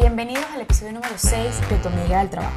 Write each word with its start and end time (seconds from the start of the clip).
Bienvenidos 0.00 0.46
al 0.54 0.62
episodio 0.62 0.94
número 0.94 1.12
6 1.14 1.68
de 1.68 1.76
Tu 1.76 1.88
Amiga 1.88 2.20
del 2.20 2.30
Trabajo. 2.30 2.56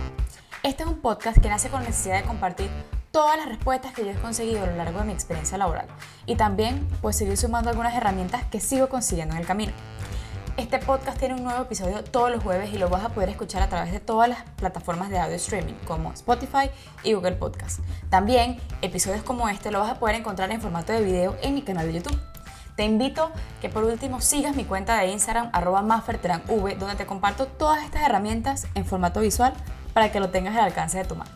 Este 0.63 0.83
es 0.83 0.89
un 0.89 1.01
podcast 1.01 1.39
que 1.39 1.49
nace 1.49 1.67
con 1.67 1.83
necesidad 1.83 2.21
de 2.21 2.23
compartir 2.25 2.69
todas 3.11 3.35
las 3.35 3.49
respuestas 3.49 3.91
que 3.91 4.05
yo 4.05 4.11
he 4.11 4.15
conseguido 4.15 4.63
a 4.63 4.67
lo 4.67 4.77
largo 4.77 4.99
de 4.99 5.05
mi 5.05 5.11
experiencia 5.11 5.57
laboral 5.57 5.85
y 6.25 6.37
también 6.37 6.87
pues 7.01 7.17
seguir 7.17 7.35
sumando 7.35 7.69
algunas 7.69 7.93
herramientas 7.95 8.45
que 8.45 8.61
sigo 8.61 8.87
consiguiendo 8.87 9.35
en 9.35 9.41
el 9.41 9.45
camino. 9.45 9.73
Este 10.55 10.79
podcast 10.79 11.19
tiene 11.19 11.35
un 11.35 11.43
nuevo 11.43 11.63
episodio 11.63 12.01
todos 12.05 12.31
los 12.31 12.41
jueves 12.41 12.73
y 12.73 12.77
lo 12.77 12.87
vas 12.87 13.03
a 13.03 13.09
poder 13.09 13.27
escuchar 13.27 13.61
a 13.61 13.67
través 13.67 13.91
de 13.91 13.99
todas 13.99 14.29
las 14.29 14.43
plataformas 14.55 15.09
de 15.09 15.19
audio 15.19 15.35
streaming 15.35 15.73
como 15.85 16.13
Spotify 16.13 16.71
y 17.03 17.11
Google 17.11 17.33
Podcast. 17.33 17.81
También 18.09 18.57
episodios 18.81 19.21
como 19.23 19.49
este 19.49 19.69
lo 19.69 19.81
vas 19.81 19.91
a 19.91 19.99
poder 19.99 20.15
encontrar 20.15 20.49
en 20.53 20.61
formato 20.61 20.93
de 20.93 21.03
video 21.03 21.35
en 21.41 21.55
mi 21.55 21.61
canal 21.61 21.87
de 21.87 21.95
YouTube. 21.95 22.32
Te 22.75 22.85
invito 22.85 23.31
que 23.61 23.69
por 23.69 23.83
último 23.83 24.19
sigas 24.19 24.55
mi 24.55 24.65
cuenta 24.65 24.97
de 24.97 25.07
Instagram 25.11 25.49
arroba 25.53 25.81
donde 25.81 26.95
te 26.95 27.05
comparto 27.05 27.45
todas 27.45 27.83
estas 27.83 28.01
herramientas 28.01 28.65
en 28.73 28.83
formato 28.85 29.19
visual 29.19 29.53
para 29.93 30.11
que 30.11 30.19
lo 30.19 30.31
tengas 30.31 30.55
al 30.55 30.63
alcance 30.63 30.97
de 30.97 31.05
tu 31.05 31.15
mano. 31.15 31.29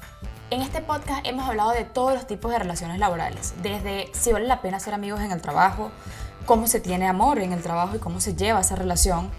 En 0.49 0.61
este 0.61 0.81
podcast 0.81 1.27
hemos 1.27 1.47
hablado 1.47 1.71
de 1.71 1.83
todos 1.83 2.13
los 2.13 2.25
tipos 2.25 2.51
de 2.51 2.57
relaciones 2.57 2.97
laborales, 2.97 3.53
desde 3.61 4.09
si 4.13 4.31
vale 4.31 4.47
la 4.47 4.61
pena 4.61 4.79
ser 4.79 4.95
amigos 4.95 5.19
en 5.21 5.31
el 5.31 5.41
trabajo, 5.41 5.91
cómo 6.47 6.65
se 6.65 6.79
tiene 6.79 7.07
amor 7.07 7.37
en 7.37 7.53
el 7.53 7.61
trabajo 7.61 7.97
y 7.97 7.99
cómo 7.99 8.19
se 8.19 8.33
lleva 8.33 8.61
esa 8.61 8.75
relación, 8.75 9.29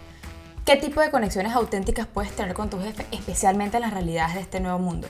qué 0.65 0.77
tipo 0.77 1.01
de 1.01 1.11
conexiones 1.11 1.53
auténticas 1.55 2.07
puedes 2.07 2.31
tener 2.37 2.55
con 2.55 2.71
tu 2.71 2.81
jefe, 2.81 3.07
especialmente 3.11 3.79
en 3.79 3.83
las 3.83 3.93
realidades 3.93 4.35
de 4.35 4.41
este 4.43 4.61
nuevo 4.61 4.79
mundo. 4.79 5.09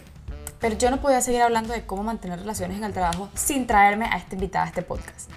Pero 0.58 0.78
yo 0.78 0.90
no 0.90 1.02
podía 1.02 1.20
seguir 1.20 1.42
hablando 1.42 1.74
de 1.74 1.84
cómo 1.84 2.02
mantener 2.02 2.38
relaciones 2.38 2.78
en 2.78 2.84
el 2.84 2.94
trabajo 2.94 3.28
sin 3.34 3.66
traerme 3.66 4.06
a 4.06 4.16
esta 4.16 4.36
invitada 4.36 4.64
a 4.64 4.68
este 4.68 4.82
podcast. 4.82 5.30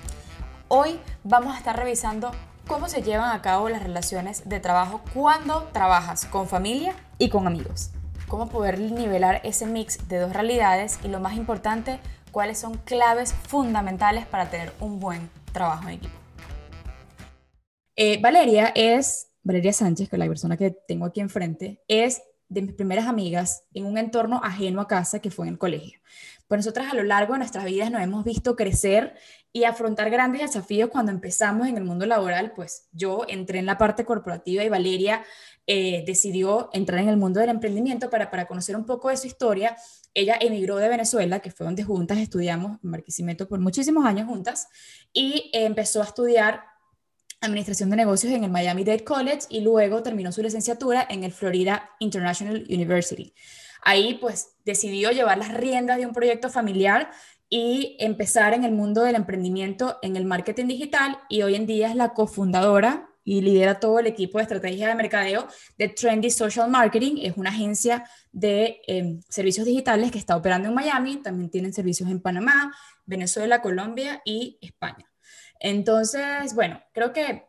Hoy 0.74 1.02
vamos 1.26 1.54
a 1.54 1.58
estar 1.58 1.76
revisando 1.76 2.32
cómo 2.66 2.88
se 2.88 3.02
llevan 3.02 3.36
a 3.36 3.42
cabo 3.42 3.68
las 3.68 3.84
relaciones 3.84 4.48
de 4.48 4.62
trabajo 4.62 5.02
cuando 5.14 5.64
trabajas 5.74 6.24
con 6.24 6.48
familia 6.48 6.96
y 7.18 7.28
con 7.28 7.46
amigos. 7.46 7.92
Cómo 8.30 8.48
poder 8.48 8.80
nivelar 8.80 9.42
ese 9.44 9.66
mix 9.66 10.08
de 10.08 10.20
dos 10.20 10.32
realidades 10.32 10.98
y 11.04 11.10
lo 11.10 11.20
más 11.20 11.36
importante, 11.36 12.00
cuáles 12.32 12.58
son 12.58 12.78
claves 12.78 13.34
fundamentales 13.34 14.26
para 14.26 14.50
tener 14.50 14.72
un 14.80 15.02
buen 15.02 15.30
trabajo 15.52 15.90
en 15.90 15.96
equipo. 15.96 16.16
Eh, 17.98 18.22
Valeria 18.22 18.72
es, 18.74 19.30
Valeria 19.44 19.74
Sánchez, 19.74 20.08
que 20.08 20.16
es 20.16 20.20
la 20.22 20.28
persona 20.28 20.56
que 20.56 20.72
tengo 20.72 21.06
aquí 21.06 21.20
enfrente, 21.20 21.84
es 21.90 22.22
de 22.48 22.62
mis 22.62 22.74
primeras 22.74 23.08
amigas 23.08 23.66
en 23.74 23.86
un 23.86 23.98
entorno 23.98 24.40
ajeno 24.42 24.80
a 24.80 24.88
casa 24.88 25.20
que 25.20 25.32
fue 25.32 25.48
en 25.48 25.54
el 25.54 25.58
colegio. 25.58 26.00
Pues 26.48 26.60
nosotras 26.60 26.92
a 26.92 26.96
lo 26.96 27.04
largo 27.04 27.32
de 27.34 27.40
nuestras 27.40 27.64
vidas 27.64 27.92
nos 27.92 28.02
hemos 28.02 28.26
visto 28.26 28.58
crecer 28.58 29.16
y 29.54 29.66
afrontar 29.66 30.10
grandes 30.10 30.42
desafíos 30.42 30.90
cuando 30.90 31.12
empezamos 31.12 31.68
en 31.68 31.78
el 31.78 31.84
mundo 31.84 32.06
laboral, 32.06 32.54
pues 32.56 32.88
yo 32.92 33.26
entré 33.28 33.60
en 33.60 33.66
la 33.66 33.78
parte 33.78 34.06
corporativa 34.06 34.64
y 34.64 34.70
Valeria 34.70 35.24
eh, 35.68 36.04
decidió 36.06 36.70
entrar 36.74 37.02
en 37.02 37.10
el 37.10 37.18
mundo 37.18 37.40
del 37.40 37.50
emprendimiento 37.50 38.10
para, 38.10 38.32
para 38.32 38.48
conocer 38.48 38.76
un 38.76 38.86
poco 38.86 39.10
de 39.10 39.18
su 39.18 39.28
historia. 39.28 39.76
Ella 40.14 40.38
emigró 40.40 40.78
de 40.78 40.90
Venezuela, 40.90 41.40
que 41.40 41.52
fue 41.52 41.66
donde 41.66 41.84
juntas 41.84 42.18
estudiamos 42.18 42.78
en 42.84 42.90
Marquisimeto 42.92 43.48
por 43.48 43.60
muchísimos 43.60 44.06
años 44.06 44.28
juntas, 44.28 44.68
y 45.14 45.50
empezó 45.54 46.02
a 46.02 46.06
estudiar 46.06 46.72
Administración 47.42 47.90
de 47.90 47.96
Negocios 47.96 48.34
en 48.34 48.44
el 48.44 48.52
Miami-Dade 48.52 49.04
College 49.04 49.48
y 49.50 49.62
luego 49.62 50.04
terminó 50.04 50.32
su 50.32 50.44
licenciatura 50.44 51.06
en 51.10 51.24
el 51.24 51.32
Florida 51.32 51.90
International 52.00 52.64
University. 52.70 53.34
Ahí 53.82 54.20
pues 54.22 54.50
decidió 54.64 55.10
llevar 55.10 55.40
las 55.40 55.52
riendas 55.52 55.98
de 55.98 56.06
un 56.06 56.14
proyecto 56.14 56.52
familiar 56.52 57.10
y 57.54 57.98
empezar 58.00 58.54
en 58.54 58.64
el 58.64 58.72
mundo 58.72 59.04
del 59.04 59.16
emprendimiento 59.16 60.00
en 60.02 60.16
el 60.16 60.24
marketing 60.24 60.68
digital 60.68 61.20
y 61.28 61.42
hoy 61.42 61.56
en 61.56 61.66
día 61.68 61.90
es 61.90 61.98
la 61.98 62.14
cofundadora 62.14 63.10
y 63.26 63.42
lidera 63.42 63.78
todo 63.78 64.00
el 64.00 64.08
equipo 64.08 64.38
de 64.38 64.44
estrategia 64.44 64.88
de 64.88 64.96
mercadeo 64.96 65.48
de 65.78 65.90
Trendy 65.90 66.32
Social 66.32 66.72
Marketing. 66.72 67.18
Es 67.22 67.36
una 67.36 67.50
agencia 67.50 68.10
de 68.32 68.82
em, 68.88 69.22
servicios 69.28 69.66
digitales 69.66 70.12
que 70.12 70.18
está 70.18 70.38
operando 70.38 70.70
en 70.70 70.76
Miami, 70.76 71.18
también 71.18 71.52
tienen 71.52 71.74
servicios 71.74 72.10
en 72.10 72.22
Panamá, 72.22 72.74
Venezuela, 73.06 73.62
Colombia 73.62 74.22
y 74.24 74.58
España. 74.62 75.12
Entonces, 75.60 76.56
bueno, 76.56 76.82
creo 76.94 77.12
que 77.12 77.44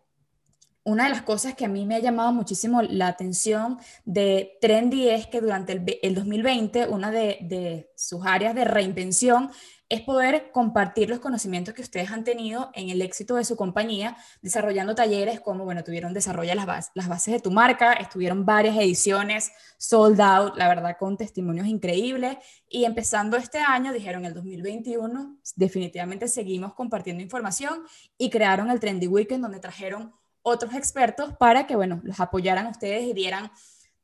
una 0.82 1.04
de 1.04 1.10
las 1.10 1.22
cosas 1.22 1.54
que 1.54 1.64
a 1.64 1.68
mí 1.68 1.86
me 1.86 1.94
ha 1.94 2.00
llamado 2.00 2.32
muchísimo 2.32 2.82
la 2.82 3.06
atención 3.06 3.78
de 4.04 4.58
Trendy 4.60 5.10
es 5.10 5.28
que 5.28 5.40
durante 5.40 5.80
el, 6.02 6.14
2020 6.16 6.88
una 6.88 7.12
de, 7.12 7.38
de, 7.42 7.92
sus 7.94 8.26
áreas 8.26 8.56
de 8.56 8.64
reinvención 8.64 9.52
es 9.92 10.00
poder 10.00 10.50
compartir 10.52 11.10
los 11.10 11.18
conocimientos 11.18 11.74
que 11.74 11.82
ustedes 11.82 12.10
han 12.10 12.24
tenido 12.24 12.70
en 12.72 12.88
el 12.88 13.02
éxito 13.02 13.34
de 13.34 13.44
su 13.44 13.56
compañía, 13.56 14.16
desarrollando 14.40 14.94
talleres 14.94 15.38
como, 15.38 15.66
bueno, 15.66 15.84
tuvieron 15.84 16.14
desarrolla 16.14 16.54
las, 16.54 16.90
bases 16.94 17.34
de 17.34 17.40
tu 17.40 17.50
marca, 17.50 17.92
estuvieron 17.92 18.46
varias 18.46 18.74
ediciones 18.78 19.52
sold 19.76 20.18
out, 20.22 20.56
la 20.56 20.68
verdad, 20.68 20.96
con 20.98 21.18
testimonios 21.18 21.66
increíbles, 21.66 22.38
y 22.70 22.86
empezando 22.86 23.36
este 23.36 23.58
año, 23.58 23.92
dijeron 23.92 24.24
el 24.24 24.32
2021, 24.32 25.36
definitivamente 25.56 26.26
seguimos 26.26 26.72
compartiendo 26.72 27.22
información 27.22 27.82
y 28.16 28.30
crearon 28.30 28.70
el 28.70 28.80
Trendy 28.80 29.08
Weekend 29.08 29.42
donde 29.42 29.60
trajeron 29.60 30.14
otros 30.40 30.72
expertos 30.72 31.34
para 31.38 31.66
que, 31.66 31.76
bueno, 31.76 32.00
los 32.02 32.18
apoyaran 32.18 32.66
ustedes 32.66 33.04
y 33.04 33.12
dieran 33.12 33.50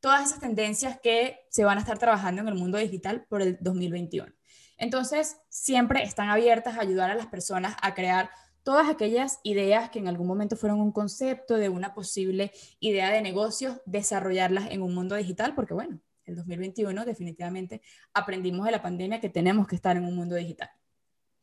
todas 0.01 0.27
esas 0.27 0.41
tendencias 0.41 1.01
que 1.01 1.39
se 1.49 1.65
van 1.65 1.79
a 1.79 1.81
estar 1.81 1.97
trabajando 1.97 2.43
en 2.43 2.49
el 2.49 2.57
mundo 2.57 2.77
digital 2.77 3.25
por 3.27 3.41
el 3.41 3.57
2021. 3.63 4.38
Entonces, 4.79 5.37
siempre 5.49 6.03
están 6.03 6.31
abiertas 6.31 6.79
a 6.79 6.81
ayudar 6.81 7.11
a 7.11 7.15
las 7.15 7.27
personas 7.27 7.77
a 7.83 7.95
crear 7.95 8.31
todas 8.63 8.89
aquellas 8.89 9.41
ideas 9.43 9.91
que 9.91 9.99
en 9.99 10.09
algún 10.09 10.27
momento 10.27 10.57
fueron 10.57 10.81
un 10.81 10.93
concepto 10.93 11.57
de 11.57 11.69
una 11.69 11.95
posible 11.95 12.53
idea 12.81 13.11
de 13.11 13.23
negocio, 13.23 13.83
desarrollarlas 13.87 14.71
en 14.71 14.83
un 14.83 14.95
mundo 14.95 15.17
digital, 15.17 15.55
porque 15.55 15.75
bueno, 15.75 16.01
el 16.25 16.37
2021 16.37 17.05
definitivamente 17.05 17.81
aprendimos 18.13 18.67
de 18.67 18.73
la 18.73 18.83
pandemia 18.83 19.21
que 19.21 19.31
tenemos 19.31 19.67
que 19.67 19.75
estar 19.75 19.97
en 19.97 20.05
un 20.05 20.15
mundo 20.15 20.37
digital. 20.37 20.71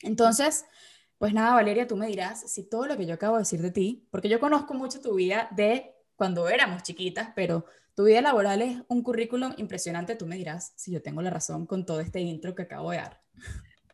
Entonces, 0.02 0.66
pues 1.18 1.34
nada, 1.34 1.56
Valeria, 1.56 1.88
tú 1.88 1.96
me 1.96 2.08
dirás 2.08 2.52
si 2.52 2.70
todo 2.70 2.86
lo 2.86 2.96
que 2.96 3.06
yo 3.06 3.16
acabo 3.16 3.38
de 3.38 3.42
decir 3.42 3.62
de 3.62 3.72
ti, 3.72 4.08
porque 4.12 4.30
yo 4.30 4.40
conozco 4.40 4.74
mucho 4.74 5.02
tu 5.02 5.16
vida 5.16 5.50
de 5.56 5.96
cuando 6.16 6.48
éramos 6.48 6.84
chiquitas, 6.84 7.30
pero 7.36 7.66
tu 7.96 8.04
vida 8.04 8.22
laboral 8.22 8.62
es 8.62 8.84
un 8.88 9.02
currículum 9.02 9.54
impresionante, 9.58 10.16
tú 10.16 10.28
me 10.28 10.36
dirás 10.36 10.74
si 10.76 10.92
yo 10.92 11.02
tengo 11.02 11.22
la 11.22 11.30
razón 11.32 11.66
con 11.66 11.86
todo 11.86 12.02
este 12.02 12.20
intro 12.20 12.54
que 12.54 12.64
acabo 12.64 12.92
de 12.92 12.98
dar. 12.98 13.25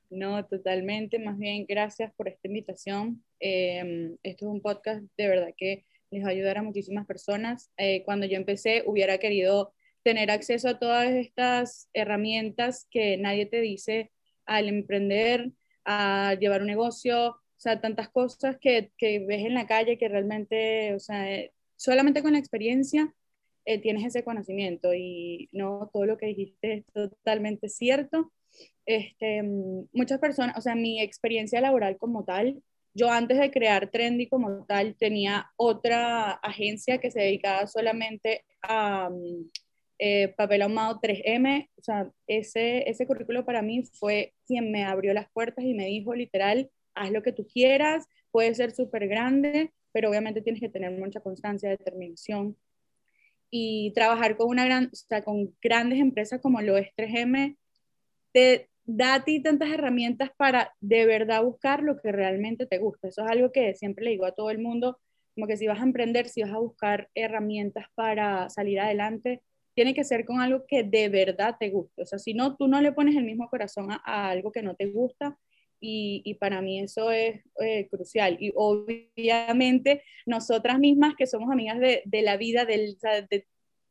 No, 0.10 0.46
totalmente. 0.46 1.20
Más 1.20 1.38
bien, 1.38 1.66
gracias 1.68 2.14
por 2.16 2.28
esta 2.28 2.48
invitación. 2.48 3.24
Em, 3.40 4.18
esto 4.24 4.46
es 4.46 4.52
un 4.52 4.62
podcast 4.62 5.04
de 5.18 5.28
verdad 5.28 5.54
que 5.56 5.86
les 6.12 6.24
va 6.24 6.28
a 6.28 6.32
ayudar 6.32 6.58
a 6.58 6.64
muchísimas 6.64 7.06
personas. 7.08 7.72
Eh, 7.78 8.04
cuando 8.04 8.26
yo 8.26 8.36
empecé, 8.36 8.84
hubiera 8.86 9.18
querido 9.20 9.74
tener 10.04 10.30
acceso 10.32 10.68
a 10.68 10.80
todas 10.80 11.10
estas 11.12 11.90
herramientas 11.94 12.88
que 12.92 13.18
nadie 13.18 13.46
te 13.46 13.62
dice 13.62 14.12
al 14.46 14.68
emprender, 14.68 15.52
a 15.86 16.36
llevar 16.40 16.62
un 16.62 16.68
negocio, 16.68 17.30
o 17.30 17.40
sea, 17.58 17.80
tantas 17.80 18.10
cosas 18.10 18.58
que, 18.60 18.92
que 18.98 19.20
ves 19.20 19.46
en 19.46 19.54
la 19.54 19.68
calle 19.68 19.98
que 19.98 20.10
realmente, 20.10 20.94
o 20.96 21.00
sea, 21.00 21.32
eh, 21.32 21.54
solamente 21.76 22.22
con 22.22 22.34
la 22.34 22.40
experiencia 22.40 23.14
eh, 23.66 23.80
tienes 23.80 24.04
ese 24.06 24.24
conocimiento 24.24 24.94
y 24.94 25.50
no 25.52 25.90
todo 25.94 26.06
lo 26.06 26.18
que 26.18 26.28
dijiste 26.28 26.74
es 26.74 26.86
totalmente 26.94 27.70
cierto. 27.70 28.32
Este, 28.86 29.44
muchas 29.94 30.20
personas, 30.20 30.58
o 30.58 30.62
sea, 30.62 30.76
mi 30.76 31.02
experiencia 31.02 31.62
laboral 31.62 31.98
como 31.98 32.24
tal, 32.24 32.62
yo 32.94 33.10
antes 33.10 33.40
de 33.40 33.52
crear 33.52 33.90
Trendy 33.90 34.28
como 34.28 34.66
tal 34.66 34.96
tenía 34.98 35.52
otra 35.56 36.32
agencia 36.32 37.00
que 37.00 37.12
se 37.12 37.22
dedicaba 37.22 37.68
solamente 37.68 38.44
a 38.62 39.10
mm, 39.10 39.50
eh, 40.00 40.30
papel 40.30 40.64
ahumado 40.64 41.00
3M, 41.00 41.70
o 41.78 41.84
sea, 41.84 42.12
ese, 42.28 42.90
ese 42.90 43.06
currículo 43.06 43.46
para 43.46 43.62
mí 43.62 43.84
fue 43.94 44.34
quien 44.48 44.72
me 44.72 44.84
abrió 44.84 45.14
las 45.14 45.30
puertas 45.32 45.64
y 45.64 45.74
me 45.74 45.86
dijo 45.86 46.16
literal, 46.16 46.70
haz 46.96 47.12
lo 47.12 47.22
que 47.22 47.32
tú 47.32 47.48
quieras, 47.48 48.08
puede 48.32 48.54
ser 48.56 48.72
súper 48.72 49.08
grande, 49.08 49.72
pero 49.92 50.10
obviamente 50.10 50.42
tienes 50.42 50.60
que 50.60 50.70
tener 50.70 50.92
mucha 50.92 51.20
constancia, 51.20 51.70
determinación 51.70 52.58
y 53.52 53.92
trabajar 53.94 54.38
con, 54.38 54.50
una 54.50 54.66
gran, 54.66 54.86
o 54.86 54.96
sea, 54.96 55.24
con 55.24 55.56
grandes 55.62 56.00
empresas 56.00 56.42
como 56.42 56.62
lo 56.62 56.78
es 56.78 56.90
3M, 56.96 57.58
te 58.32 58.71
da 58.94 59.16
a 59.16 59.24
ti 59.24 59.42
tantas 59.42 59.70
herramientas 59.70 60.32
para 60.38 60.74
de 60.82 61.06
verdad 61.06 61.44
buscar 61.44 61.82
lo 61.82 61.98
que 62.00 62.12
realmente 62.12 62.66
te 62.66 62.78
gusta. 62.78 63.08
Eso 63.08 63.24
es 63.24 63.32
algo 63.32 63.52
que 63.52 63.74
siempre 63.76 64.04
le 64.04 64.12
digo 64.12 64.26
a 64.26 64.34
todo 64.34 64.50
el 64.50 64.60
mundo, 64.60 65.00
como 65.34 65.48
que 65.48 65.56
si 65.56 65.68
vas 65.68 65.80
a 65.80 65.84
emprender, 65.84 66.28
si 66.28 66.42
vas 66.42 66.52
a 66.52 66.60
buscar 66.60 67.10
herramientas 67.16 67.86
para 67.96 68.50
salir 68.50 68.80
adelante, 68.80 69.42
tiene 69.76 69.94
que 69.94 70.04
ser 70.04 70.26
con 70.26 70.42
algo 70.42 70.66
que 70.68 70.84
de 70.84 71.08
verdad 71.08 71.56
te 71.58 71.70
guste. 71.70 72.02
O 72.02 72.06
sea, 72.06 72.20
si 72.20 72.34
no, 72.34 72.58
tú 72.58 72.68
no 72.68 72.82
le 72.82 72.92
pones 72.92 73.16
el 73.16 73.24
mismo 73.24 73.50
corazón 73.50 73.92
a, 73.92 74.30
algo 74.30 74.52
que 74.52 74.62
no 74.62 74.76
te 74.76 74.88
gusta. 74.88 75.38
Y, 75.80 76.22
y 76.26 76.36
para 76.36 76.62
mí 76.62 76.82
eso 76.82 77.12
es 77.12 77.42
eh, 77.62 77.88
crucial. 77.90 78.38
Y 78.42 78.52
obviamente 78.56 80.04
nosotras 80.26 80.80
mismas 80.80 81.16
que 81.16 81.28
somos 81.28 81.50
amigas 81.50 81.80
de, 81.80 82.02
de 82.06 82.22
la 82.22 82.36
vida, 82.36 82.66
del, 82.66 82.98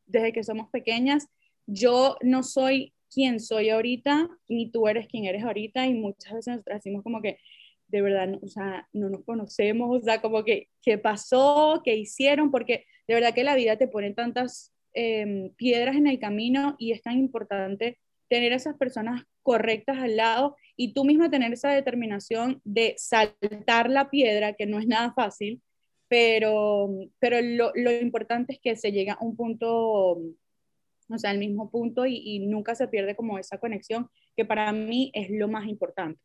desde 0.05 0.31
que 0.31 0.43
somos 0.43 0.69
pequeñas, 0.69 1.27
yo 1.65 2.17
no 2.21 2.43
soy 2.43 2.93
quien 3.13 3.39
soy 3.39 3.69
ahorita, 3.69 4.29
ni 4.47 4.71
tú 4.71 4.87
eres 4.87 5.07
quien 5.07 5.25
eres 5.25 5.43
ahorita, 5.43 5.85
y 5.87 5.93
muchas 5.93 6.33
veces 6.33 6.55
nos 6.57 6.65
decimos 6.65 7.03
como 7.03 7.21
que 7.21 7.37
de 7.91 8.01
verdad, 8.01 8.27
no, 8.27 8.39
o 8.41 8.47
sea, 8.47 8.87
no 8.93 9.09
nos 9.09 9.23
conocemos, 9.25 10.01
o 10.01 10.03
sea, 10.03 10.21
como 10.21 10.43
que, 10.43 10.69
¿qué 10.81 10.97
pasó? 10.97 11.81
¿Qué 11.83 11.95
hicieron? 11.95 12.49
Porque 12.49 12.85
de 13.07 13.13
verdad 13.13 13.33
que 13.33 13.43
la 13.43 13.55
vida 13.55 13.77
te 13.77 13.87
pone 13.87 14.13
tantas 14.13 14.73
em, 14.93 15.53
piedras 15.55 15.95
en 15.97 16.07
el 16.07 16.19
camino 16.19 16.75
y 16.79 16.93
es 16.93 17.01
tan 17.01 17.17
importante 17.17 17.99
tener 18.29 18.53
esas 18.53 18.77
personas 18.77 19.23
correctas 19.43 19.97
al 19.97 20.15
lado 20.15 20.55
y 20.77 20.93
tú 20.93 21.03
misma 21.03 21.29
tener 21.29 21.51
esa 21.51 21.69
determinación 21.69 22.61
de 22.63 22.95
saltar 22.97 23.89
la 23.89 24.09
piedra, 24.09 24.53
que 24.53 24.65
no 24.65 24.79
es 24.79 24.87
nada 24.87 25.13
fácil, 25.13 25.61
pero, 26.07 26.89
pero 27.19 27.41
lo, 27.41 27.71
lo 27.75 27.91
importante 27.91 28.53
es 28.53 28.59
que 28.61 28.75
se 28.77 28.91
llega 28.91 29.13
a 29.13 29.23
un 29.23 29.35
punto, 29.35 30.21
o 31.11 31.17
sea, 31.17 31.31
al 31.31 31.37
mismo 31.37 31.69
punto 31.69 32.05
y, 32.05 32.15
y 32.17 32.39
nunca 32.39 32.75
se 32.75 32.87
pierde 32.87 33.15
como 33.15 33.37
esa 33.37 33.57
conexión, 33.57 34.09
que 34.35 34.45
para 34.45 34.71
mí 34.71 35.11
es 35.13 35.29
lo 35.29 35.47
más 35.47 35.67
importante. 35.67 36.19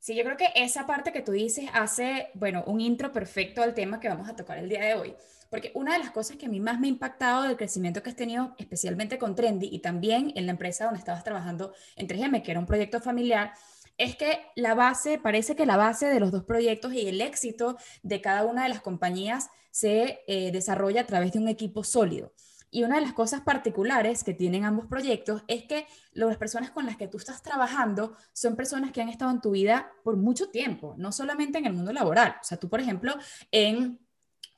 Sí, 0.00 0.14
yo 0.14 0.22
creo 0.24 0.36
que 0.36 0.52
esa 0.54 0.86
parte 0.86 1.12
que 1.12 1.22
tú 1.22 1.32
dices 1.32 1.68
hace, 1.72 2.28
bueno, 2.34 2.62
un 2.66 2.80
intro 2.80 3.12
perfecto 3.12 3.62
al 3.62 3.74
tema 3.74 3.98
que 3.98 4.08
vamos 4.08 4.28
a 4.28 4.36
tocar 4.36 4.58
el 4.58 4.68
día 4.68 4.84
de 4.84 4.94
hoy. 4.94 5.14
Porque 5.50 5.72
una 5.74 5.94
de 5.94 5.98
las 5.98 6.10
cosas 6.10 6.36
que 6.36 6.46
a 6.46 6.48
mí 6.48 6.60
más 6.60 6.78
me 6.78 6.86
ha 6.86 6.90
impactado 6.90 7.42
del 7.42 7.56
crecimiento 7.56 8.02
que 8.02 8.10
has 8.10 8.16
tenido, 8.16 8.54
especialmente 8.58 9.18
con 9.18 9.34
Trendy 9.34 9.68
y 9.72 9.80
también 9.80 10.32
en 10.36 10.46
la 10.46 10.52
empresa 10.52 10.84
donde 10.84 11.00
estabas 11.00 11.24
trabajando 11.24 11.72
en 11.96 12.06
3M, 12.06 12.42
que 12.42 12.50
era 12.50 12.60
un 12.60 12.66
proyecto 12.66 13.00
familiar, 13.00 13.52
es 13.96 14.14
que 14.14 14.40
la 14.54 14.74
base, 14.74 15.18
parece 15.18 15.56
que 15.56 15.66
la 15.66 15.76
base 15.76 16.06
de 16.06 16.20
los 16.20 16.30
dos 16.30 16.44
proyectos 16.44 16.92
y 16.92 17.08
el 17.08 17.20
éxito 17.20 17.76
de 18.02 18.20
cada 18.20 18.44
una 18.44 18.62
de 18.62 18.68
las 18.68 18.80
compañías 18.80 19.50
se 19.70 20.20
eh, 20.28 20.52
desarrolla 20.52 21.00
a 21.00 21.06
través 21.06 21.32
de 21.32 21.40
un 21.40 21.48
equipo 21.48 21.82
sólido. 21.82 22.32
Y 22.70 22.84
una 22.84 22.96
de 22.96 23.00
las 23.02 23.12
cosas 23.12 23.40
particulares 23.40 24.24
que 24.24 24.34
tienen 24.34 24.64
ambos 24.64 24.86
proyectos 24.86 25.42
es 25.48 25.64
que 25.64 25.86
las 26.12 26.36
personas 26.36 26.70
con 26.70 26.86
las 26.86 26.96
que 26.96 27.08
tú 27.08 27.16
estás 27.16 27.42
trabajando 27.42 28.14
son 28.32 28.56
personas 28.56 28.92
que 28.92 29.00
han 29.00 29.08
estado 29.08 29.30
en 29.30 29.40
tu 29.40 29.52
vida 29.52 29.90
por 30.04 30.16
mucho 30.16 30.50
tiempo, 30.50 30.94
no 30.98 31.12
solamente 31.12 31.58
en 31.58 31.66
el 31.66 31.72
mundo 31.72 31.92
laboral. 31.92 32.36
O 32.40 32.44
sea, 32.44 32.58
tú, 32.58 32.68
por 32.68 32.80
ejemplo, 32.80 33.14
en 33.50 33.98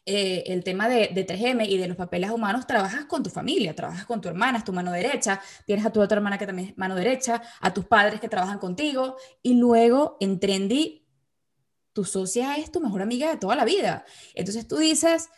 eh, 0.07 0.45
el 0.47 0.65
tema 0.65 0.89
de, 0.89 1.11
de, 1.15 1.27
3M 1.27 1.69
y 1.69 1.77
de 1.77 1.87
los 1.87 1.97
papeles 1.97 2.31
humanos, 2.31 2.67
trabajas 2.67 3.05
con 3.05 3.23
tu 3.23 3.31
familia, 3.31 3.77
trabajas 3.77 4.07
con 4.07 4.21
tu 4.21 4.29
hermana, 4.29 4.59
es 4.59 4.65
tu 4.65 4.73
mano 4.73 4.91
derecha, 4.91 5.41
tienes 5.67 5.87
a 5.87 5.93
tu 5.93 6.01
otra 6.01 6.17
hermana 6.17 6.39
que 6.39 6.47
también 6.47 6.71
es 6.71 6.79
mano 6.79 6.97
derecha, 6.97 7.43
a 7.61 7.73
tus 7.73 7.85
padres 7.85 8.21
que 8.21 8.29
trabajan 8.29 8.59
contigo, 8.59 9.17
y 9.43 9.55
luego 9.55 10.17
en 10.19 10.41
Trendy, 10.41 11.07
tu 11.93 12.05
socia 12.05 12.57
es 12.57 12.73
tu 12.73 12.81
mejor 12.81 13.03
amiga 13.03 13.31
de 13.31 13.37
toda 13.37 13.55
la 13.55 13.65
vida. 13.65 14.05
Entonces 14.35 14.67
tú 14.67 14.79
dices, 14.79 15.29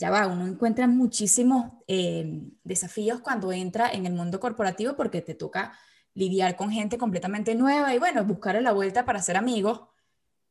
ya 0.00 0.10
va, 0.10 0.26
uno 0.26 0.46
encuentra 0.46 0.88
muchísimos 0.88 1.72
eh, 1.86 2.40
desafíos 2.64 3.20
cuando 3.20 3.52
entra 3.52 3.90
en 3.92 4.06
el 4.06 4.14
mundo 4.14 4.40
corporativo 4.40 4.96
porque 4.96 5.20
te 5.20 5.34
toca 5.34 5.78
lidiar 6.14 6.56
con 6.56 6.70
gente 6.70 6.96
completamente 6.96 7.54
nueva 7.54 7.94
y 7.94 7.98
bueno, 7.98 8.24
buscar 8.24 8.60
la 8.62 8.72
vuelta 8.72 9.04
para 9.04 9.20
ser 9.20 9.36
amigos. 9.36 9.82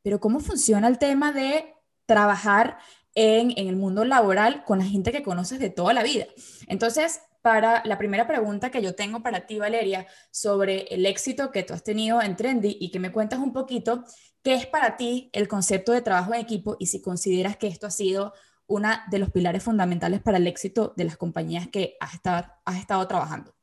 Pero 0.04 0.19
¿cómo 0.19 0.40
funciona 0.40 0.88
el 0.88 1.00
tema 1.00 1.34
de 1.34 1.74
trabajar 2.06 2.78
en, 3.16 3.51
en, 3.57 3.68
el 3.68 3.75
mundo 3.75 4.06
laboral 4.06 4.63
con 4.66 4.80
la 4.80 4.86
gente 4.86 5.12
que 5.12 5.24
conoces 5.24 5.60
de 5.60 5.72
toda 5.72 5.94
la 5.94 6.04
vida? 6.04 6.28
Entonces, 6.68 7.19
para 7.42 7.81
la 7.86 7.98
primera 7.98 8.28
pregunta 8.28 8.69
que 8.69 8.84
yo 8.84 8.94
tengo 8.94 9.24
para 9.24 9.48
ti, 9.48 9.57
Valeria, 9.57 10.06
sobre 10.30 10.81
el 10.94 11.07
éxito 11.07 11.50
que 11.50 11.63
tú 11.63 11.74
has 11.74 11.84
tenido 11.84 12.22
en 12.22 12.36
Trendy 12.36 12.78
y 12.80 12.92
que 12.92 13.00
me 13.00 13.12
cuentas 13.12 13.40
un 13.40 13.51
poquito, 13.51 14.04
¿qué 14.44 14.54
es 14.54 14.68
para 14.68 14.96
ti 14.96 15.31
el 15.34 15.48
concepto 15.48 15.92
de 15.92 16.04
trabajo 16.04 16.36
en 16.36 16.42
equipo 16.42 16.78
y 16.80 16.86
si 16.86 17.01
consideras 17.01 17.57
que 17.57 17.68
esto 17.68 17.88
ha 17.88 17.92
sido 17.92 18.34
una 18.69 19.04
de 19.10 19.18
los 19.19 19.31
pilares 19.31 19.63
fundamentales 19.63 20.21
para 20.21 20.38
el 20.38 20.48
éxito 20.48 20.94
de 20.95 21.04
las 21.04 21.18
compañías 21.18 21.68
que 21.68 21.98
has 22.00 22.13
estado, 22.13 22.45
has 22.63 22.80
estado 22.80 23.06
trabajando. 23.07 23.54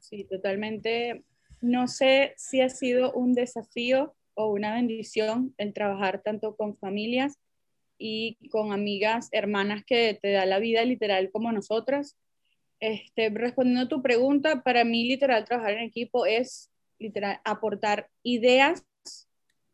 Sí, 0.00 0.24
totalmente. 0.24 1.24
No 1.60 1.86
sé 1.86 2.34
si 2.36 2.60
ha 2.60 2.68
sido 2.68 3.12
un 3.12 3.34
desafío 3.34 4.14
o 4.34 4.52
una 4.52 4.74
bendición 4.74 5.54
el 5.58 5.72
trabajar 5.72 6.20
tanto 6.22 6.56
con 6.56 6.76
familias 6.76 7.38
y 7.96 8.36
con 8.50 8.72
amigas, 8.72 9.28
hermanas 9.30 9.84
que 9.86 10.18
te 10.20 10.32
da 10.32 10.44
la 10.44 10.58
vida 10.58 10.84
literal 10.84 11.30
como 11.30 11.52
nosotras. 11.52 12.16
Este, 12.80 13.30
respondiendo 13.30 13.82
a 13.82 13.88
tu 13.88 14.02
pregunta, 14.02 14.62
para 14.62 14.84
mí 14.84 15.06
literal 15.06 15.44
trabajar 15.44 15.74
en 15.74 15.84
equipo 15.84 16.26
es 16.26 16.68
literal 16.98 17.40
aportar 17.44 18.10
ideas, 18.24 18.84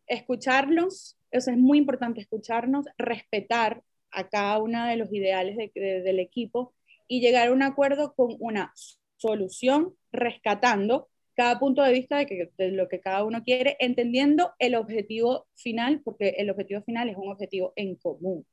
escucharlos, 0.07 1.17
eso 1.31 1.51
es 1.51 1.57
muy 1.57 1.79
importante 1.79 2.21
escucharnos, 2.21 2.87
respetar 2.99 3.83
a 4.13 4.29
cada 4.29 4.59
uno 4.59 4.87
de 4.87 4.97
los 4.97 5.13
ideales 5.13 5.57
del 5.75 6.19
equipo 6.19 6.75
y 7.09 7.21
llegar 7.21 7.49
a 7.49 7.53
un 7.53 7.63
acuerdo 7.63 8.15
con 8.15 8.37
una 8.39 8.73
solución, 9.17 9.95
rescatando 10.13 11.09
cada 11.35 11.59
punto 11.59 11.83
de 11.83 11.93
vista 11.93 12.19
de, 12.19 12.71
lo 12.73 12.89
que 12.89 13.01
cada 13.01 13.25
uno 13.25 13.43
quiere, 13.43 13.77
entendiendo 13.81 14.53
el 14.59 14.75
objetivo 14.75 15.47
final, 15.55 16.03
porque 16.05 16.35
el 16.39 16.51
objetivo 16.51 16.83
final 16.83 17.09
es 17.09 17.17
un 17.17 17.31
objetivo 17.31 17.73
en 17.77 17.97
común. 17.97 18.47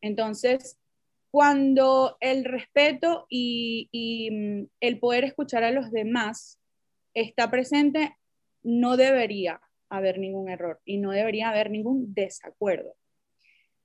Entonces, 0.00 0.78
cuando 1.30 2.16
el 2.20 2.44
respeto 2.44 3.26
y, 3.28 3.88
y 3.90 4.30
mm, 4.30 4.68
el 4.80 4.98
poder 4.98 5.24
escuchar 5.24 5.64
a 5.64 5.70
los 5.70 5.90
demás 5.90 6.60
está 7.14 7.50
presente, 7.50 8.16
no 8.62 8.96
debería 8.96 9.60
haber 9.88 10.18
ningún 10.18 10.50
error 10.50 10.80
y 10.84 10.98
no 10.98 11.12
debería 11.12 11.48
haber 11.48 11.70
ningún 11.70 12.12
desacuerdo. 12.14 12.94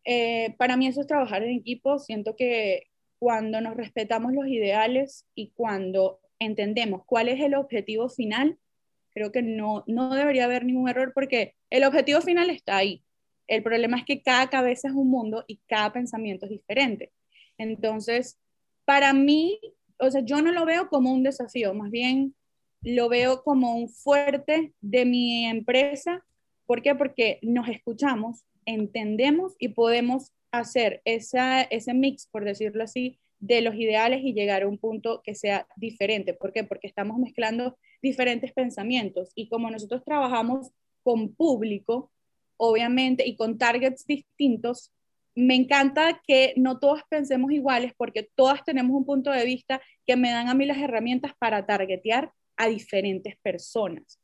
Eh, 0.05 0.55
para 0.57 0.77
mí 0.77 0.87
eso 0.87 1.01
es 1.01 1.07
trabajar 1.07 1.43
en 1.43 1.51
equipo. 1.51 1.99
Siento 1.99 2.35
que 2.35 2.87
cuando 3.19 3.61
nos 3.61 3.75
respetamos 3.75 4.33
los 4.33 4.47
ideales 4.47 5.27
y 5.35 5.51
cuando 5.51 6.19
entendemos 6.39 7.03
cuál 7.05 7.29
es 7.29 7.39
el 7.39 7.53
objetivo 7.55 8.09
final, 8.09 8.57
creo 9.13 9.31
que 9.31 9.41
no, 9.41 9.83
no 9.87 10.15
debería 10.15 10.45
haber 10.45 10.65
ningún 10.65 10.89
error 10.89 11.11
porque 11.13 11.55
el 11.69 11.83
objetivo 11.83 12.21
final 12.21 12.49
está 12.49 12.77
ahí. 12.77 13.03
El 13.47 13.63
problema 13.63 13.97
es 13.97 14.05
que 14.05 14.21
cada 14.21 14.49
cabeza 14.49 14.87
es 14.87 14.93
un 14.93 15.09
mundo 15.09 15.43
y 15.47 15.57
cada 15.67 15.91
pensamiento 15.93 16.45
es 16.45 16.51
diferente. 16.51 17.11
Entonces, 17.57 18.39
para 18.85 19.13
mí, 19.13 19.59
o 19.99 20.09
sea, 20.09 20.21
yo 20.21 20.41
no 20.41 20.51
lo 20.51 20.65
veo 20.65 20.89
como 20.89 21.11
un 21.13 21.23
desafío, 21.23 21.73
más 21.73 21.91
bien 21.91 22.33
lo 22.81 23.09
veo 23.09 23.43
como 23.43 23.75
un 23.75 23.89
fuerte 23.89 24.73
de 24.81 25.05
mi 25.05 25.45
empresa. 25.45 26.25
¿Por 26.65 26.81
qué? 26.81 26.95
Porque 26.95 27.39
nos 27.41 27.67
escuchamos, 27.67 28.43
entendemos 28.65 29.55
y 29.59 29.69
podemos 29.69 30.31
hacer 30.51 31.01
esa, 31.05 31.61
ese 31.61 31.93
mix, 31.93 32.27
por 32.27 32.45
decirlo 32.45 32.83
así, 32.83 33.19
de 33.39 33.61
los 33.61 33.75
ideales 33.75 34.21
y 34.23 34.33
llegar 34.33 34.63
a 34.63 34.67
un 34.67 34.77
punto 34.77 35.21
que 35.23 35.35
sea 35.35 35.67
diferente. 35.75 36.33
¿Por 36.33 36.53
qué? 36.53 36.63
Porque 36.63 36.87
estamos 36.87 37.17
mezclando 37.17 37.77
diferentes 38.01 38.53
pensamientos 38.53 39.31
y 39.35 39.49
como 39.49 39.69
nosotros 39.71 40.03
trabajamos 40.03 40.71
con 41.03 41.33
público, 41.33 42.11
obviamente, 42.57 43.27
y 43.27 43.35
con 43.35 43.57
targets 43.57 44.05
distintos, 44.05 44.91
me 45.33 45.55
encanta 45.55 46.21
que 46.27 46.53
no 46.57 46.79
todos 46.79 47.01
pensemos 47.09 47.51
iguales 47.51 47.93
porque 47.97 48.29
todas 48.35 48.63
tenemos 48.63 48.95
un 48.95 49.05
punto 49.05 49.31
de 49.31 49.45
vista 49.45 49.81
que 50.05 50.15
me 50.15 50.29
dan 50.29 50.49
a 50.49 50.53
mí 50.53 50.65
las 50.65 50.77
herramientas 50.77 51.31
para 51.39 51.65
targetear 51.65 52.31
a 52.57 52.67
diferentes 52.67 53.35
personas. 53.41 54.19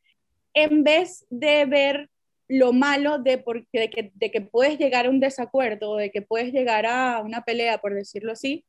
En 0.53 0.83
vez 0.83 1.25
de 1.29 1.65
ver 1.65 2.09
lo 2.47 2.73
malo 2.73 3.19
de, 3.19 3.37
porque, 3.37 3.89
que, 3.89 4.11
de 4.13 4.31
que 4.31 4.41
puedes 4.41 4.77
llegar 4.77 5.05
a 5.05 5.09
un 5.09 5.19
desacuerdo, 5.19 5.97
de 5.97 6.11
que 6.11 6.21
puedes 6.21 6.53
llegar 6.53 6.85
a 6.85 7.19
una 7.19 7.41
pelea, 7.41 7.79
por 7.79 7.93
decirlo 7.93 8.31
así, 8.31 8.65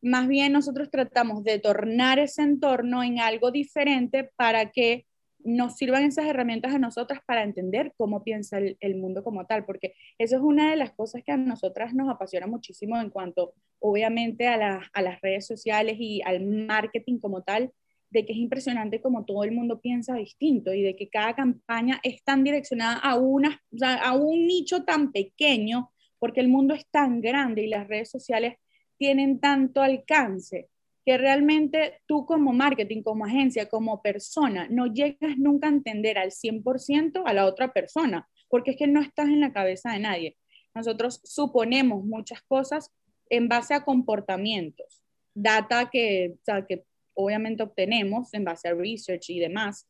más 0.00 0.28
bien 0.28 0.52
nosotros 0.52 0.90
tratamos 0.90 1.42
de 1.44 1.58
tornar 1.58 2.18
ese 2.18 2.42
entorno 2.42 3.02
en 3.02 3.20
algo 3.20 3.50
diferente 3.50 4.30
para 4.36 4.70
que 4.70 5.06
nos 5.40 5.76
sirvan 5.76 6.04
esas 6.04 6.26
herramientas 6.26 6.74
a 6.74 6.78
nosotras 6.78 7.20
para 7.24 7.42
entender 7.42 7.92
cómo 7.96 8.24
piensa 8.24 8.58
el, 8.58 8.76
el, 8.80 8.96
mundo 8.96 9.22
como 9.22 9.46
tal, 9.46 9.64
porque 9.64 9.94
eso 10.18 10.36
es 10.36 10.42
una 10.42 10.70
de 10.70 10.76
las 10.76 10.92
cosas 10.92 11.22
que 11.24 11.32
a 11.32 11.36
nosotras 11.36 11.94
nos 11.94 12.10
apasiona 12.10 12.46
muchísimo 12.46 13.00
en 13.00 13.10
cuanto, 13.10 13.54
obviamente, 13.78 14.48
a, 14.48 14.56
la, 14.56 14.90
a 14.92 15.02
las 15.02 15.20
redes 15.20 15.46
sociales 15.46 15.96
y 15.98 16.22
al 16.22 16.44
marketing 16.44 17.18
como 17.18 17.42
tal, 17.42 17.72
de 18.10 18.24
que 18.24 18.32
es 18.32 18.38
impresionante 18.38 19.00
como 19.00 19.24
todo 19.24 19.44
el 19.44 19.52
mundo 19.52 19.80
piensa 19.80 20.14
distinto 20.14 20.72
y 20.72 20.82
de 20.82 20.96
que 20.96 21.08
cada 21.08 21.34
campaña 21.34 22.00
es 22.02 22.22
tan 22.24 22.42
direccionada 22.42 22.94
a, 22.94 23.16
una, 23.16 23.62
a 24.02 24.16
un 24.16 24.46
nicho 24.46 24.84
tan 24.84 25.12
pequeño, 25.12 25.90
porque 26.18 26.40
el 26.40 26.48
mundo 26.48 26.74
es 26.74 26.86
tan 26.90 27.20
grande 27.20 27.62
y 27.62 27.68
las 27.68 27.86
redes 27.86 28.10
sociales 28.10 28.54
tienen 28.96 29.40
tanto 29.40 29.82
alcance 29.82 30.68
que 31.04 31.16
realmente 31.16 32.02
tú 32.06 32.26
como 32.26 32.52
marketing, 32.52 33.02
como 33.02 33.24
agencia, 33.24 33.68
como 33.68 34.02
persona, 34.02 34.68
no 34.68 34.86
llegas 34.86 35.38
nunca 35.38 35.68
a 35.68 35.70
entender 35.70 36.18
al 36.18 36.32
100% 36.32 37.22
a 37.24 37.32
la 37.32 37.46
otra 37.46 37.72
persona, 37.72 38.28
porque 38.50 38.72
es 38.72 38.76
que 38.76 38.86
no 38.86 39.00
estás 39.00 39.28
en 39.28 39.40
la 39.40 39.52
cabeza 39.52 39.92
de 39.92 40.00
nadie. 40.00 40.36
Nosotros 40.74 41.22
suponemos 41.24 42.04
muchas 42.04 42.42
cosas 42.42 42.92
en 43.30 43.48
base 43.48 43.72
a 43.72 43.84
comportamientos, 43.84 45.02
data 45.34 45.88
que, 45.88 46.36
o 46.46 46.66
que 46.66 46.84
obviamente 47.18 47.64
obtenemos 47.64 48.32
en 48.32 48.44
base 48.44 48.68
a 48.68 48.74
research 48.74 49.30
y 49.30 49.40
demás, 49.40 49.88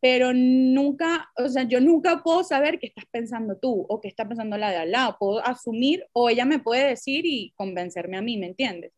pero 0.00 0.32
nunca, 0.34 1.30
o 1.36 1.48
sea, 1.48 1.64
yo 1.64 1.80
nunca 1.80 2.22
puedo 2.24 2.42
saber 2.42 2.78
qué 2.78 2.86
estás 2.86 3.04
pensando 3.10 3.56
tú 3.58 3.86
o 3.88 4.00
qué 4.00 4.08
está 4.08 4.26
pensando 4.26 4.56
la 4.56 4.70
de 4.70 4.76
al 4.76 4.90
lado. 4.90 5.16
Puedo 5.18 5.46
asumir 5.46 6.06
o 6.12 6.28
ella 6.28 6.44
me 6.44 6.58
puede 6.58 6.88
decir 6.88 7.24
y 7.24 7.52
convencerme 7.56 8.16
a 8.16 8.22
mí, 8.22 8.36
¿me 8.36 8.46
entiendes? 8.46 8.92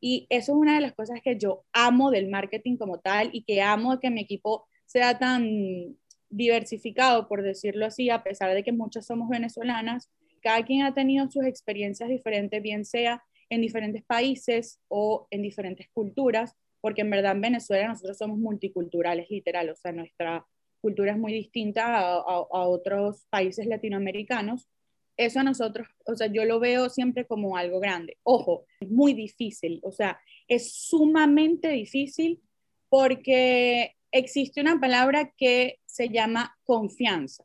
Y 0.00 0.26
eso 0.30 0.52
es 0.52 0.58
una 0.58 0.74
de 0.74 0.80
las 0.80 0.94
cosas 0.94 1.20
que 1.22 1.36
yo 1.36 1.64
amo 1.72 2.10
del 2.10 2.28
marketing 2.28 2.76
como 2.76 2.98
tal 2.98 3.30
y 3.32 3.42
que 3.42 3.62
amo 3.62 4.00
que 4.00 4.10
mi 4.10 4.22
equipo 4.22 4.66
sea 4.86 5.18
tan 5.18 5.96
diversificado, 6.30 7.28
por 7.28 7.42
decirlo 7.42 7.86
así, 7.86 8.10
a 8.10 8.22
pesar 8.22 8.54
de 8.54 8.64
que 8.64 8.72
muchas 8.72 9.06
somos 9.06 9.28
venezolanas, 9.28 10.10
cada 10.40 10.64
quien 10.64 10.82
ha 10.82 10.94
tenido 10.94 11.30
sus 11.30 11.44
experiencias 11.44 12.08
diferentes, 12.08 12.62
bien 12.62 12.84
sea 12.84 13.22
en 13.50 13.60
diferentes 13.60 14.02
países 14.04 14.80
o 14.88 15.26
en 15.30 15.42
diferentes 15.42 15.88
culturas, 15.92 16.56
porque 16.80 17.02
en 17.02 17.10
verdad 17.10 17.32
en 17.32 17.40
Venezuela 17.40 17.88
nosotros 17.88 18.18
somos 18.18 18.38
multiculturales, 18.38 19.30
literal, 19.30 19.70
o 19.70 19.74
sea, 19.74 19.92
nuestra 19.92 20.46
cultura 20.80 21.12
es 21.12 21.18
muy 21.18 21.32
distinta 21.32 21.98
a, 21.98 22.40
otros 22.68 23.26
países 23.30 23.66
latinoamericanos. 23.66 24.68
Eso 25.16 25.40
a 25.40 25.42
nosotros, 25.44 25.88
o 26.06 26.14
sea, 26.14 26.28
yo 26.28 26.44
lo 26.44 26.60
veo 26.60 26.88
siempre 26.88 27.26
como 27.26 27.56
algo 27.56 27.80
grande. 27.80 28.18
Ojo, 28.22 28.66
es 28.80 28.88
muy 28.88 29.14
difícil, 29.14 29.80
o 29.82 29.90
sea, 29.90 30.20
es 30.46 30.72
sumamente 30.72 31.68
difícil 31.70 32.40
porque 32.88 33.96
existe 34.12 34.60
una 34.60 34.80
palabra 34.80 35.32
que 35.36 35.80
se 35.86 36.08
llama 36.08 36.56
confianza. 36.64 37.44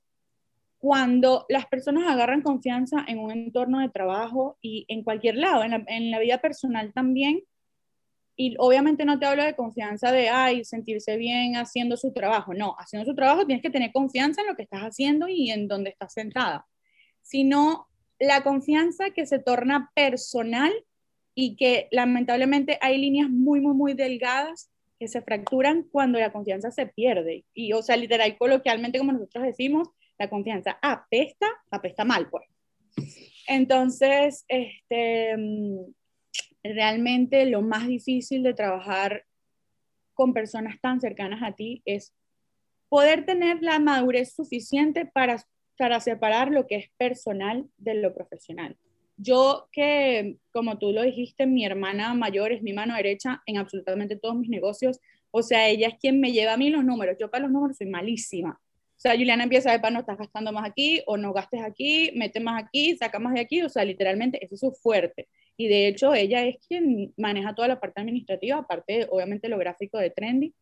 Cuando 0.77 1.45
las 1.49 1.65
personas 1.65 2.09
agarran 2.09 2.41
confianza 2.41 3.05
en 3.07 3.19
un 3.19 3.31
entorno 3.31 3.79
de 3.79 3.89
trabajo 3.89 4.57
y 4.61 4.85
en 4.89 5.03
cualquier 5.03 5.37
lado, 5.37 5.63
en 5.63 6.11
la, 6.11 6.19
vida 6.19 6.39
personal 6.39 6.93
también, 6.93 7.41
y 8.35 8.55
obviamente 8.57 9.05
no 9.05 9.19
te 9.19 9.25
hablo 9.25 9.43
de 9.43 9.55
confianza 9.55 10.11
de, 10.11 10.29
ay, 10.29 10.65
sentirse 10.65 11.17
bien 11.17 11.55
haciendo 11.55 11.97
su 11.97 12.11
trabajo. 12.13 12.53
No, 12.53 12.75
haciendo 12.79 13.09
su 13.09 13.15
trabajo 13.15 13.45
tienes 13.45 13.61
que 13.61 13.69
tener 13.69 13.91
confianza 13.91 14.41
en 14.41 14.47
lo 14.47 14.55
que 14.55 14.63
estás 14.63 14.81
haciendo 14.81 15.27
y 15.27 15.51
en 15.51 15.67
donde 15.67 15.91
estás 15.91 16.13
sentada. 16.13 16.65
Sino 17.21 17.87
la 18.19 18.41
confianza 18.43 19.11
que 19.11 19.25
se 19.25 19.39
torna 19.39 19.91
personal 19.93 20.73
y 21.35 21.55
que 21.55 21.87
lamentablemente 21.91 22.77
hay 22.81 22.97
líneas 22.97 23.29
muy, 23.29 23.59
muy, 23.59 23.75
muy 23.75 23.93
delgadas 23.93 24.71
que 24.99 25.07
se 25.07 25.21
fracturan 25.21 25.83
cuando 25.91 26.19
la 26.19 26.31
confianza 26.31 26.71
se 26.71 26.87
pierde. 26.87 27.45
Y, 27.53 27.73
o 27.73 27.83
sea, 27.83 27.97
literal, 27.97 28.37
coloquialmente, 28.37 28.97
como 28.97 29.11
nosotros 29.11 29.43
decimos, 29.43 29.89
la 30.17 30.29
confianza 30.29 30.77
apesta, 30.81 31.47
apesta 31.69 32.05
mal, 32.05 32.29
pues. 32.29 32.47
Entonces, 33.47 34.45
este, 34.47 35.35
mm, 35.37 35.93
realmente 36.63 37.45
lo 37.45 37.61
más 37.61 37.87
difícil 37.87 38.43
de 38.43 38.53
trabajar 38.53 39.25
con 40.13 40.33
personas 40.33 40.79
tan 40.81 41.01
cercanas 41.01 41.41
a 41.43 41.53
ti 41.53 41.81
es 41.85 42.13
poder 42.89 43.25
tener 43.25 43.61
la 43.61 43.79
madurez 43.79 44.33
suficiente 44.33 45.05
para, 45.05 45.43
para 45.77 45.99
separar 45.99 46.51
lo 46.51 46.67
que 46.67 46.75
es 46.75 46.89
personal 46.97 47.67
de 47.77 47.95
lo 47.95 48.13
profesional. 48.13 48.77
Yo 49.17 49.67
que, 49.71 50.37
como 50.51 50.77
tú 50.77 50.91
lo 50.91 51.03
dijiste, 51.03 51.45
mi 51.45 51.65
hermana 51.65 52.13
mayor 52.13 52.51
es 52.51 52.61
mi 52.61 52.73
mano 52.73 52.95
derecha 52.95 53.41
en 53.45 53.57
absolutamente 53.57 54.15
todos 54.15 54.35
mis 54.35 54.49
negocios. 54.49 54.99
O 55.31 55.43
sea, 55.43 55.67
ella 55.69 55.87
es 55.87 55.95
quien 55.99 56.19
me 56.19 56.31
lleva 56.31 56.53
a 56.53 56.57
mí 56.57 56.69
los 56.69 56.83
números. 56.83 57.17
Yo 57.19 57.29
para 57.29 57.43
los 57.43 57.51
números 57.51 57.77
soy 57.77 57.87
malísima. 57.87 58.59
O 58.61 58.99
sea, 59.03 59.13
Juliana 59.13 59.43
empieza 59.43 59.71
a 59.71 59.77
ver, 59.77 59.91
no 59.91 59.99
estás 59.99 60.17
gastando 60.17 60.51
más 60.51 60.67
aquí 60.67 61.01
o 61.05 61.17
no 61.17 61.33
gastes 61.33 61.61
aquí, 61.61 62.11
mete 62.15 62.39
más 62.39 62.63
aquí, 62.63 62.95
saca 62.95 63.19
más 63.19 63.33
de 63.33 63.41
aquí. 63.41 63.61
O 63.61 63.69
sea, 63.69 63.83
literalmente 63.83 64.43
eso 64.43 64.71
es 64.71 64.81
fuerte. 64.81 65.27
Y 65.57 65.67
de 65.67 65.87
hecho, 65.87 66.13
ella 66.13 66.45
es 66.45 66.57
quien 66.67 67.13
maneja 67.17 67.53
toda 67.55 67.67
la 67.67 67.79
parte 67.79 68.01
administrativa, 68.01 68.57
aparte, 68.57 69.07
obviamente, 69.09 69.49
lo 69.49 69.57
gráfico 69.57 69.97
de 69.97 70.09
Trendy. 70.09 70.53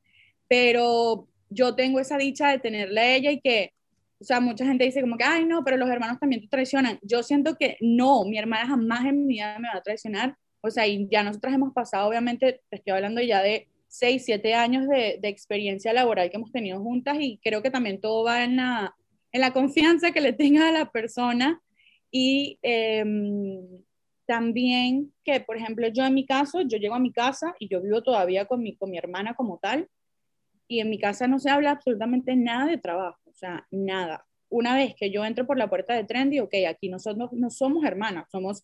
Pero 0.47 1.27
yo 1.49 1.75
tengo 1.75 1.99
esa 1.99 2.17
dicha 2.17 2.49
de 2.49 2.59
tenerla 2.59 3.01
a 3.01 3.15
ella 3.15 3.31
y 3.31 3.41
que 3.41 3.73
o 4.21 4.23
sea, 4.23 4.39
mucha 4.39 4.65
gente 4.65 4.83
dice 4.83 5.01
como 5.01 5.17
que, 5.17 5.23
ay, 5.23 5.45
no, 5.45 5.63
pero 5.63 5.77
los 5.77 5.89
hermanos 5.89 6.19
también 6.19 6.43
te 6.43 6.47
traicionan. 6.47 6.99
Yo 7.01 7.23
siento 7.23 7.55
que 7.55 7.77
no, 7.81 8.23
mi 8.23 8.37
hermana 8.37 8.67
jamás 8.67 9.03
en 9.05 9.25
mi 9.25 9.33
vida 9.33 9.57
me 9.57 9.67
va 9.67 9.77
a 9.77 9.81
traicionar. 9.81 10.37
O 10.61 10.69
sea, 10.69 10.85
y 10.85 11.07
ya 11.09 11.23
nosotras 11.23 11.55
hemos 11.55 11.73
pasado, 11.73 12.07
obviamente, 12.07 12.61
te 12.69 12.75
estoy 12.75 12.93
hablando 12.93 13.19
ya 13.21 13.41
de 13.41 13.67
6, 13.87 14.23
7 14.23 14.53
años 14.53 14.87
de, 14.87 15.17
de, 15.19 15.27
experiencia 15.27 15.91
laboral 15.91 16.29
que 16.29 16.37
hemos 16.37 16.51
tenido 16.51 16.79
juntas 16.79 17.17
y 17.19 17.39
creo 17.43 17.63
que 17.63 17.71
también 17.71 17.99
todo 17.99 18.23
va 18.23 18.43
en 18.43 18.57
la, 18.57 18.95
en 19.31 19.41
la 19.41 19.53
confianza 19.53 20.11
que 20.11 20.21
le 20.21 20.33
tenga 20.33 20.69
a 20.69 20.71
la 20.71 20.91
persona 20.91 21.59
y 22.11 22.59
em, 22.61 23.57
también 24.31 25.11
que, 25.25 25.41
por 25.41 25.57
ejemplo, 25.57 25.89
yo 25.89 26.05
en 26.05 26.13
mi 26.13 26.25
caso, 26.25 26.61
yo 26.61 26.77
llego 26.77 26.95
a 26.95 26.99
mi 26.99 27.11
casa 27.11 27.53
y 27.59 27.67
yo 27.67 27.81
vivo 27.81 28.01
todavía 28.01 28.45
con 28.45 28.63
mi, 28.63 28.77
con 28.77 28.89
mi 28.89 28.97
hermana 28.97 29.33
como 29.33 29.57
tal 29.57 29.89
y 30.69 30.79
en 30.79 30.89
mi 30.89 30.97
casa 30.97 31.27
no 31.27 31.37
se 31.37 31.49
habla 31.49 31.71
absolutamente 31.71 32.33
nada 32.37 32.65
de 32.65 32.77
trabajo 32.77 33.21
sea, 33.41 33.67
nada. 33.71 34.25
Una 34.49 34.75
vez 34.75 34.93
que 34.95 35.11
yo 35.11 35.25
entro 35.25 35.45
por 35.45 35.57
la 35.57 35.69
puerta 35.69 35.93
de 35.93 36.03
Trendy, 36.03 36.39
ok, 36.39 36.53
aquí 36.69 36.89
nosotros 36.89 37.33
no 37.33 37.49
somos 37.49 37.83
hermanas, 37.83 38.27
somos 38.31 38.63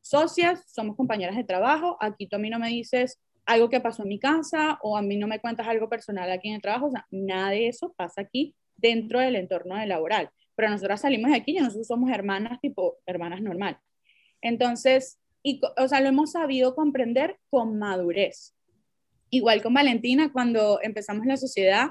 socias, 0.00 0.64
somos 0.72 0.96
compañeras 0.96 1.36
de 1.36 1.44
trabajo, 1.44 1.96
aquí 2.00 2.26
tú 2.26 2.36
a 2.36 2.38
mí 2.38 2.48
no 2.48 2.58
me 2.58 2.68
dices 2.68 3.20
algo 3.44 3.68
que 3.68 3.80
pasó 3.80 4.02
en 4.02 4.08
mi 4.08 4.18
casa 4.18 4.78
o 4.82 4.96
a 4.96 5.02
mí 5.02 5.16
no 5.16 5.26
me 5.26 5.40
cuentas 5.40 5.68
algo 5.68 5.88
personal 5.88 6.30
aquí 6.30 6.48
en 6.48 6.54
el 6.56 6.62
trabajo, 6.62 6.86
o 6.86 6.90
sea, 6.90 7.06
nada 7.10 7.50
de 7.50 7.68
eso 7.68 7.92
pasa 7.96 8.22
aquí 8.22 8.54
dentro 8.76 9.20
del 9.20 9.36
entorno 9.36 9.76
de 9.76 9.86
laboral. 9.86 10.30
Pero 10.54 10.70
nosotras 10.70 11.00
salimos 11.00 11.30
de 11.30 11.36
aquí 11.36 11.56
y 11.56 11.60
nosotros 11.60 11.86
somos 11.86 12.10
hermanas 12.10 12.60
tipo 12.60 12.96
hermanas 13.06 13.42
normal. 13.42 13.78
Entonces, 14.46 15.18
y, 15.42 15.60
o 15.76 15.88
sea, 15.88 16.00
lo 16.00 16.08
hemos 16.08 16.32
sabido 16.32 16.74
comprender 16.76 17.36
con 17.50 17.78
madurez. 17.78 18.54
Igual 19.28 19.60
con 19.60 19.74
Valentina, 19.74 20.30
cuando 20.32 20.80
empezamos 20.82 21.26
la 21.26 21.36
sociedad, 21.36 21.88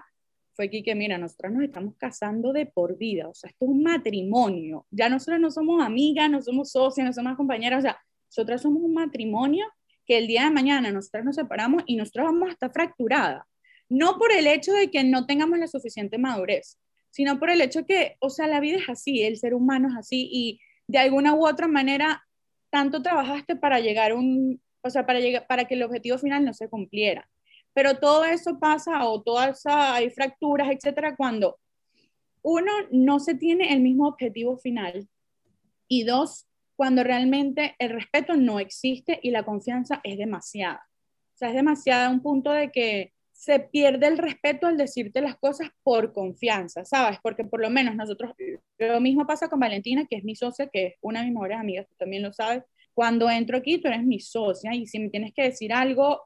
fue 0.56 0.70
que, 0.70 0.96
mira, 0.96 1.18
nosotros 1.18 1.52
nos 1.52 1.64
estamos 1.64 1.96
casando 1.98 2.54
de 2.54 2.66
por 2.66 2.98
vida, 2.98 3.28
o 3.28 3.34
sea, 3.34 3.50
esto 3.50 3.66
es 3.66 3.72
un 3.72 3.84
matrimonio, 3.84 4.86
ya 4.90 5.10
nosotros 5.10 5.42
no 5.42 5.52
somos 5.52 5.84
amigas, 5.84 6.32
no 6.32 6.42
somos 6.42 6.72
socias, 6.72 7.06
no 7.06 7.12
somos 7.12 7.36
compañeras, 7.36 7.80
o 7.80 7.82
sea, 7.82 8.00
nosotras 8.30 8.62
somos 8.62 8.82
un 8.82 8.94
matrimonio 8.94 9.66
que 10.06 10.18
el 10.18 10.28
día 10.28 10.46
de 10.46 10.52
mañana 10.52 10.94
nosotras 10.94 11.26
nos 11.26 11.36
separamos 11.36 11.84
y 11.86 11.98
nosotros 11.98 12.28
vamos 12.28 12.48
a 12.48 12.52
estar 12.54 12.72
fracturadas, 12.72 13.44
no 13.90 14.18
por 14.18 14.32
el 14.32 14.48
hecho 14.48 14.72
de 14.72 14.90
que 14.90 15.04
no 15.04 15.26
tengamos 15.26 15.60
la 15.60 15.68
suficiente 15.68 16.18
madurez, 16.18 16.80
sino 17.10 17.38
por 17.38 17.50
el 17.50 17.60
hecho 17.60 17.86
que, 17.86 18.16
o 18.20 18.30
sea, 18.30 18.48
la 18.48 18.62
vida 18.62 18.78
es 18.78 18.88
así, 18.88 19.24
el 19.24 19.36
ser 19.36 19.54
humano 19.54 19.90
es 19.90 19.98
así 19.98 20.30
y 20.32 20.62
de 20.88 21.00
alguna 21.00 21.34
u 21.34 21.46
otra 21.46 21.68
manera 21.68 22.26
tanto 22.76 23.02
trabajaste 23.02 23.56
para 23.56 23.80
llegar 23.80 24.14
un, 24.14 24.62
o 24.82 24.90
sea, 24.90 25.06
para, 25.06 25.22
llegar, 25.22 25.48
para 25.48 25.64
que 25.64 25.76
el 25.76 25.84
objetivo 25.84 26.18
final 26.18 26.44
no 26.44 26.54
se 26.54 26.68
cumpliera. 26.68 27.26
Pero 27.74 28.00
todo 28.00 28.26
eso 28.26 28.60
pasa 28.60 29.08
o 29.08 29.22
todas 29.22 29.66
hay 29.66 30.10
fracturas, 30.10 30.68
etcétera, 30.70 31.16
cuando 31.16 31.58
uno 32.42 32.74
no 32.92 33.22
se 33.22 33.36
tiene 33.36 33.72
el 33.72 33.80
mismo 33.80 34.10
objetivo 34.10 34.58
final 34.58 35.08
y 35.88 36.04
dos, 36.04 36.48
cuando 36.76 37.02
realmente 37.06 37.76
el 37.80 37.92
respeto 37.92 38.36
no 38.36 38.60
existe 38.60 39.22
y 39.24 39.32
la 39.32 39.44
confianza 39.44 40.02
es 40.04 40.18
demasiada. 40.18 40.86
O 41.34 41.38
sea, 41.38 41.48
es 41.48 41.56
demasiada 41.56 42.08
a 42.08 42.12
un 42.12 42.22
punto 42.22 42.52
de 42.52 42.72
que 42.74 43.14
se 43.36 43.60
pierde 43.60 44.08
el 44.08 44.18
respeto 44.18 44.66
al 44.66 44.78
decirte 44.78 45.22
las 45.22 45.36
cosas 45.36 45.70
por 45.84 46.14
confianza, 46.14 46.86
¿sabes? 46.86 47.20
Porque 47.22 47.44
por 47.44 47.62
lo 47.62 47.70
menos 47.70 47.94
nosotros, 47.94 48.32
lo 48.78 49.02
mismo 49.02 49.28
pasa 49.28 49.50
con 49.50 49.60
Valentina, 49.60 50.08
que 50.10 50.16
es 50.16 50.24
mi 50.24 50.36
socia, 50.36 50.68
que 50.68 50.86
es 50.86 50.94
una 51.02 51.20
de 51.20 51.26
mis 51.26 51.34
mejores 51.34 51.60
amigas, 51.60 51.86
tú 51.88 51.96
también 51.98 52.24
lo 52.24 52.32
sabes. 52.32 52.64
Cuando 52.94 53.30
entro 53.30 53.58
aquí, 53.58 53.78
tú 53.78 53.90
eres 53.90 54.04
mi 54.04 54.22
socia 54.22 54.74
y 54.74 54.88
si 54.88 55.00
me 55.00 55.10
tienes 55.10 55.34
que 55.34 55.44
decir 55.44 55.74
algo, 55.74 56.24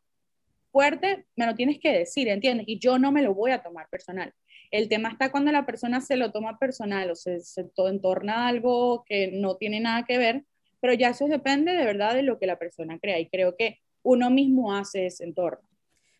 fuerte, 0.72 1.26
me 1.36 1.48
lo 1.48 1.56
tienes 1.56 1.80
que 1.80 1.92
decir, 1.92 2.28
¿entiendes? 2.28 2.68
Y 2.70 2.78
yo 2.78 3.00
no 3.00 3.12
me 3.12 3.24
lo 3.24 3.34
voy 3.34 3.52
a 3.52 3.64
tomar 3.64 3.90
personal. 3.90 4.32
El 4.70 4.88
tema 4.88 5.10
está 5.10 5.32
cuando 5.32 5.52
la 5.52 5.66
persona 5.66 6.02
se 6.02 6.16
lo 6.16 6.32
toma 6.32 6.60
personal 6.60 7.10
o 7.10 7.16
se, 7.16 7.40
se 7.40 7.66
entorna 7.76 8.46
a 8.46 8.48
algo 8.50 9.04
que 9.08 9.32
no 9.34 9.58
tiene 9.58 9.80
nada 9.80 10.06
que 10.06 10.20
ver, 10.20 10.44
pero 10.80 10.94
ya 10.94 11.10
eso 11.10 11.28
depende 11.28 11.74
de 11.74 11.86
verdad 11.86 12.14
de 12.14 12.22
lo 12.22 12.38
que 12.38 12.46
la 12.46 12.60
persona 12.60 13.00
crea 13.00 13.20
y 13.20 13.28
creo 13.30 13.56
que 13.58 13.80
uno 14.04 14.30
mismo 14.30 14.76
hace 14.76 15.08
ese 15.08 15.24
entorno. 15.24 15.69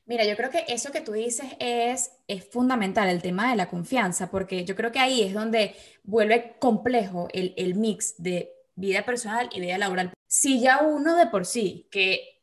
Mira, 0.10 0.26
yo 0.26 0.36
creo 0.36 0.50
que 0.50 0.66
eso 0.68 0.92
que 0.92 1.02
tú 1.02 1.12
dices 1.12 1.46
es, 1.60 2.14
es 2.28 2.44
fundamental, 2.44 3.08
el 3.10 3.22
tema 3.22 3.52
de 3.52 3.56
la 3.56 3.70
confianza, 3.70 4.32
porque 4.32 4.66
yo 4.66 4.76
creo 4.76 4.92
que 4.92 4.98
ahí 4.98 5.22
es 5.22 5.36
donde 5.36 5.76
vuelve 6.02 6.56
complejo 6.58 7.28
el, 7.32 7.54
el 7.58 7.76
mix 7.76 8.16
de 8.18 8.52
vida 8.74 9.06
personal 9.06 9.52
y 9.54 9.62
vida 9.62 9.78
laboral. 9.78 10.12
Si 10.26 10.60
ya 10.60 10.80
uno 10.80 11.16
de 11.16 11.28
por 11.28 11.46
sí, 11.46 11.88
que 11.92 12.42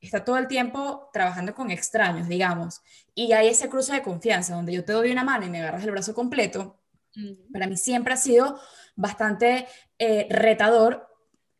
está 0.00 0.24
todo 0.24 0.38
el 0.38 0.48
tiempo 0.48 1.08
trabajando 1.12 1.54
con 1.54 1.70
extraños, 1.70 2.26
digamos, 2.26 2.82
y 3.14 3.30
hay 3.30 3.46
ese 3.46 3.68
cruce 3.68 3.92
de 3.92 4.02
confianza 4.02 4.56
donde 4.56 4.72
yo 4.72 4.84
te 4.84 4.92
doy 4.92 5.12
una 5.12 5.22
mano 5.22 5.46
y 5.46 5.50
me 5.50 5.60
agarras 5.60 5.84
el 5.84 5.92
brazo 5.92 6.16
completo, 6.16 6.80
para 7.52 7.68
mí 7.68 7.76
siempre 7.76 8.14
ha 8.14 8.16
sido 8.16 8.58
bastante 8.96 9.68
eh, 10.00 10.26
retador 10.30 11.06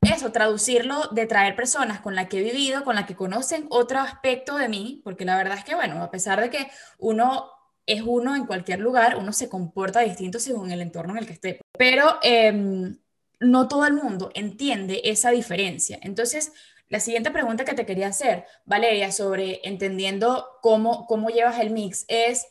eso, 0.07 0.33
traducirlo 0.33 1.09
de 1.13 1.27
traer 1.27 1.57
personas 1.57 2.01
con 2.01 2.15
las 2.15 2.29
que 2.29 2.39
he 2.39 2.43
vivido, 2.43 2.85
con 2.85 2.95
las 2.95 3.07
que 3.07 3.15
conocen 3.15 3.67
otro 3.71 4.01
aspecto 4.01 4.57
de 4.57 4.69
mí, 4.69 5.01
porque 5.05 5.25
la 5.25 5.37
verdad 5.37 5.59
es 5.59 5.65
que, 5.65 5.75
bueno, 5.75 6.03
a 6.03 6.11
pesar 6.11 6.41
de 6.41 6.51
que 6.51 6.69
uno 6.99 7.51
es 7.87 8.03
uno 8.03 8.35
en 8.35 8.47
cualquier 8.47 8.81
lugar, 8.81 9.17
uno 9.17 9.33
se 9.33 9.49
comporta 9.49 10.01
distinto 10.01 10.39
según 10.39 10.71
el 10.71 10.81
entorno 10.81 11.13
en 11.13 11.19
el 11.19 11.27
que 11.27 11.35
esté. 11.35 11.61
Pero 11.77 12.19
em, 12.23 12.97
no 13.41 13.69
todo 13.69 13.87
el 13.87 13.95
mundo 13.95 14.31
entiende 14.35 15.03
esa 15.05 15.31
diferencia. 15.31 15.99
Entonces, 16.03 16.53
la 16.89 17.01
siguiente 17.01 17.31
pregunta 17.31 17.65
que 17.65 17.75
te 17.75 17.87
quería 17.87 18.09
hacer, 18.09 18.45
Valeria, 18.65 19.13
sobre 19.13 19.61
entendiendo 19.65 20.47
cómo, 20.63 21.07
cómo 21.07 21.31
llevas 21.31 21.59
el 21.59 21.71
mix, 21.71 22.05
es 22.09 22.47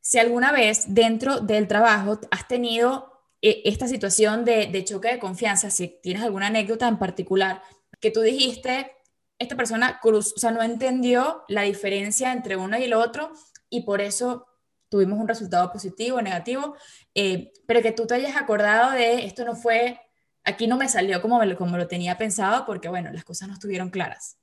si 0.00 0.18
alguna 0.18 0.52
vez 0.52 0.94
dentro 0.94 1.40
del 1.40 1.68
trabajo 1.68 2.20
has 2.30 2.48
tenido 2.48 3.07
esta 3.40 3.86
situación 3.88 4.44
de, 4.44 4.84
choque 4.84 5.08
de 5.08 5.18
confianza, 5.18 5.70
si 5.70 5.88
tienes 6.02 6.22
alguna 6.22 6.48
anécdota 6.48 6.88
en 6.88 6.98
particular, 6.98 7.62
que 8.00 8.10
tú 8.10 8.20
dijiste, 8.20 8.92
esta 9.38 9.56
persona 9.56 10.00
cruz, 10.00 10.32
o 10.36 10.40
sea, 10.40 10.50
no 10.50 10.62
entendió 10.62 11.44
la 11.48 11.62
diferencia 11.62 12.32
entre 12.32 12.56
uno 12.56 12.78
y 12.78 12.84
el 12.84 12.94
otro 12.94 13.32
y 13.70 13.82
por 13.82 14.00
eso 14.00 14.46
tuvimos 14.88 15.18
un 15.18 15.28
resultado 15.28 15.70
positivo 15.70 16.18
o 16.18 16.22
negativo, 16.22 16.74
eh, 17.14 17.52
pero 17.66 17.82
que 17.82 17.92
tú 17.92 18.06
te 18.06 18.14
hayas 18.14 18.36
acordado 18.36 18.92
de 18.92 19.24
esto 19.26 19.44
no 19.44 19.54
fue 19.54 20.00
aquí 20.48 20.66
no 20.66 20.76
me 20.76 20.88
salió 20.88 21.20
como, 21.20 21.40
como 21.56 21.76
lo 21.76 21.88
tenía 21.88 22.16
pensado 22.16 22.64
porque, 22.64 22.88
bueno, 22.88 23.12
las 23.12 23.24
cosas 23.24 23.48
no 23.48 23.54
estuvieron 23.54 23.90
claras. 23.90 24.38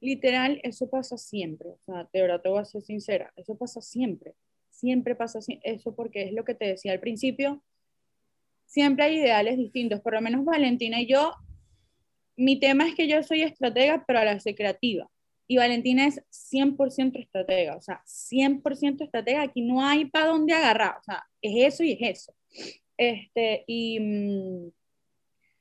Literal, 0.00 0.60
eso 0.62 0.88
pasa 0.88 1.16
siempre, 1.16 1.70
o 1.70 1.78
sea, 1.84 2.08
de 2.12 2.22
verdad 2.22 2.40
te 2.40 2.48
voy 2.48 2.60
a 2.60 2.64
ser 2.64 2.82
sincera, 2.82 3.32
eso 3.36 3.56
pasa 3.56 3.80
siempre, 3.80 4.34
siempre 4.70 5.16
pasa 5.16 5.40
eso 5.62 5.94
porque 5.94 6.24
es 6.24 6.32
lo 6.32 6.44
que 6.44 6.54
te 6.54 6.66
decía 6.66 6.92
al 6.92 7.00
principio, 7.00 7.62
siempre 8.68 9.06
hay 9.06 9.18
ideales 9.18 9.56
distintos, 9.56 10.00
por 10.00 10.12
lo 10.14 10.20
menos 10.20 10.44
Valentina 10.44 11.00
y 11.00 11.06
yo, 11.06 11.32
mi 12.36 12.60
tema 12.60 12.86
es 12.86 12.94
que 12.94 13.08
yo 13.08 13.20
soy 13.22 13.42
estratega, 13.42 14.04
pero 14.06 14.20
a 14.20 14.24
la 14.24 14.34
vez 14.34 14.44
creativa. 14.56 15.10
Y 15.48 15.56
Valentina 15.56 16.06
es 16.06 16.22
100% 16.30 17.18
estratega, 17.18 17.76
o 17.76 17.80
sea, 17.80 18.02
100% 18.04 19.04
estratega, 19.04 19.42
aquí 19.42 19.62
no 19.62 19.82
hay 19.84 20.04
para 20.04 20.26
dónde 20.26 20.52
agarrar, 20.52 20.98
o 20.98 21.02
sea, 21.02 21.24
es 21.40 21.74
eso 21.74 21.82
y 21.82 21.92
es 21.92 22.18
eso. 22.18 22.34
Este, 22.98 23.64
y 23.66 23.98
mm, 23.98 24.70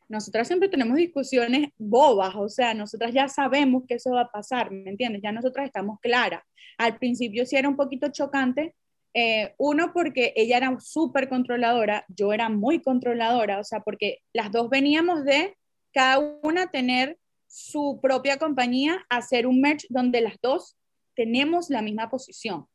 nosotras 0.10 0.48
siempre 0.48 0.68
tenemos 0.68 0.98
discusiones 0.98 1.70
bobas, 1.78 2.36
o 2.36 2.50
sea, 2.50 2.74
nosotras 2.74 3.14
ya 3.14 3.30
sabemos 3.30 3.84
que 3.88 3.96
eso 3.96 4.12
va 4.12 4.22
a 4.22 4.32
pasar, 4.32 4.70
¿me 4.70 4.90
entiendes? 4.90 5.22
Ya 5.24 5.32
nosotras 5.32 5.66
estamos 5.66 6.00
claras. 6.02 6.44
Al 6.78 6.98
principio 6.98 7.46
sí 7.46 7.56
era 7.56 7.70
un 7.70 7.78
poquito 7.78 8.10
chocante, 8.10 8.76
eh, 9.20 9.56
uno 9.58 9.94
porque 9.94 10.32
ella 10.36 10.58
era 10.58 10.80
súper 10.80 11.28
controladora, 11.28 12.06
yo 12.08 12.34
era 12.34 12.50
muy 12.50 12.84
controladora, 12.84 13.60
o 13.60 13.64
sea, 13.64 13.80
porque 13.80 14.20
las 14.32 14.52
dos 14.52 14.70
veníamos 14.70 15.26
de 15.26 15.58
cada 15.92 16.20
una 16.44 16.68
tener 16.68 17.18
su 17.48 17.98
propia 18.00 18.38
compañía, 18.38 19.04
hacer 19.10 19.48
un 19.48 19.60
merch 19.60 19.88
donde 19.90 20.22
las 20.22 20.36
dos 20.40 20.78
tenemos 21.16 21.72
la 21.72 21.82
misma 21.82 22.12
posición. 22.12 22.68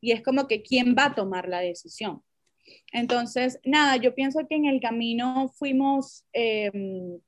Y 0.00 0.12
es 0.12 0.22
como 0.22 0.48
que 0.48 0.62
quién 0.62 0.96
va 0.98 1.04
a 1.06 1.14
tomar 1.14 1.46
la 1.46 1.60
decisión. 1.60 2.22
Entonces, 2.90 3.60
nada, 3.62 3.96
yo 3.98 4.14
pienso 4.14 4.46
que 4.48 4.54
en 4.54 4.64
el 4.64 4.80
camino 4.80 5.52
fuimos 5.58 6.24
em, 6.32 7.20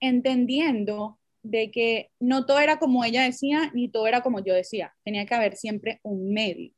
entendiendo 0.00 1.20
de 1.44 1.70
que 1.70 2.10
no 2.18 2.46
todo 2.46 2.58
era 2.58 2.80
como 2.80 3.04
ella 3.04 3.22
decía, 3.22 3.70
ni 3.74 3.88
todo 3.88 4.08
era 4.08 4.22
como 4.22 4.44
yo 4.44 4.54
decía. 4.54 4.92
Tenía 5.04 5.24
que 5.24 5.36
haber 5.36 5.56
siempre 5.56 6.00
un 6.02 6.32
medio. 6.32 6.72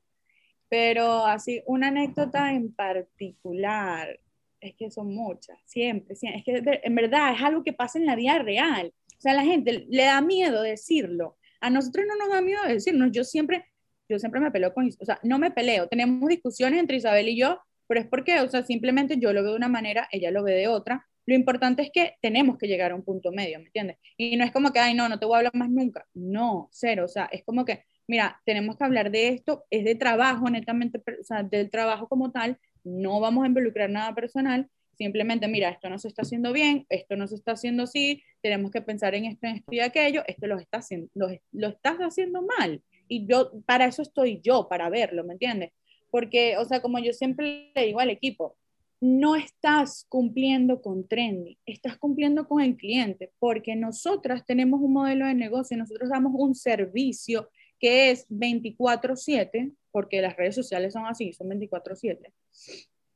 Pero 0.68 1.24
así, 1.26 1.62
una 1.66 1.88
anécdota 1.88 2.52
en 2.52 2.72
particular, 2.72 4.18
es 4.60 4.74
que 4.76 4.90
son 4.90 5.14
muchas, 5.14 5.58
siempre, 5.64 6.14
es 6.14 6.44
que 6.44 6.62
en 6.82 6.94
verdad 6.94 7.32
es 7.34 7.42
algo 7.42 7.62
que 7.62 7.72
pasa 7.72 7.98
en 7.98 8.06
la 8.06 8.16
vida 8.16 8.38
real. 8.38 8.92
O 9.16 9.20
sea, 9.20 9.32
a 9.32 9.36
la 9.36 9.44
gente 9.44 9.86
le 9.88 10.04
da 10.04 10.20
miedo 10.20 10.62
decirlo. 10.62 11.36
A 11.60 11.70
nosotros 11.70 12.04
no 12.06 12.16
nos 12.16 12.28
da 12.28 12.42
miedo 12.42 12.60
decirnos. 12.66 13.10
Yo 13.12 13.24
siempre, 13.24 13.64
yo 14.08 14.18
siempre 14.18 14.40
me 14.40 14.50
peleo 14.50 14.74
con, 14.74 14.86
o 14.86 15.04
sea, 15.04 15.18
no 15.22 15.38
me 15.38 15.50
peleo. 15.50 15.88
Tenemos 15.88 16.28
discusiones 16.28 16.80
entre 16.80 16.98
Isabel 16.98 17.28
y 17.28 17.38
yo, 17.38 17.60
pero 17.86 18.00
es 18.00 18.06
porque, 18.06 18.40
o 18.40 18.48
sea, 18.48 18.64
simplemente 18.64 19.16
yo 19.18 19.32
lo 19.32 19.42
veo 19.42 19.52
de 19.52 19.56
una 19.56 19.68
manera, 19.68 20.08
ella 20.10 20.30
lo 20.30 20.42
ve 20.42 20.52
de 20.52 20.68
otra. 20.68 21.06
Lo 21.24 21.34
importante 21.34 21.82
es 21.82 21.90
que 21.92 22.14
tenemos 22.20 22.56
que 22.58 22.68
llegar 22.68 22.92
a 22.92 22.94
un 22.94 23.02
punto 23.02 23.32
medio, 23.32 23.58
¿me 23.58 23.66
entiendes? 23.66 23.96
Y 24.16 24.36
no 24.36 24.44
es 24.44 24.52
como 24.52 24.72
que, 24.72 24.78
ay, 24.78 24.94
no, 24.94 25.08
no 25.08 25.18
te 25.18 25.26
voy 25.26 25.34
a 25.34 25.38
hablar 25.38 25.54
más 25.54 25.70
nunca. 25.70 26.06
No, 26.14 26.68
cero. 26.72 27.04
O 27.04 27.08
sea, 27.08 27.28
es 27.32 27.42
como 27.44 27.64
que 27.64 27.84
mira, 28.06 28.40
tenemos 28.44 28.76
que 28.76 28.84
hablar 28.84 29.10
de 29.10 29.28
esto, 29.28 29.64
es 29.70 29.84
de 29.84 29.94
trabajo, 29.94 30.48
netamente, 30.50 31.02
o 31.20 31.24
sea, 31.24 31.42
del 31.42 31.70
trabajo 31.70 32.08
como 32.08 32.30
tal, 32.30 32.58
no 32.84 33.20
vamos 33.20 33.44
a 33.44 33.48
involucrar 33.48 33.90
nada 33.90 34.14
personal, 34.14 34.68
simplemente, 34.96 35.48
mira, 35.48 35.68
esto 35.70 35.88
no 35.88 35.98
se 35.98 36.08
está 36.08 36.22
haciendo 36.22 36.52
bien, 36.52 36.86
esto 36.88 37.16
no 37.16 37.26
se 37.26 37.34
está 37.34 37.52
haciendo 37.52 37.84
así, 37.84 38.22
tenemos 38.40 38.70
que 38.70 38.80
pensar 38.80 39.14
en 39.14 39.26
esto, 39.26 39.46
en 39.46 39.56
esto 39.56 39.72
y 39.72 39.80
aquello, 39.80 40.22
esto 40.26 40.46
lo, 40.46 40.58
está 40.58 40.78
haciendo, 40.78 41.08
lo, 41.14 41.28
lo 41.52 41.68
estás 41.68 41.98
haciendo 41.98 42.42
mal. 42.42 42.82
Y 43.08 43.26
yo, 43.26 43.52
para 43.66 43.86
eso 43.86 44.02
estoy 44.02 44.40
yo, 44.42 44.68
para 44.68 44.88
verlo, 44.88 45.24
¿me 45.24 45.34
entiendes? 45.34 45.72
Porque, 46.10 46.56
o 46.56 46.64
sea, 46.64 46.80
como 46.80 46.98
yo 46.98 47.12
siempre 47.12 47.70
le 47.74 47.86
digo 47.86 48.00
al 48.00 48.10
equipo, 48.10 48.56
no 49.00 49.36
estás 49.36 50.06
cumpliendo 50.08 50.80
con 50.80 51.06
Trendy, 51.06 51.58
estás 51.66 51.98
cumpliendo 51.98 52.48
con 52.48 52.62
el 52.62 52.76
cliente, 52.76 53.30
porque 53.38 53.76
nosotras 53.76 54.46
tenemos 54.46 54.80
un 54.80 54.94
modelo 54.94 55.26
de 55.26 55.34
negocio, 55.34 55.76
nosotros 55.76 56.08
damos 56.08 56.32
un 56.34 56.54
servicio 56.54 57.50
que 57.78 58.10
es 58.10 58.26
24/7, 58.28 59.72
porque 59.90 60.20
las 60.20 60.36
redes 60.36 60.54
sociales 60.54 60.92
son 60.92 61.06
así, 61.06 61.32
son 61.32 61.48
24/7, 61.48 62.32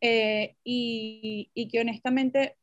eh, 0.00 0.56
y, 0.64 1.50
y, 1.54 1.68
que 1.68 1.80
honestamente 1.80 2.56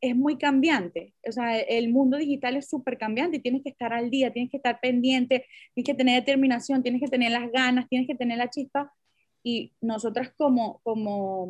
es 0.00 0.16
muy 0.16 0.36
cambiante. 0.38 1.14
O 1.28 1.32
sea, 1.32 1.58
el 1.58 1.90
mundo 1.90 2.16
digital 2.16 2.56
es 2.56 2.68
súper 2.68 2.98
cambiante 2.98 3.38
y 3.38 3.40
tienes 3.40 3.62
que 3.62 3.70
estar 3.70 3.92
al 3.92 4.10
día, 4.10 4.32
tienes 4.32 4.50
que 4.50 4.58
estar 4.58 4.80
pendiente, 4.80 5.46
tienes 5.74 5.86
que 5.86 5.94
tener 5.94 6.20
determinación, 6.20 6.82
tienes 6.82 7.00
que 7.00 7.08
tener 7.08 7.32
las 7.32 7.50
ganas, 7.50 7.88
tienes 7.88 8.06
que 8.06 8.14
tener 8.14 8.38
la 8.38 8.50
chispa. 8.50 8.92
Y 9.42 9.72
nosotras 9.80 10.32
como, 10.36 10.80
como, 10.82 11.48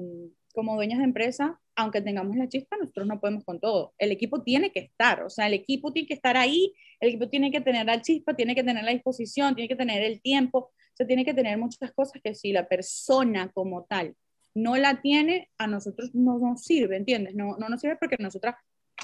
como 0.57 0.75
dueñas 0.75 0.99
de 1.01 1.05
empresa, 1.05 1.61
aunque 1.75 2.01
tengamos 2.01 2.35
la 2.35 2.49
chispa, 2.49 2.79
nosotros 2.79 3.07
no 3.07 3.21
podemos 3.21 3.45
con 3.45 3.61
todo. 3.61 3.93
El 3.99 4.11
equipo 4.11 4.43
tiene 4.43 4.73
que 4.73 4.81
estar, 4.81 5.23
o 5.23 5.29
sea, 5.29 5.49
el 5.49 5.53
equipo 5.53 5.93
tiene 5.93 6.09
que 6.09 6.15
estar 6.15 6.35
ahí, 6.39 6.73
el 6.99 7.11
equipo 7.11 7.29
tiene 7.29 7.51
que 7.51 7.61
tener 7.61 7.85
la 7.85 8.01
chispa, 8.01 8.35
tiene 8.35 8.55
que 8.55 8.65
tener 8.65 8.83
la 8.83 8.93
disposición, 8.93 9.55
tiene 9.55 9.69
que 9.69 9.77
tener 9.77 10.03
el 10.03 10.23
tiempo, 10.23 10.59
o 10.59 10.97
sea, 10.97 11.07
tiene 11.07 11.27
que 11.27 11.35
tener 11.35 11.59
muchas 11.59 11.93
cosas 11.93 12.23
que 12.25 12.35
si 12.35 12.53
la 12.53 12.67
persona 12.67 13.53
como 13.53 13.85
tal 13.85 14.17
no 14.55 14.79
la 14.79 15.03
tiene, 15.03 15.51
a 15.59 15.67
nosotros 15.67 16.15
no 16.15 16.39
nos 16.39 16.65
sirve, 16.65 16.97
¿entiendes? 16.97 17.35
No, 17.35 17.59
no 17.59 17.69
nos 17.69 17.83
sirve 17.83 17.97
porque 18.01 18.17
nosotras, 18.19 18.55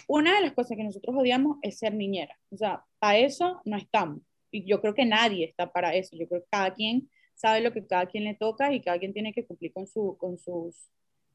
una 0.08 0.34
de 0.34 0.40
las 0.40 0.54
cosas 0.54 0.78
que 0.78 0.84
nosotros 0.84 1.14
odiamos 1.14 1.58
es 1.60 1.78
ser 1.78 1.92
niñera, 1.92 2.34
o 2.50 2.56
sea, 2.56 2.82
para 2.98 3.18
eso 3.18 3.60
no 3.66 3.76
estamos. 3.76 4.22
Y 4.50 4.64
yo 4.64 4.80
creo 4.80 4.94
que 4.94 5.04
nadie 5.04 5.44
está 5.44 5.70
para 5.70 5.94
eso, 5.94 6.16
yo 6.16 6.26
creo 6.26 6.40
que 6.40 6.48
cada 6.50 6.72
quien 6.72 7.10
sabe 7.34 7.60
lo 7.60 7.74
que 7.74 7.86
cada 7.86 8.06
quien 8.06 8.24
le 8.24 8.34
toca 8.36 8.72
y 8.72 8.80
cada 8.80 8.98
quien 8.98 9.12
tiene 9.12 9.34
que 9.34 9.44
cumplir 9.44 9.74
con, 9.74 9.86
su, 9.86 10.16
con 10.16 10.38
sus 10.38 10.88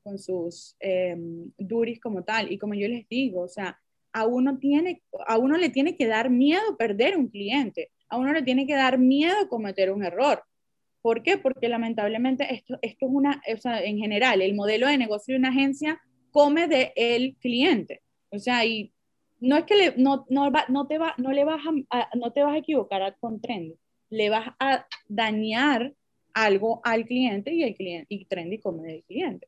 con 0.08 0.18
sus 0.18 0.78
eh, 0.80 1.18
duris 1.58 2.00
como 2.00 2.24
tal. 2.24 2.50
Y 2.50 2.58
como 2.58 2.74
yo 2.76 2.88
les 2.88 3.08
digo, 3.10 3.42
o 3.42 3.48
sea, 3.50 3.78
a 4.14 4.26
uno, 4.26 4.58
tiene, 4.58 5.04
a 5.28 5.38
uno 5.38 5.58
le 5.58 5.70
tiene 5.70 5.98
que 5.98 6.08
dar 6.08 6.30
miedo 6.30 6.78
perder 6.78 7.18
un 7.18 7.28
cliente, 7.28 7.92
a 8.08 8.18
uno 8.18 8.32
le 8.32 8.42
tiene 8.42 8.66
que 8.66 8.76
dar 8.76 8.98
miedo 8.98 9.50
cometer 9.50 9.92
un 9.92 10.06
error. 10.06 10.44
¿Por 11.02 11.24
qué? 11.24 11.38
Porque 11.38 11.68
lamentablemente 11.68 12.54
esto, 12.54 12.80
esto 12.82 13.06
es 13.06 13.12
una, 13.12 13.42
o 13.54 13.58
sea, 13.58 13.84
en 13.84 13.98
general, 13.98 14.42
el 14.42 14.56
modelo 14.56 14.88
de 14.88 14.98
negocio 14.98 15.34
de 15.34 15.40
una 15.40 15.50
agencia 15.50 16.00
come 16.32 16.68
de 16.68 16.94
el 16.96 17.36
cliente. 17.36 18.02
O 18.30 18.40
sea, 18.40 18.66
y 18.66 18.94
no 19.42 19.58
es 19.58 19.66
que 19.66 19.76
le, 19.76 19.94
no, 19.98 20.26
no, 20.30 20.50
va, 20.52 20.66
no, 20.70 20.88
te 20.88 20.98
va, 20.98 21.16
no, 21.18 21.34
le 21.34 21.44
vas 21.44 21.62
a, 21.92 22.10
no 22.16 22.32
te 22.32 22.44
vas 22.44 22.56
a 22.56 22.60
equivocar 22.60 23.18
con 23.20 23.42
Trendy, 23.42 23.76
le 24.10 24.30
vas 24.30 24.54
a 24.60 24.88
dañar 25.10 25.94
algo 26.34 26.80
al 26.86 27.06
cliente 27.06 27.52
y 27.54 27.64
el 27.64 27.76
cliente 27.76 28.08
y 28.10 28.26
Trendy 28.26 28.60
come 28.60 28.88
del 28.88 29.04
cliente 29.04 29.48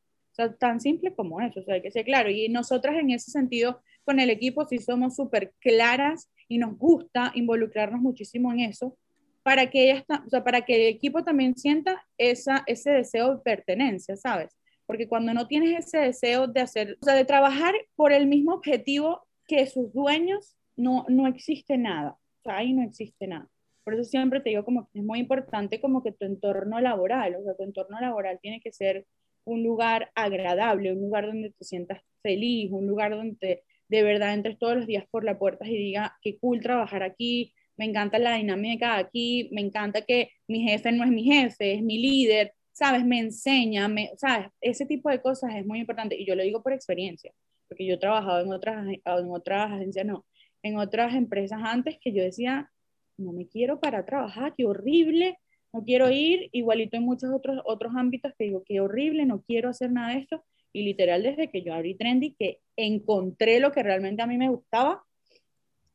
tan 0.58 0.80
simple 0.80 1.14
como 1.14 1.42
eso, 1.42 1.60
o 1.60 1.64
sea, 1.64 1.76
hay 1.76 1.82
que 1.82 1.92
ser 1.92 2.06
claro. 2.06 2.30
Y 2.30 2.50
nosotras 2.50 2.96
en 2.98 3.12
ese 3.12 3.32
sentido, 3.32 3.82
con 4.04 4.20
el 4.20 4.30
equipo, 4.30 4.66
sí 4.66 4.80
somos 4.80 5.16
súper 5.16 5.54
claras 5.60 6.30
y 6.48 6.58
nos 6.58 6.78
gusta 6.78 7.32
involucrarnos 7.36 8.02
muchísimo 8.02 8.52
en 8.52 8.62
eso, 8.62 8.98
para 9.44 9.70
que, 9.70 9.92
ella 9.92 10.06
o 10.26 10.30
sea, 10.30 10.44
para 10.44 10.62
que 10.62 10.76
el 10.76 10.96
equipo 10.96 11.24
también 11.24 11.56
sienta 11.56 12.06
esa, 12.18 12.64
ese 12.68 12.92
deseo 12.92 13.36
de 13.36 13.42
pertenencia, 13.42 14.16
¿sabes? 14.16 14.56
Porque 14.86 15.08
cuando 15.08 15.34
no 15.34 15.48
tienes 15.48 15.86
ese 15.86 16.00
deseo 16.00 16.48
de 16.48 16.62
hacer, 16.62 16.98
o 17.02 17.06
sea, 17.06 17.16
de 17.16 17.26
trabajar 17.26 17.74
por 17.96 18.12
el 18.12 18.28
mismo 18.28 18.54
objetivo 18.54 19.28
que 19.48 19.66
sus 19.68 19.94
dueños, 19.94 20.56
no, 20.76 21.06
no 21.10 21.28
existe 21.28 21.78
nada. 21.78 22.12
O 22.12 22.42
sea, 22.44 22.58
ahí 22.58 22.74
no 22.74 22.84
existe 22.84 23.28
nada. 23.28 23.48
Por 23.84 23.96
eso 23.96 24.04
siempre 24.04 24.40
te 24.40 24.50
digo 24.50 24.64
como 24.64 24.88
que 24.90 25.00
es 25.00 25.06
muy 25.06 25.20
importante 25.20 25.82
como 25.82 26.04
que 26.04 26.12
tu 26.12 26.26
entorno 26.26 26.80
laboral, 26.80 27.36
o 27.36 27.44
sea, 27.44 27.56
tu 27.56 27.64
entorno 27.64 28.00
laboral 28.00 28.40
tiene 28.42 28.62
que 28.62 28.72
ser 28.72 29.06
un 29.50 29.64
lugar 29.64 30.12
agradable, 30.16 30.94
un 30.94 31.02
lugar 31.02 31.28
donde 31.28 31.52
te 31.52 31.66
sientas 31.66 32.02
feliz, 32.22 32.72
un 32.72 32.88
lugar 32.88 33.12
donde 33.12 33.64
de 33.88 34.04
verdad 34.04 34.34
entres 34.34 34.58
todos 34.60 34.78
los 34.78 34.88
días 34.88 35.06
por 35.10 35.24
la 35.24 35.40
puerta 35.40 35.68
y 35.68 35.76
diga, 35.76 36.18
qué 36.22 36.38
cool 36.38 36.62
trabajar 36.62 37.04
aquí, 37.04 37.54
me 37.76 37.86
encanta 37.86 38.20
la 38.20 38.36
dinámica 38.36 38.98
aquí, 38.98 39.50
me 39.52 39.62
encanta 39.62 40.02
que 40.02 40.32
mi 40.48 40.62
jefe 40.62 40.92
no 40.92 41.04
es 41.04 41.12
mi 41.12 41.24
jefe, 41.24 41.74
es 41.74 41.82
mi 41.82 41.98
líder, 41.98 42.54
¿sabes? 42.72 43.04
Me 43.06 43.20
enseña, 43.20 43.88
me, 43.88 44.12
¿sabes? 44.18 44.48
Ese 44.62 44.86
tipo 44.86 45.10
de 45.10 45.22
cosas 45.22 45.56
es 45.56 45.66
muy 45.66 45.80
importante 45.80 46.16
y 46.20 46.26
yo 46.26 46.36
lo 46.36 46.44
digo 46.44 46.62
por 46.62 46.74
experiencia, 46.74 47.34
porque 47.68 47.86
yo 47.86 47.96
he 47.96 47.98
trabajado 47.98 48.42
en 48.42 48.52
otras, 48.52 48.86
en 48.88 49.32
otras 49.32 49.72
agencias, 49.72 50.06
no, 50.06 50.26
en 50.62 50.78
otras 50.78 51.16
empresas 51.16 51.62
antes 51.64 51.98
que 52.00 52.12
yo 52.12 52.22
decía, 52.22 52.70
no 53.18 53.32
me 53.32 53.48
quiero 53.48 53.80
para 53.80 54.06
trabajar, 54.06 54.54
qué 54.56 54.66
horrible, 54.66 55.38
no 55.74 55.84
quiero 55.84 56.10
ir, 56.10 56.50
igualito 56.52 56.98
en 56.98 57.04
muchos 57.04 57.32
otros, 57.32 57.62
otros 57.66 57.94
ámbitos 57.96 58.34
que 58.38 58.46
digo, 58.46 58.64
qué 58.66 58.82
horrible, 58.82 59.26
no 59.26 59.42
quiero 59.44 59.70
hacer 59.70 59.92
nada 59.92 60.14
de 60.14 60.20
esto. 60.20 60.44
Y 60.74 60.84
literal, 60.84 61.24
desde 61.24 61.50
que 61.50 61.64
yo 61.64 61.74
abrí 61.74 61.96
Trendy, 61.96 62.36
que 62.38 62.60
encontré 62.76 63.60
lo 63.60 63.72
que 63.72 63.84
realmente 63.84 64.22
a 64.22 64.28
mí 64.28 64.38
me 64.38 64.50
gustaba, 64.50 65.04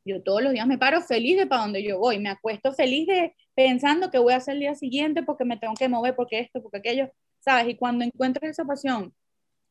yo 0.05 0.23
todos 0.23 0.43
los 0.43 0.53
días 0.53 0.67
me 0.67 0.79
paro 0.79 1.01
feliz 1.01 1.37
de 1.37 1.47
para 1.47 1.63
donde 1.63 1.83
yo 1.83 1.99
voy, 1.99 2.19
me 2.19 2.29
acuesto 2.29 2.73
feliz 2.73 3.07
de 3.07 3.35
pensando 3.55 4.11
que 4.11 4.19
voy 4.19 4.35
a 4.35 4.37
hacer 4.37 4.55
el 4.55 4.61
día 4.61 4.75
siguiente 4.75 5.23
porque 5.23 5.45
me 5.45 5.57
tengo 5.57 5.75
que 5.75 5.89
mover, 5.89 6.15
porque 6.15 6.41
esto, 6.41 6.63
porque 6.63 6.79
aquello, 6.79 7.11
¿sabes? 7.41 7.69
Y 7.69 7.77
cuando 7.77 8.05
encuentras 8.05 8.51
esa 8.51 8.65
pasión, 8.65 9.15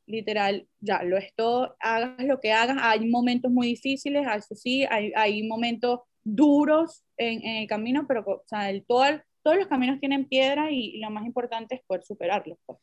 literal, 0.06 0.68
ya 0.80 1.04
lo 1.04 1.18
es 1.18 1.34
todo, 1.36 1.76
hagas 1.80 2.26
lo 2.26 2.40
que 2.40 2.52
hagas, 2.52 2.78
hay 2.82 3.08
momentos 3.08 3.52
muy 3.52 3.68
difíciles, 3.68 4.26
eso 4.36 4.56
sí, 4.56 4.86
hay, 4.90 5.12
hay 5.16 5.44
momentos 5.48 6.02
duros 6.24 7.04
en, 7.18 7.46
en, 7.46 7.58
el 7.58 7.68
camino, 7.68 8.06
pero 8.08 8.24
o 8.26 8.44
sea, 8.46 8.70
el, 8.70 8.86
todo, 8.86 9.04
todos 9.44 9.58
los 9.58 9.68
caminos 9.68 10.00
tienen 10.00 10.26
piedra 10.26 10.72
y, 10.72 11.00
lo 11.00 11.10
más 11.10 11.26
importante 11.26 11.76
es 11.76 11.82
poder 11.86 12.04
superarlos. 12.04 12.58
Pues. 12.66 12.80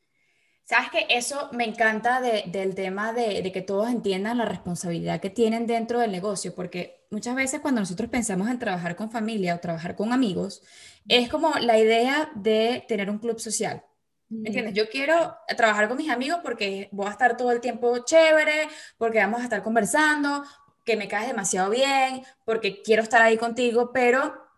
Sabes 0.65 0.91
que 0.91 1.07
eso 1.09 1.49
me 1.53 1.65
encanta 1.65 2.21
del 2.21 2.75
tema 2.77 3.13
de, 3.13 3.43
de, 3.43 3.51
que 3.51 3.63
todos 3.63 3.91
entiendan 3.91 4.39
la 4.39 4.45
responsabilidad 4.45 5.21
que 5.21 5.31
tienen 5.31 5.67
dentro 5.67 5.99
del 5.99 6.13
negocio, 6.13 6.55
porque 6.55 7.07
muchas 7.11 7.35
veces 7.35 7.61
cuando 7.61 7.81
nosotros 7.81 8.09
pensamos 8.09 8.49
en 8.49 8.61
trabajar 8.61 8.95
con 8.95 9.11
familia 9.11 9.57
o 9.57 9.61
trabajar 9.61 9.97
con 9.97 10.13
amigos, 10.13 10.63
es 11.09 11.29
como 11.29 11.55
la 11.55 11.77
idea 11.77 12.31
de 12.37 12.85
tener 12.87 13.11
un 13.11 13.19
club 13.19 13.41
social. 13.41 13.83
¿Me 14.29 14.51
entiendes? 14.51 14.75
Yo 14.75 14.89
quiero 14.89 15.37
trabajar 15.57 15.89
con 15.89 15.97
mis 15.97 16.09
amigos 16.09 16.39
porque 16.45 16.89
voy 16.93 17.09
a 17.09 17.11
estar 17.11 17.37
todo 17.37 17.51
el 17.51 17.61
tiempo 17.61 18.05
chévere, 18.05 18.69
porque 18.97 19.19
vamos 19.19 19.41
a 19.41 19.45
estar 19.45 19.61
conversando, 19.61 20.45
que 20.85 20.97
me 20.97 21.09
caes 21.09 21.27
demasiado 21.27 21.69
bien, 21.69 22.23
porque 22.45 22.81
quiero 22.81 23.03
estar 23.03 23.21
ahí 23.23 23.37
contigo, 23.37 23.91
pero 23.93 24.50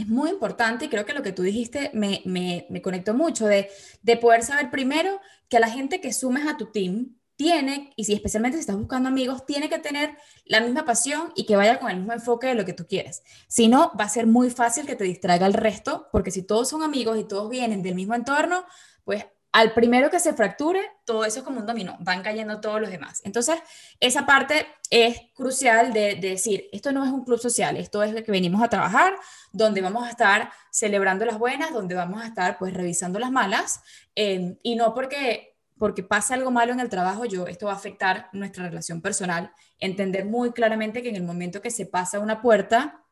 es 0.00 0.08
muy 0.08 0.30
importante 0.30 0.84
y 0.84 0.88
creo 0.88 1.06
que 1.06 1.14
lo 1.14 1.22
que 1.22 1.32
tú 1.32 1.42
dijiste 1.42 1.90
me, 1.94 2.22
me, 2.24 2.66
me 2.70 2.82
conectó 2.82 3.14
mucho 3.14 3.46
de, 3.46 3.70
de 4.02 4.16
poder 4.16 4.42
saber 4.42 4.70
primero 4.70 5.20
que 5.48 5.60
la 5.60 5.70
gente 5.70 6.00
que 6.00 6.12
sumes 6.12 6.46
a 6.46 6.56
tu 6.56 6.66
team 6.66 7.16
tiene, 7.40 7.90
y 7.96 8.04
si 8.04 8.12
especialmente 8.12 8.58
si 8.58 8.60
estás 8.60 8.76
buscando 8.76 9.08
amigos, 9.08 9.46
tiene 9.46 9.70
que 9.70 9.78
tener 9.78 10.14
la 10.44 10.60
misma 10.60 10.84
pasión 10.84 11.32
y 11.34 11.46
que 11.46 11.56
vaya 11.56 11.80
con 11.80 11.90
el 11.90 11.96
mismo 11.96 12.12
enfoque 12.12 12.48
de 12.48 12.54
lo 12.54 12.66
que 12.66 12.74
tú 12.74 12.86
quieres. 12.86 13.22
Si 13.48 13.66
no, 13.66 13.92
va 13.98 14.04
a 14.04 14.08
ser 14.10 14.26
muy 14.26 14.50
fácil 14.50 14.84
que 14.84 14.94
te 14.94 15.04
distraiga 15.04 15.46
el 15.46 15.54
resto, 15.54 16.08
porque 16.12 16.30
si 16.30 16.42
todos 16.42 16.68
son 16.68 16.82
amigos 16.82 17.18
y 17.18 17.24
todos 17.24 17.48
vienen 17.48 17.82
del 17.82 17.94
mismo 17.94 18.14
entorno, 18.14 18.66
pues 19.04 19.24
al 19.52 19.72
primero 19.72 20.10
que 20.10 20.20
se 20.20 20.32
fracture, 20.32 20.80
todo 21.04 21.24
eso 21.24 21.40
es 21.40 21.44
como 21.44 21.60
un 21.60 21.66
dominó, 21.66 21.96
van 22.00 22.22
cayendo 22.22 22.60
todos 22.60 22.80
los 22.80 22.90
demás. 22.90 23.20
Entonces, 23.24 23.56
esa 23.98 24.24
parte 24.24 24.66
es 24.90 25.20
crucial 25.34 25.92
de, 25.92 26.14
decir, 26.16 26.68
esto 26.72 26.92
no 26.92 27.04
es 27.04 27.10
un 27.10 27.24
club 27.24 27.38
social, 27.38 27.76
esto 27.76 28.02
es 28.02 28.12
lo 28.12 28.22
que 28.22 28.30
venimos 28.30 28.62
a 28.62 28.68
trabajar, 28.68 29.16
donde 29.52 29.80
vamos 29.80 30.06
a 30.06 30.10
estar 30.10 30.52
celebrando 30.70 31.24
las 31.24 31.38
buenas, 31.38 31.72
donde 31.72 31.94
vamos 31.94 32.22
a 32.22 32.26
estar 32.26 32.58
pues 32.58 32.74
revisando 32.74 33.18
las 33.18 33.32
malas, 33.32 33.80
eh, 34.14 34.56
y 34.62 34.76
no 34.76 34.94
porque 34.94 35.50
porque 35.80 36.02
pasa 36.02 36.34
algo 36.34 36.50
malo 36.50 36.74
en 36.74 36.80
el 36.80 36.90
trabajo, 36.90 37.24
yo, 37.24 37.46
esto 37.46 37.64
va 37.64 37.72
a 37.72 37.76
afectar 37.76 38.28
nuestra 38.34 38.68
relación 38.68 39.00
personal. 39.00 39.50
Entender 39.78 40.26
muy 40.26 40.52
claramente 40.52 41.02
que 41.02 41.08
en 41.08 41.16
el 41.16 41.22
momento 41.22 41.62
que 41.62 41.70
se 41.70 41.86
pasa 41.86 42.20
una 42.20 42.42
puerta, 42.42 43.02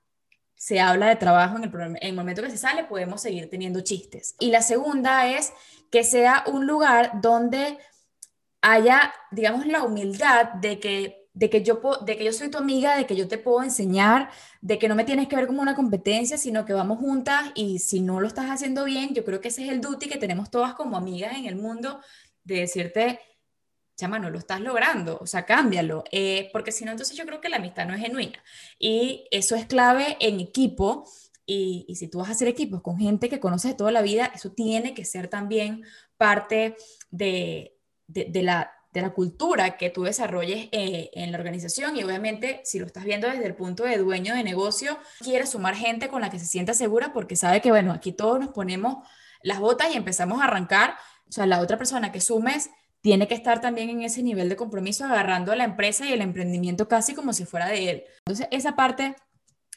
se 0.54 0.78
habla 0.78 1.06
de 1.06 1.16
trabajo, 1.16 1.56
en 1.56 1.64
el, 1.64 1.70
en 1.74 1.96
el 2.02 2.14
momento 2.14 2.42
que 2.42 2.50
se 2.50 2.58
sale 2.58 2.84
podemos 2.84 3.22
seguir 3.22 3.48
teniendo 3.48 3.80
chistes. 3.80 4.34
Y 4.38 4.50
la 4.50 4.60
segunda 4.60 5.28
es 5.28 5.52
que 5.90 6.04
sea 6.04 6.44
un 6.46 6.66
lugar 6.66 7.20
donde 7.20 7.78
haya, 8.60 9.12
digamos, 9.30 9.66
la 9.66 9.82
humildad 9.82 10.52
de 10.54 10.80
que 10.80 11.18
de 11.38 11.50
que, 11.50 11.62
yo 11.62 11.80
de 12.04 12.16
que 12.16 12.24
yo 12.24 12.32
soy 12.32 12.50
tu 12.50 12.58
amiga, 12.58 12.96
de 12.96 13.06
que 13.06 13.14
yo 13.14 13.28
te 13.28 13.38
puedo 13.38 13.62
enseñar, 13.62 14.28
de 14.60 14.76
que 14.76 14.88
no 14.88 14.96
me 14.96 15.04
tienes 15.04 15.28
que 15.28 15.36
ver 15.36 15.46
como 15.46 15.62
una 15.62 15.76
competencia, 15.76 16.36
sino 16.36 16.64
que 16.64 16.72
vamos 16.72 16.98
juntas 16.98 17.52
y 17.54 17.78
si 17.78 18.00
no 18.00 18.18
lo 18.20 18.26
estás 18.26 18.46
haciendo 18.50 18.84
bien, 18.84 19.14
yo 19.14 19.24
creo 19.24 19.40
que 19.40 19.48
ese 19.48 19.64
es 19.64 19.70
el 19.70 19.80
duty 19.80 20.08
que 20.08 20.18
tenemos 20.18 20.50
todas 20.50 20.74
como 20.74 20.96
amigas 20.96 21.36
en 21.36 21.46
el 21.46 21.54
mundo, 21.54 22.00
de 22.42 22.56
decirte, 22.56 23.20
chama, 23.96 24.18
no 24.18 24.30
lo 24.30 24.38
estás 24.38 24.60
logrando, 24.60 25.18
o 25.20 25.26
sea, 25.26 25.46
cámbialo, 25.46 26.02
eh, 26.10 26.50
porque 26.52 26.72
si 26.72 26.84
no, 26.84 26.90
entonces 26.90 27.16
yo 27.16 27.24
creo 27.24 27.40
que 27.40 27.48
la 27.48 27.58
amistad 27.58 27.86
no 27.86 27.94
es 27.94 28.00
genuina. 28.00 28.42
Y 28.78 29.28
eso 29.30 29.54
es 29.54 29.66
clave 29.66 30.16
en 30.20 30.40
equipo. 30.40 31.04
Y, 31.50 31.94
si 31.96 32.08
tú 32.08 32.18
vas 32.18 32.28
a 32.28 32.32
hacer 32.32 32.46
equipos 32.46 32.82
con 32.82 32.98
gente 32.98 33.30
que 33.30 33.40
conoces 33.40 33.70
de 33.70 33.76
toda 33.76 33.90
la 33.90 34.02
vida, 34.02 34.30
eso 34.34 34.52
tiene 34.52 34.92
que 34.92 35.06
ser 35.06 35.28
también 35.28 35.82
parte 36.18 36.76
de, 37.10 37.78
la, 38.06 38.74
cultura 39.14 39.78
que 39.78 39.88
tú 39.88 40.02
desarrolles 40.02 40.68
eh, 40.72 41.08
en 41.14 41.32
la 41.32 41.38
organización. 41.38 41.96
Y 41.96 42.04
obviamente, 42.04 42.60
si 42.64 42.78
lo 42.78 42.84
estás 42.84 43.04
viendo 43.04 43.26
desde 43.28 43.46
el 43.46 43.54
punto 43.54 43.84
de 43.84 43.96
dueño 43.96 44.34
de 44.34 44.44
negocio, 44.44 44.98
quieres 45.20 45.48
sumar 45.48 45.74
gente 45.74 46.08
con 46.08 46.20
la 46.20 46.28
que 46.28 46.38
se 46.38 46.44
sienta 46.44 46.74
segura 46.74 47.14
porque 47.14 47.34
sabe 47.34 47.62
que, 47.62 47.70
bueno, 47.70 47.92
aquí 47.92 48.12
todos 48.12 48.38
nos 48.38 48.50
ponemos 48.50 48.98
las 49.42 49.58
botas 49.58 49.94
y 49.94 49.96
empezamos 49.96 50.42
a 50.42 50.44
arrancar. 50.44 50.96
O 51.30 51.32
sea, 51.32 51.46
la 51.46 51.60
otra 51.60 51.78
persona 51.78 52.12
que 52.12 52.20
sumes 52.20 52.68
tiene 53.00 53.26
que 53.26 53.34
estar 53.34 53.62
también 53.62 53.88
en 53.88 54.02
ese 54.02 54.22
nivel 54.22 54.50
de 54.50 54.56
compromiso, 54.56 55.06
agarrando 55.06 55.52
a 55.52 55.56
la 55.56 55.64
empresa 55.64 56.04
y 56.04 56.12
el 56.12 56.20
emprendimiento 56.20 56.88
casi 56.88 57.14
como 57.14 57.32
si 57.32 57.46
fuera 57.46 57.68
de 57.68 57.90
él. 57.90 58.04
Entonces, 58.26 58.48
esa 58.50 58.76
parte, 58.76 59.16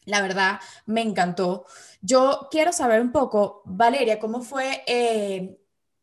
la 0.05 0.21
verdad, 0.21 0.59
me 0.85 1.01
encantó. 1.01 1.65
Yo 2.01 2.47
quiero 2.49 2.73
saber 2.73 3.01
un 3.01 3.11
poco, 3.11 3.61
Valeria, 3.65 4.19
cómo 4.19 4.41
fue 4.41 4.83
eh, 4.87 5.57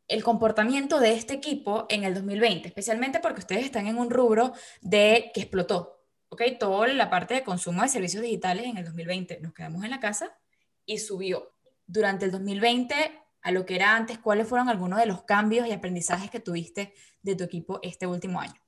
el 0.07 0.25
comportamiento 0.25 1.01
de 1.01 1.13
este 1.13 1.35
equipo 1.35 1.87
en 1.89 2.05
el 2.05 2.15
2020, 2.15 2.69
especialmente 2.69 3.21
porque 3.21 3.41
ustedes 3.41 3.65
están 3.65 3.87
en 3.87 3.99
un 3.99 4.11
rubro 4.11 4.53
de 4.81 5.31
que 5.35 5.41
explotó. 5.41 5.99
¿ok? 6.31 6.43
Toda 6.59 6.89
la 6.89 7.11
parte 7.11 7.35
de 7.35 7.43
consumo 7.43 7.83
de 7.83 7.89
servicios 7.89 8.23
digitales 8.23 8.67
en 8.67 8.77
el 8.77 8.85
2020 8.85 9.41
nos 9.41 9.53
quedamos 9.53 9.85
en 9.85 9.91
la 9.91 10.01
casa 10.01 10.37
y 10.85 10.99
subió. 10.99 11.55
Durante 11.87 12.27
el 12.27 12.31
2020 12.31 12.95
a 13.43 13.51
lo 13.51 13.65
que 13.65 13.77
era 13.77 13.97
antes, 13.97 14.19
¿cuáles 14.19 14.47
fueron 14.47 14.69
algunos 14.69 14.99
de 14.99 15.07
los 15.07 15.23
cambios 15.23 15.67
y 15.67 15.73
aprendizajes 15.73 16.31
que 16.31 16.41
tuviste 16.41 16.93
de 17.23 17.35
tu 17.35 17.45
equipo 17.45 17.79
este 17.83 18.07
último 18.07 18.41
año? 18.41 18.61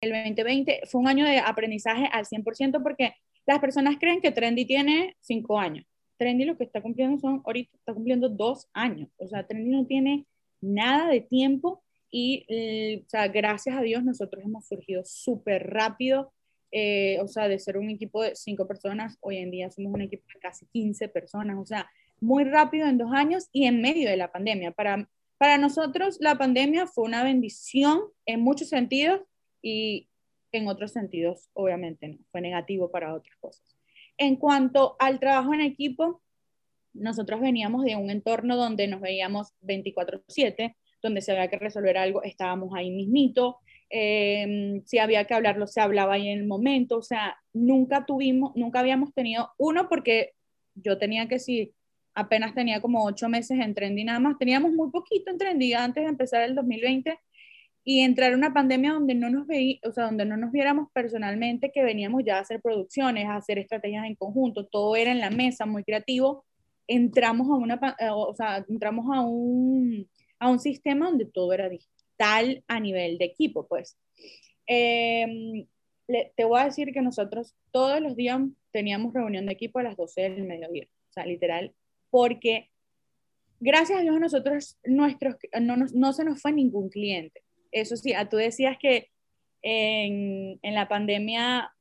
El 0.00 0.10
2020 0.10 0.82
fue 0.90 1.00
un 1.00 1.08
año 1.08 1.24
de 1.24 1.38
aprendizaje 1.38 2.08
al 2.12 2.26
100% 2.26 2.82
porque 2.82 3.16
las 3.46 3.58
personas 3.58 3.96
creen 3.98 4.20
que 4.20 4.30
Trendy 4.30 4.64
tiene 4.64 5.16
cinco 5.20 5.58
años. 5.58 5.84
Trendy 6.18 6.44
lo 6.44 6.56
que 6.56 6.64
está 6.64 6.82
cumpliendo 6.82 7.18
son, 7.18 7.42
ahorita 7.44 7.76
está 7.76 7.94
cumpliendo 7.94 8.28
dos 8.28 8.68
años. 8.72 9.08
O 9.16 9.26
sea, 9.26 9.46
Trendy 9.46 9.70
no 9.70 9.86
tiene 9.86 10.26
nada 10.60 11.08
de 11.08 11.20
tiempo 11.20 11.82
y, 12.10 12.44
eh, 12.48 13.02
o 13.06 13.08
sea, 13.08 13.28
gracias 13.28 13.76
a 13.76 13.82
Dios 13.82 14.04
nosotros 14.04 14.44
hemos 14.44 14.66
surgido 14.66 15.02
súper 15.04 15.70
rápido. 15.70 16.32
Eh, 16.72 17.18
o 17.20 17.26
sea, 17.26 17.48
de 17.48 17.58
ser 17.58 17.78
un 17.78 17.90
equipo 17.90 18.22
de 18.22 18.36
cinco 18.36 18.68
personas, 18.68 19.16
hoy 19.20 19.38
en 19.38 19.50
día 19.50 19.70
somos 19.70 19.92
un 19.92 20.02
equipo 20.02 20.24
de 20.32 20.40
casi 20.40 20.66
15 20.66 21.08
personas. 21.08 21.56
O 21.58 21.66
sea, 21.66 21.90
muy 22.20 22.44
rápido 22.44 22.86
en 22.86 22.98
dos 22.98 23.12
años 23.12 23.48
y 23.52 23.64
en 23.64 23.80
medio 23.80 24.08
de 24.08 24.16
la 24.16 24.30
pandemia. 24.30 24.72
Para, 24.72 25.08
para 25.38 25.58
nosotros 25.58 26.18
la 26.20 26.36
pandemia 26.36 26.86
fue 26.86 27.04
una 27.04 27.24
bendición 27.24 28.00
en 28.26 28.40
muchos 28.40 28.68
sentidos 28.68 29.22
y 29.62 30.09
en 30.52 30.68
otros 30.68 30.92
sentidos 30.92 31.48
obviamente 31.52 32.08
no, 32.08 32.18
fue 32.30 32.40
negativo 32.40 32.90
para 32.90 33.14
otras 33.14 33.36
cosas. 33.38 33.64
En 34.16 34.36
cuanto 34.36 34.96
al 34.98 35.18
trabajo 35.18 35.54
en 35.54 35.60
equipo, 35.62 36.22
nosotros 36.92 37.40
veníamos 37.40 37.84
de 37.84 37.96
un 37.96 38.10
entorno 38.10 38.56
donde 38.56 38.86
nos 38.88 39.00
veíamos 39.00 39.54
24/7, 39.60 40.76
donde 41.02 41.22
se 41.22 41.32
había 41.32 41.48
que 41.48 41.58
resolver 41.58 41.96
algo, 41.96 42.22
estábamos 42.22 42.74
ahí 42.74 42.90
mismito, 42.90 43.58
em, 43.88 44.82
si 44.84 44.98
había 44.98 45.24
que 45.24 45.34
hablarlo, 45.34 45.66
se 45.66 45.80
hablaba 45.80 46.14
ahí 46.14 46.28
en 46.28 46.40
el 46.40 46.46
momento, 46.46 46.98
o 46.98 47.02
sea, 47.02 47.36
nunca 47.52 48.04
tuvimos, 48.06 48.54
nunca 48.56 48.80
habíamos 48.80 49.14
tenido 49.14 49.50
uno 49.56 49.88
porque 49.88 50.32
yo 50.74 50.98
tenía 50.98 51.28
que 51.28 51.38
sí 51.38 51.74
apenas 52.14 52.54
tenía 52.54 52.80
como 52.80 53.04
ocho 53.04 53.28
meses 53.28 53.58
en 53.58 53.74
Trendy 53.74 54.04
nada 54.04 54.20
más, 54.20 54.38
teníamos 54.38 54.72
muy 54.72 54.90
poquito 54.90 55.30
en 55.30 55.38
Trendy 55.38 55.72
antes 55.74 56.04
de 56.04 56.10
empezar 56.10 56.42
el 56.42 56.54
2020 56.54 57.18
y 57.84 58.00
entrar 58.00 58.32
en 58.32 58.38
una 58.38 58.52
pandemia 58.52 58.92
donde 58.92 59.14
no 59.14 59.30
nos 59.30 59.46
veí, 59.46 59.80
o 59.84 59.92
sea, 59.92 60.04
donde 60.04 60.24
no 60.24 60.36
nos 60.36 60.52
viéramos 60.52 60.88
personalmente, 60.92 61.72
que 61.72 61.82
veníamos 61.82 62.22
ya 62.24 62.36
a 62.36 62.40
hacer 62.40 62.60
producciones, 62.60 63.26
a 63.26 63.36
hacer 63.36 63.58
estrategias 63.58 64.06
en 64.06 64.16
conjunto, 64.16 64.66
todo 64.66 64.96
era 64.96 65.12
en 65.12 65.20
la 65.20 65.30
mesa, 65.30 65.66
muy 65.66 65.84
creativo, 65.84 66.44
entramos 66.86 67.48
a 67.48 67.54
una, 67.54 67.96
eh, 67.98 68.08
o 68.12 68.34
sea, 68.34 68.64
entramos 68.68 69.06
a 69.16 69.20
un, 69.22 70.08
a 70.38 70.50
un 70.50 70.58
sistema 70.58 71.06
donde 71.06 71.24
todo 71.26 71.52
era 71.52 71.68
digital 71.68 72.62
a 72.66 72.80
nivel 72.80 73.16
de 73.18 73.24
equipo, 73.24 73.66
pues. 73.66 73.96
Em, 74.66 75.66
te 76.36 76.44
voy 76.44 76.60
a 76.60 76.64
decir 76.64 76.92
que 76.92 77.02
nosotros 77.02 77.54
todos 77.70 78.00
los 78.00 78.16
días 78.16 78.40
teníamos 78.72 79.14
reunión 79.14 79.46
de 79.46 79.52
equipo 79.52 79.78
a 79.78 79.84
las 79.84 79.96
12 79.96 80.22
del 80.22 80.44
mediodía, 80.44 80.86
o 81.10 81.12
sea, 81.12 81.24
literal, 81.26 81.74
porque 82.10 82.70
gracias 83.60 83.98
a 83.98 84.02
Dios 84.02 84.16
a 84.16 84.20
nosotros 84.20 84.78
nuestros, 84.84 85.36
no, 85.60 85.76
no, 85.76 86.12
se 86.12 86.24
nos 86.24 86.40
fue 86.40 86.52
ningún 86.52 86.88
cliente. 86.88 87.42
Eso 87.72 87.96
sí, 87.96 88.12
tú 88.30 88.36
decías 88.36 88.76
que 88.78 89.08
en, 89.62 90.58
en, 90.62 90.74
la 90.74 90.88
pandemia 90.88 91.72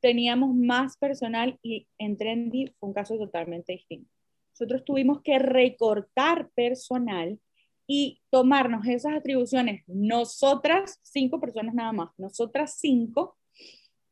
teníamos 0.00 0.54
más 0.54 0.96
personal 0.96 1.58
y 1.62 1.86
en 1.98 2.16
Trendy 2.16 2.74
fue 2.78 2.88
un 2.88 2.94
caso 2.94 3.16
totalmente 3.16 3.72
distinto. 3.72 4.10
Nosotros 4.52 4.84
tuvimos 4.84 5.22
que 5.22 5.38
recortar 5.38 6.50
personal 6.54 7.38
y 7.86 8.20
tomarnos 8.30 8.86
esas 8.86 9.14
atribuciones, 9.14 9.84
nosotras, 9.86 10.98
cinco 11.02 11.40
personas 11.40 11.74
nada 11.74 11.92
más, 11.92 12.10
nosotras 12.16 12.76
cinco, 12.78 13.36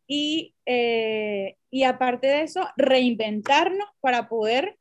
y, 0.07 0.55
eh, 0.67 1.57
y 1.71 1.85
aparte 1.85 2.27
de 2.27 2.43
eso, 2.43 2.67
reinventarnos 2.77 3.89
para 4.01 4.29
poder 4.29 4.79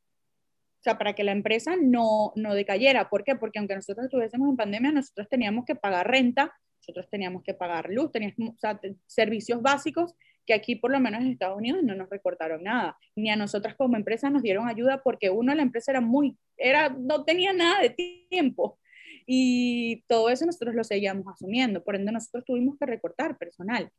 sea, 0.84 0.98
para 0.98 1.14
que 1.14 1.24
la 1.24 1.32
empresa 1.32 1.76
no, 1.80 2.32
no 2.36 2.54
decayera. 2.54 3.08
¿Por 3.08 3.24
qué? 3.24 3.34
Porque 3.36 3.58
aunque 3.58 3.74
nosotros 3.74 4.04
estuviésemos 4.06 4.48
en 4.48 4.56
pandemia, 4.56 4.92
nosotros 4.92 5.28
teníamos 5.28 5.64
que 5.64 5.74
pagar 5.74 6.08
renta, 6.08 6.52
nosotros 6.80 7.08
teníamos 7.10 7.42
que 7.42 7.54
pagar 7.54 7.88
luz, 7.90 8.12
teníamos 8.12 8.54
o 8.54 8.58
sea, 8.58 8.78
servicios 9.06 9.62
básicos 9.62 10.14
que 10.46 10.54
aquí 10.54 10.76
por 10.76 10.90
lo 10.90 11.00
menos 11.00 11.22
en 11.22 11.28
Estados 11.28 11.56
Unidos 11.56 11.82
no 11.82 11.94
nos 11.94 12.10
recortaron 12.10 12.62
nada, 12.62 12.98
ni 13.16 13.30
a 13.30 13.36
nosotras 13.36 13.74
como 13.76 13.96
empresa 13.96 14.30
nos 14.30 14.42
dieron 14.42 14.68
ayuda 14.68 15.02
porque 15.02 15.30
uno, 15.30 15.54
la 15.54 15.62
empresa 15.62 15.92
era 15.92 16.00
muy, 16.00 16.36
era, 16.56 16.90
no 16.90 17.24
tenía 17.24 17.52
nada 17.52 17.80
de 17.80 17.90
tiempo 18.30 18.78
y 19.26 20.02
todo 20.06 20.28
eso 20.28 20.44
nosotros 20.44 20.74
lo 20.74 20.84
seguíamos 20.84 21.26
asumiendo, 21.28 21.82
por 21.82 21.96
ende 21.96 22.12
nosotros 22.12 22.44
tuvimos 22.44 22.76
que 22.78 22.86
recortar 22.86 23.38
personal. 23.38 23.90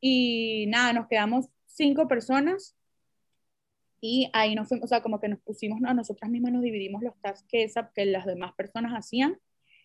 Y 0.00 0.66
nada, 0.68 0.92
nos 0.92 1.06
quedamos 1.08 1.46
cinco 1.66 2.08
personas 2.08 2.76
y 4.00 4.30
ahí 4.32 4.54
nos 4.54 4.68
fuimos, 4.68 4.84
o 4.84 4.88
sea, 4.88 5.02
como 5.02 5.20
que 5.20 5.28
nos 5.28 5.40
pusimos, 5.40 5.80
a 5.84 5.94
nosotras 5.94 6.30
mismas 6.30 6.52
nos 6.52 6.62
dividimos 6.62 7.02
los 7.02 7.18
tasks 7.20 7.46
que, 7.48 7.62
esa, 7.64 7.90
que 7.94 8.06
las 8.06 8.26
demás 8.26 8.52
personas 8.56 8.92
hacían 8.92 9.38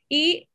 y 0.10 0.50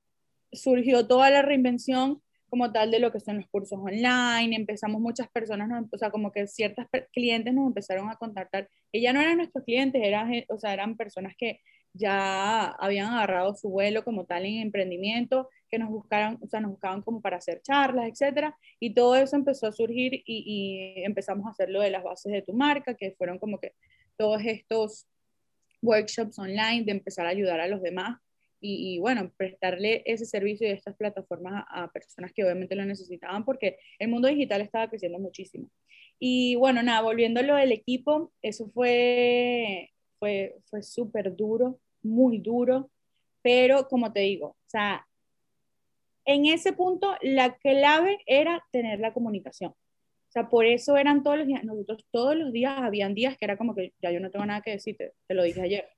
surgió 0.53 1.07
toda 1.07 1.31
la 1.31 1.43
reinvención 1.43 2.23
como 2.49 2.71
tal 2.73 2.91
de 2.91 3.01
lo 3.01 3.11
que 3.11 3.21
son 3.21 3.39
los 3.39 3.49
cursos 3.49 3.79
online, 3.79 4.55
empezamos 4.55 5.01
muchas 5.01 5.29
personas, 5.29 5.69
o 5.93 5.99
sea, 5.99 6.11
como 6.11 6.31
que 6.31 6.47
ciertas 6.47 6.87
clientes 7.13 7.53
nos 7.53 7.67
empezaron 7.67 8.09
a 8.09 8.17
contactar, 8.17 8.69
que 8.93 9.01
ya 9.01 9.13
no 9.13 9.21
eran 9.21 9.39
nuestros 9.39 9.65
clientes, 9.65 10.01
eran, 10.05 10.31
o 10.49 10.59
sea, 10.59 10.73
eran 10.73 10.97
personas 10.97 11.35
que 11.37 11.61
ya 11.93 12.67
habían 12.67 13.13
agarrado 13.13 13.55
su 13.57 13.69
vuelo 13.69 14.05
como 14.05 14.27
tal 14.27 14.45
en 14.45 14.61
emprendimiento, 14.61 15.49
que 15.71 15.79
nos 15.79 15.91
buscaron, 15.91 16.39
o 16.43 16.47
sea, 16.47 16.61
nos 16.61 16.73
buscaban 16.73 17.03
como 17.03 17.21
para 17.21 17.39
hacer 17.39 17.61
charlas, 17.63 18.09
etcétera, 18.09 18.57
y 18.81 18.95
todo 18.95 19.17
eso 19.17 19.37
empezó 19.37 19.67
a 19.67 19.73
surgir 19.73 20.15
y, 20.15 20.23
y 20.27 21.05
empezamos 21.05 21.47
a 21.47 21.51
hacer 21.51 21.71
lo 21.71 21.81
de 21.81 21.91
las 21.91 22.05
bases 22.05 22.33
de 22.33 22.43
tu 22.43 22.53
marca, 22.53 22.95
que 22.95 23.13
fueron 23.13 23.39
como 23.39 23.59
que 23.59 23.73
todos 24.17 24.43
estos 24.45 25.07
workshops 25.83 26.39
online 26.39 26.85
de 26.85 26.93
empezar 26.93 27.27
a 27.27 27.31
ayudar 27.31 27.61
a 27.61 27.69
los 27.69 27.83
demás 27.83 28.19
y, 28.61 28.99
bueno, 28.99 29.31
prestarle 29.37 30.03
ese 30.07 30.25
servicio 30.25 30.67
y 30.67 30.73
estas 30.73 30.97
plataformas 30.97 31.65
a, 31.69 31.91
personas 31.93 32.33
que 32.33 32.43
obviamente 32.43 32.75
lo 32.75 32.85
necesitaban 32.85 33.45
porque 33.45 33.79
el 33.99 34.09
mundo 34.09 34.29
digital 34.29 34.61
estaba 34.61 34.89
creciendo 34.89 35.19
muchísimo. 35.19 35.69
Y 36.19 36.57
bueno, 36.57 36.83
nada, 36.83 37.03
volviendo 37.03 37.41
a 37.41 37.43
lo 37.43 37.55
del 37.57 37.73
equipo, 37.73 38.33
eso 38.43 38.69
fue, 38.71 39.91
fue, 40.19 40.57
fue 40.65 40.83
súper 40.83 41.37
duro, 41.37 41.79
muy 42.03 42.39
duro, 42.39 42.91
pero 43.43 43.87
como 43.89 44.13
te 44.13 44.21
digo, 44.21 44.49
o 44.49 44.69
sea, 44.69 45.07
en 46.27 46.47
ese 46.47 46.73
punto 46.73 47.17
la 47.23 47.57
clave 47.57 48.19
era 48.27 48.63
tener 48.73 49.01
la 49.01 49.15
comunicación. 49.15 49.71
O 49.71 50.31
sea, 50.37 50.49
por 50.49 50.67
eso 50.67 50.97
eran 50.97 51.23
todos 51.23 51.39
los 51.39 51.47
días, 51.47 51.65
nosotros 51.65 52.05
todos 52.11 52.37
los 52.37 52.53
días, 52.53 52.79
habían 52.79 53.15
días 53.15 53.39
que 53.39 53.45
era 53.45 53.57
como 53.57 53.75
que 53.75 53.95
ya 54.03 54.11
yo 54.11 54.21
no 54.21 54.31
tengo 54.31 54.45
nada 54.45 54.61
que 54.61 54.73
decirte, 54.73 55.13
te 55.27 55.35
lo 55.35 55.43
dije 55.43 55.63
ayer. 55.63 55.89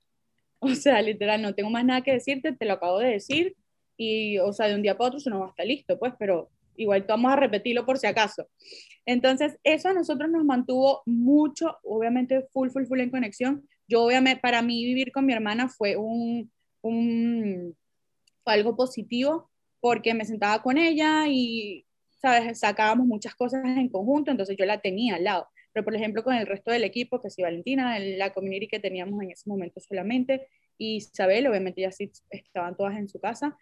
O 0.61 0.75
sea, 0.75 1.01
literal, 1.01 1.41
no 1.41 1.55
tengo 1.55 1.69
más 1.69 1.85
nada 1.85 2.01
que 2.01 2.11
decirte, 2.11 2.51
te 2.51 2.65
lo 2.65 2.73
acabo 2.73 2.99
de 2.99 3.11
decir 3.11 3.55
y, 3.95 4.39
o 4.39 4.51
sea, 4.51 4.67
de 4.67 4.75
un 4.75 4.81
día 4.81 4.97
para 4.97 5.07
otro 5.07 5.19
se 5.21 5.29
nos 5.29 5.41
va 5.41 5.45
a 5.45 5.49
estar 5.51 5.65
listo, 5.65 5.97
pues, 5.97 6.13
pero 6.19 6.49
igual 6.75 7.05
vamos 7.07 7.31
a 7.31 7.37
repetirlo 7.37 7.85
por 7.85 7.97
si 7.97 8.07
acaso. 8.07 8.45
Entonces, 9.05 9.57
eso 9.63 9.87
a 9.87 9.93
nosotros 9.93 10.29
nos 10.29 10.43
mantuvo 10.43 11.01
mucho, 11.05 11.77
obviamente, 11.83 12.45
full, 12.51 12.71
full, 12.71 12.87
full 12.87 12.99
en 12.99 13.09
conexión. 13.09 13.69
Yo, 13.87 14.03
obviamente, 14.03 14.41
para 14.41 14.61
mí 14.61 14.83
vivir 14.83 15.13
con 15.13 15.25
mi 15.25 15.31
hermana 15.31 15.69
fue 15.69 15.95
un, 15.95 16.51
un 16.81 17.73
fue 18.43 18.53
algo 18.53 18.75
positivo 18.75 19.48
porque 19.79 20.13
me 20.13 20.25
sentaba 20.25 20.61
con 20.61 20.77
ella 20.77 21.25
y, 21.27 21.85
¿sabes? 22.21 22.59
Sacábamos 22.59 23.07
muchas 23.07 23.35
cosas 23.35 23.63
en 23.65 23.89
conjunto, 23.89 24.31
entonces 24.31 24.55
yo 24.57 24.65
la 24.65 24.81
tenía 24.81 25.15
al 25.15 25.23
lado 25.23 25.47
pero 25.73 25.85
por 25.85 25.95
ejemplo 25.95 26.23
con 26.23 26.35
el 26.35 26.47
resto 26.47 26.71
del 26.71 26.83
equipo, 26.83 27.21
que 27.21 27.29
sí 27.29 27.41
Valentina, 27.41 27.97
la 27.99 28.33
community 28.33 28.67
que 28.67 28.79
teníamos 28.79 29.21
en 29.21 29.31
ese 29.31 29.49
momento 29.49 29.79
solamente, 29.79 30.47
y 30.77 30.95
Isabel, 30.97 31.47
obviamente 31.47 31.81
ya 31.81 31.91
sí 31.91 32.11
estaban 32.29 32.75
todas 32.75 32.97
en 32.97 33.09
su 33.09 33.19
casa, 33.19 33.57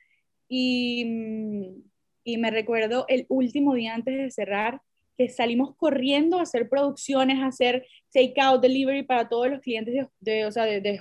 y, 0.48 1.06
mm, 1.06 1.84
y 2.24 2.38
me 2.38 2.52
recuerdo 2.52 3.06
el 3.08 3.26
último 3.30 3.74
día 3.74 3.94
antes 3.94 4.18
de 4.18 4.32
cerrar, 4.32 4.82
que 5.18 5.30
salimos 5.30 5.76
corriendo 5.76 6.38
a 6.38 6.44
hacer 6.44 6.70
producciones, 6.70 7.40
a 7.40 7.48
hacer 7.48 7.86
take-out, 8.14 8.62
delivery 8.62 9.04
para 9.04 9.28
todos 9.28 9.50
los 9.50 9.62
clientes 9.62 9.94
de, 9.94 10.08
de, 10.20 10.46
o 10.46 10.52
sea, 10.52 10.66
de, 10.66 10.80
de 10.80 11.00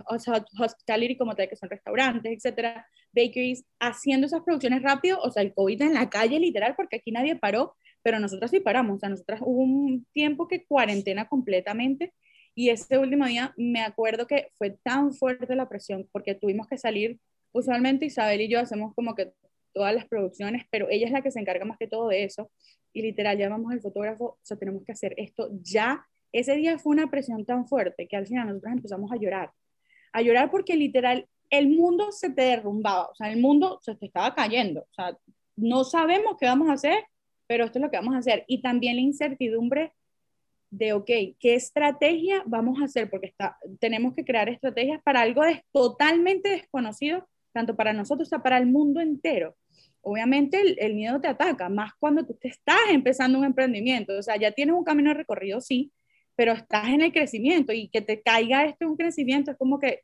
hospitality 0.59 1.17
como 1.17 1.35
tal, 1.35 1.49
que 1.49 1.57
son 1.57 1.69
restaurantes, 1.69 2.33
etcétera, 2.33 2.87
bakeries, 3.13 3.65
haciendo 3.79 4.27
esas 4.27 4.43
producciones 4.43 4.83
rápido, 4.83 5.19
o 5.21 5.31
sea, 5.31 5.43
el 5.43 5.55
COVID 5.55 5.83
en 5.83 5.95
la 5.95 6.09
calle 6.09 6.41
literal, 6.41 6.75
porque 6.77 6.97
aquí 6.97 7.13
nadie 7.13 7.37
paró, 7.37 7.75
pero 8.03 8.19
nosotras 8.19 8.51
sí 8.51 8.61
paramos, 8.61 8.97
o 8.97 8.99
sea, 9.01 9.09
nosotras 9.09 9.41
hubo 9.43 9.61
un 9.61 10.07
tiempo 10.13 10.49
que 10.49 10.65
cuarentena 10.65 11.29
completamente 11.29 12.15
y 12.55 12.71
ese 12.71 12.97
último 12.97 13.27
día 13.27 13.53
me 13.59 13.83
acuerdo 13.83 14.27
que 14.27 14.49
fue 14.57 14.71
tan 14.83 15.13
fuerte 15.13 15.55
la 15.55 15.69
presión 15.69 16.09
porque 16.11 16.35
tuvimos 16.35 16.67
que 16.69 16.79
salir, 16.79 17.19
usualmente 17.53 18.07
Isabel 18.07 18.41
y 18.41 18.49
yo 18.49 18.61
hacemos 18.61 18.95
como 18.95 19.15
que 19.15 19.33
todas 19.77 19.95
las 19.95 20.07
producciones, 20.07 20.65
pero 20.71 20.89
ella 20.89 21.07
es 21.07 21.13
la 21.13 21.21
que 21.21 21.31
se 21.31 21.39
encarga 21.39 21.67
más 21.67 21.77
que 21.77 21.87
todo 21.87 22.09
de 22.09 22.25
eso 22.25 22.51
y 22.95 23.03
literal 23.03 23.37
llamamos 23.37 23.71
al 23.73 23.83
fotógrafo, 23.83 24.25
o 24.25 24.39
sea, 24.43 24.57
tenemos 24.57 24.83
que 24.83 24.93
hacer 24.93 25.13
esto 25.19 25.51
ya. 25.61 26.07
Ese 26.33 26.57
día 26.57 26.79
fue 26.79 26.93
una 26.93 27.11
presión 27.11 27.45
tan 27.45 27.69
fuerte 27.69 28.09
que 28.09 28.17
al 28.17 28.27
final 28.27 28.49
nosotros 28.49 28.73
empezamos 28.73 29.13
a 29.13 29.17
llorar, 29.17 29.51
a 30.15 30.23
llorar 30.23 30.51
porque 30.51 30.77
literal 30.77 31.29
el 31.51 31.69
mundo 31.69 32.11
se 32.11 32.31
te 32.31 32.41
derrumbaba, 32.41 33.09
o 33.09 33.15
sea, 33.15 33.31
el 33.31 33.39
mundo 33.39 33.79
se 33.83 33.95
te 33.97 34.07
estaba 34.07 34.35
cayendo, 34.35 34.81
o 34.81 34.95
sea, 34.95 35.15
no 35.57 35.85
sabemos 35.85 36.39
qué 36.41 36.47
vamos 36.47 36.71
a 36.71 36.73
hacer, 36.73 37.05
pero 37.47 37.67
esto 37.67 37.79
es 37.79 37.83
lo 37.83 37.91
que 37.91 37.99
vamos 37.99 38.15
a 38.15 38.19
hacer. 38.19 38.45
Y 38.49 38.63
también 38.63 38.97
la 38.97 39.03
incertidumbre 39.03 39.93
de, 40.71 40.95
ok, 40.95 41.11
¿qué 41.39 41.55
estrategia 41.55 42.43
vamos 42.47 42.81
a 42.81 42.85
hacer? 42.85 43.11
Porque 43.11 43.27
está, 43.27 43.59
tenemos 43.79 44.15
que 44.15 44.25
crear 44.25 44.49
estrategias 44.49 45.03
para 45.03 45.21
algo 45.21 45.43
totalmente 45.71 46.49
desconocido, 46.49 47.29
tanto 47.57 47.75
para 47.75 47.95
nosotros 47.95 48.29
como 48.29 48.43
para 48.43 48.59
el 48.59 48.67
mundo 48.67 49.01
entero. 49.01 49.57
Obviamente 50.03 50.61
el, 50.61 50.77
el, 50.79 50.95
miedo 50.95 51.19
te 51.23 51.29
ataca, 51.29 51.71
más 51.71 51.93
cuando 51.99 52.25
tú 52.27 52.35
te 52.35 52.49
estás 52.49 52.79
empezando 52.91 53.39
un 53.39 53.47
emprendimiento. 53.47 54.13
O 54.19 54.23
sea, 54.23 54.37
ya 54.37 54.53
tienes 54.53 54.75
un 54.75 54.85
camino 54.85 55.15
recorrido, 55.15 55.63
sí, 55.63 55.91
pero 56.37 56.53
estás 56.53 56.89
en 56.89 57.01
el 57.01 57.13
crecimiento 57.13 57.73
y 57.73 57.89
que 57.89 58.03
te 58.03 58.21
caiga 58.21 58.67
esto 58.67 58.87
un 58.87 58.97
crecimiento 58.97 59.53
es 59.53 59.57
como 59.57 59.79
que, 59.79 60.03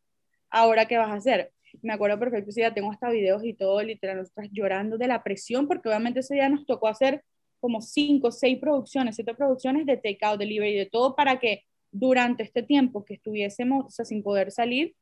¿ahora 0.48 0.86
qué 0.86 0.96
vas 0.96 1.10
a 1.10 1.14
hacer? 1.14 1.52
Me 1.82 1.92
acuerdo 1.92 2.18
perfecto, 2.18 2.50
sí, 2.52 2.62
ya 2.62 2.72
tengo 2.72 2.90
hasta 2.90 3.10
videos 3.10 3.44
y 3.44 3.52
todo, 3.52 3.82
literal, 3.82 4.16
nosotras 4.16 4.48
llorando 4.50 4.96
de 4.96 5.08
la 5.08 5.22
presión, 5.22 5.68
porque 5.68 5.88
obviamente 5.90 6.20
ese 6.20 6.34
día 6.34 6.48
nos 6.48 6.64
tocó 6.64 6.88
hacer 6.88 7.22
como 7.60 7.82
cinco, 7.82 8.30
seis 8.32 8.58
producciones, 8.58 9.14
siete 9.14 9.34
producciones 9.34 9.84
de 9.84 9.98
takeout, 9.98 10.38
delivery, 10.38 10.74
de 10.74 10.86
todo 10.86 11.14
para 11.14 11.38
que 11.38 11.64
durante 11.90 12.42
este 12.42 12.62
tiempo 12.62 13.04
que 13.04 13.14
estuviésemos, 13.14 13.84
o 13.86 13.90
sea, 13.90 14.06
sin 14.06 14.22
poder 14.22 14.50
salir, 14.50 14.94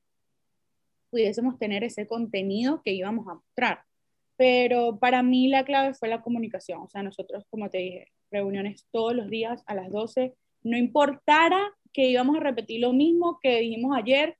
pudiésemos 1.10 1.58
tener 1.58 1.84
ese 1.84 2.06
contenido 2.06 2.82
que 2.82 2.92
íbamos 2.92 3.26
a 3.28 3.34
mostrar. 3.34 3.82
Pero 4.36 4.98
para 4.98 5.22
mí 5.22 5.48
la 5.48 5.64
clave 5.64 5.94
fue 5.94 6.08
la 6.08 6.22
comunicación. 6.22 6.80
O 6.80 6.88
sea, 6.88 7.02
nosotros, 7.02 7.44
como 7.50 7.68
te 7.68 7.78
dije, 7.78 8.08
reuniones 8.30 8.86
todos 8.90 9.14
los 9.14 9.28
días 9.28 9.62
a 9.66 9.74
las 9.74 9.90
12, 9.90 10.34
no 10.62 10.76
importara 10.76 11.60
que 11.92 12.08
íbamos 12.08 12.36
a 12.36 12.40
repetir 12.40 12.80
lo 12.80 12.92
mismo 12.92 13.38
que 13.42 13.60
dijimos 13.60 13.96
ayer, 13.96 14.36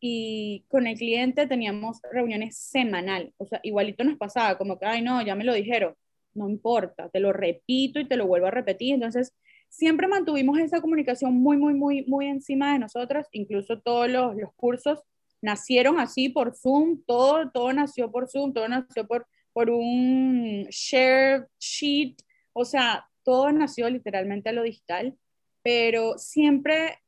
y 0.00 0.64
con 0.68 0.86
el 0.86 0.96
cliente 0.96 1.46
teníamos 1.46 2.00
reuniones 2.10 2.56
semanal, 2.56 3.34
o 3.36 3.46
sea, 3.46 3.60
igualito 3.62 4.02
nos 4.02 4.16
pasaba, 4.16 4.56
como 4.56 4.78
que, 4.78 4.86
ay, 4.86 5.02
no, 5.02 5.20
ya 5.20 5.34
me 5.34 5.44
lo 5.44 5.52
dijeron, 5.52 5.94
no 6.32 6.48
importa, 6.48 7.10
te 7.10 7.20
lo 7.20 7.32
repito 7.32 8.00
y 8.00 8.08
te 8.08 8.16
lo 8.16 8.26
vuelvo 8.26 8.46
a 8.46 8.50
repetir. 8.50 8.94
Entonces, 8.94 9.34
siempre 9.68 10.08
mantuvimos 10.08 10.58
esa 10.58 10.80
comunicación 10.80 11.34
muy, 11.34 11.58
muy, 11.58 11.74
muy, 11.74 12.04
muy 12.06 12.26
encima 12.26 12.72
de 12.72 12.78
nosotras, 12.78 13.28
incluso 13.32 13.80
todos 13.80 14.08
los, 14.08 14.36
los 14.36 14.52
cursos 14.54 15.00
nacieron 15.42 15.98
así 15.98 16.28
por 16.28 16.54
Zoom, 16.54 17.02
todo, 17.06 17.50
todo 17.50 17.72
nació 17.72 18.10
por 18.10 18.28
Zoom, 18.28 18.52
todo 18.52 18.68
nació 18.68 19.06
por, 19.06 19.26
por 19.52 19.70
un 19.70 20.66
share 20.70 21.48
sheet, 21.58 22.16
o 22.52 22.64
sea, 22.64 23.06
todo 23.22 23.52
nació 23.52 23.88
literalmente 23.90 24.48
a 24.48 24.52
lo 24.52 24.62
digital, 24.62 25.16
pero 25.62 26.18
siempre 26.18 26.98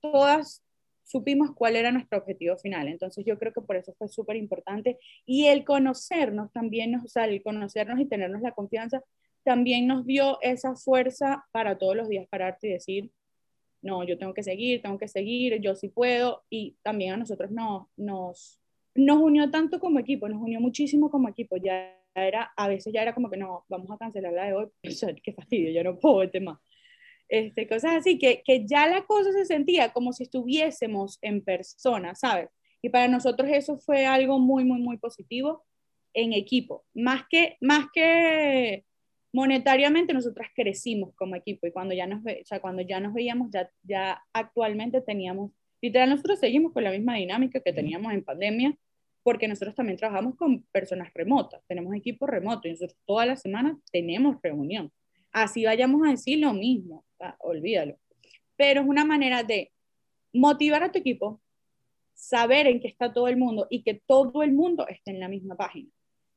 todas 0.00 0.64
supimos 1.04 1.52
cuál 1.54 1.76
era 1.76 1.92
nuestro 1.92 2.18
objetivo 2.18 2.56
final. 2.56 2.88
Entonces 2.88 3.24
yo 3.24 3.38
creo 3.38 3.52
que 3.52 3.60
por 3.60 3.76
eso 3.76 3.94
fue 3.96 4.08
súper 4.08 4.36
importante. 4.36 4.98
Y 5.24 5.46
el 5.46 5.64
conocernos 5.64 6.50
también, 6.52 6.94
o 6.96 7.08
sea, 7.08 7.26
el 7.26 7.42
conocernos 7.42 8.00
y 8.00 8.06
tenernos 8.06 8.42
la 8.42 8.52
confianza, 8.52 9.02
también 9.44 9.86
nos 9.86 10.06
dio 10.06 10.38
esa 10.40 10.74
fuerza 10.74 11.44
para 11.52 11.76
todos 11.78 11.94
los 11.94 12.08
días 12.08 12.26
pararte 12.28 12.68
y 12.68 12.72
decir, 12.72 13.10
no, 13.84 14.02
yo 14.04 14.18
tengo 14.18 14.34
que 14.34 14.42
seguir, 14.42 14.82
tengo 14.82 14.98
que 14.98 15.08
seguir, 15.08 15.60
yo 15.60 15.74
sí 15.76 15.88
puedo. 15.88 16.42
Y 16.50 16.76
también 16.82 17.12
a 17.12 17.16
nosotros 17.16 17.50
no, 17.50 17.90
nos, 17.96 18.60
nos 18.94 19.18
unió 19.18 19.50
tanto 19.50 19.78
como 19.78 20.00
equipo, 20.00 20.28
nos 20.28 20.42
unió 20.42 20.60
muchísimo 20.60 21.10
como 21.10 21.28
equipo. 21.28 21.56
Ya 21.56 21.96
era, 22.14 22.52
a 22.56 22.68
veces 22.68 22.92
ya 22.92 23.02
era 23.02 23.14
como 23.14 23.30
que 23.30 23.36
no, 23.36 23.64
vamos 23.68 23.90
a 23.90 23.98
cancelar 23.98 24.32
la 24.32 24.46
de 24.46 24.54
hoy, 24.54 24.66
qué 25.22 25.32
fastidio, 25.32 25.70
ya 25.70 25.84
no 25.84 25.98
puedo 25.98 26.22
este 26.22 26.40
más 26.40 26.58
este, 27.28 27.66
cosas 27.66 27.96
así, 27.96 28.18
que, 28.18 28.42
que 28.44 28.66
ya 28.66 28.86
la 28.86 29.04
cosa 29.06 29.32
se 29.32 29.44
sentía 29.44 29.92
como 29.92 30.12
si 30.12 30.24
estuviésemos 30.24 31.18
en 31.22 31.42
persona, 31.42 32.14
¿sabes? 32.14 32.48
Y 32.82 32.90
para 32.90 33.08
nosotros 33.08 33.48
eso 33.50 33.78
fue 33.78 34.06
algo 34.06 34.38
muy, 34.38 34.64
muy, 34.64 34.80
muy 34.80 34.98
positivo 34.98 35.64
en 36.12 36.32
equipo. 36.32 36.84
Más 36.94 37.22
que, 37.28 37.56
más 37.60 37.86
que 37.92 38.84
monetariamente, 39.34 40.14
nosotras 40.14 40.48
crecimos 40.54 41.12
como 41.16 41.34
equipo 41.34 41.66
y 41.66 41.72
cuando 41.72 41.92
ya 41.92 42.06
nos, 42.06 42.22
ve, 42.22 42.38
o 42.42 42.46
sea, 42.46 42.60
cuando 42.60 42.82
ya 42.82 43.00
nos 43.00 43.12
veíamos, 43.12 43.50
ya, 43.50 43.68
ya 43.82 44.22
actualmente 44.32 45.00
teníamos, 45.00 45.50
literal, 45.82 46.08
nosotros 46.08 46.38
seguimos 46.38 46.72
con 46.72 46.84
la 46.84 46.92
misma 46.92 47.16
dinámica 47.16 47.58
que 47.58 47.72
teníamos 47.72 48.12
en 48.12 48.22
pandemia, 48.22 48.78
porque 49.24 49.48
nosotros 49.48 49.74
también 49.74 49.98
trabajamos 49.98 50.36
con 50.36 50.62
personas 50.70 51.12
remotas, 51.14 51.60
tenemos 51.66 51.96
equipo 51.96 52.28
remoto 52.28 52.68
y 52.68 52.70
nosotros 52.70 52.96
toda 53.06 53.26
la 53.26 53.34
semana 53.34 53.76
tenemos 53.90 54.36
reunión. 54.40 54.92
Así 55.32 55.64
vayamos 55.64 56.06
a 56.06 56.12
decir 56.12 56.38
lo 56.38 56.52
mismo, 56.52 57.04
olvídalo. 57.40 57.98
Pero 58.54 58.82
es 58.82 58.86
una 58.86 59.04
manera 59.04 59.42
de 59.42 59.72
motivar 60.32 60.84
a 60.84 60.92
tu 60.92 61.00
equipo, 61.00 61.40
saber 62.12 62.68
en 62.68 62.78
qué 62.78 62.86
está 62.86 63.12
todo 63.12 63.26
el 63.26 63.36
mundo 63.36 63.66
y 63.68 63.82
que 63.82 64.00
todo 64.06 64.44
el 64.44 64.52
mundo 64.52 64.86
esté 64.86 65.10
en 65.10 65.18
la 65.18 65.28
misma 65.28 65.56
página. 65.56 65.90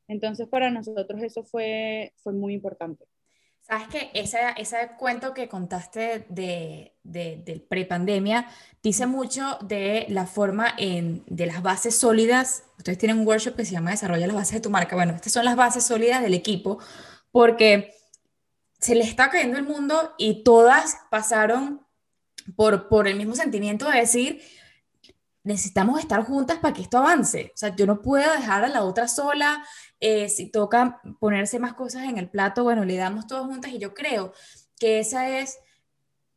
Entonces, 0.08 0.48
para 0.48 0.70
nosotros 0.70 1.22
eso 1.22 1.44
fue, 1.44 2.12
fue 2.16 2.32
muy 2.32 2.54
importante. 2.54 3.04
Sabes 3.60 3.88
que 3.88 4.10
ese, 4.14 4.38
ese 4.56 4.76
cuento 4.98 5.34
que 5.34 5.48
contaste 5.48 6.24
de, 6.30 6.96
de, 7.02 7.42
de 7.44 7.60
prepandemia 7.68 8.46
dice 8.82 9.06
mucho 9.06 9.58
de 9.60 10.06
la 10.08 10.26
forma 10.26 10.74
en, 10.78 11.22
de 11.26 11.44
las 11.46 11.62
bases 11.62 11.94
sólidas 11.98 12.64
ustedes 12.78 12.98
tienen 12.98 13.18
un 13.18 13.26
workshop 13.26 13.56
que 13.56 13.64
se 13.64 13.72
llama 13.72 13.90
Desarrolla 13.90 14.26
las 14.26 14.36
bases 14.36 14.54
de 14.54 14.60
tu 14.60 14.70
marca. 14.70 14.96
Bueno, 14.96 15.14
estas 15.14 15.32
son 15.32 15.44
las 15.44 15.56
bases 15.56 15.84
sólidas 15.84 16.22
del 16.22 16.34
equipo 16.34 16.78
porque 17.30 17.92
se 18.78 18.94
le 18.94 19.04
está 19.04 19.28
cayendo 19.28 19.58
el 19.58 19.64
mundo 19.64 20.14
y 20.16 20.44
todas 20.44 20.96
pasaron 21.10 21.84
por, 22.56 22.88
por 22.88 23.08
el 23.08 23.16
mismo 23.16 23.34
sentimiento 23.34 23.90
de 23.90 23.98
decir, 23.98 24.42
necesitamos 25.48 25.98
estar 25.98 26.22
juntas 26.24 26.58
para 26.58 26.74
que 26.74 26.82
esto 26.82 26.98
avance. 26.98 27.52
O 27.54 27.56
sea, 27.56 27.74
yo 27.74 27.86
no 27.86 28.02
puedo 28.02 28.30
dejar 28.32 28.64
a 28.64 28.68
la 28.68 28.84
otra 28.84 29.08
sola. 29.08 29.64
Eh, 29.98 30.28
si 30.28 30.50
toca 30.50 31.00
ponerse 31.18 31.58
más 31.58 31.72
cosas 31.72 32.04
en 32.04 32.18
el 32.18 32.28
plato, 32.28 32.64
bueno, 32.64 32.84
le 32.84 32.96
damos 32.96 33.26
todas 33.26 33.46
juntas 33.46 33.72
y 33.72 33.78
yo 33.78 33.94
creo 33.94 34.32
que 34.78 35.00
esa 35.00 35.40
es 35.40 35.58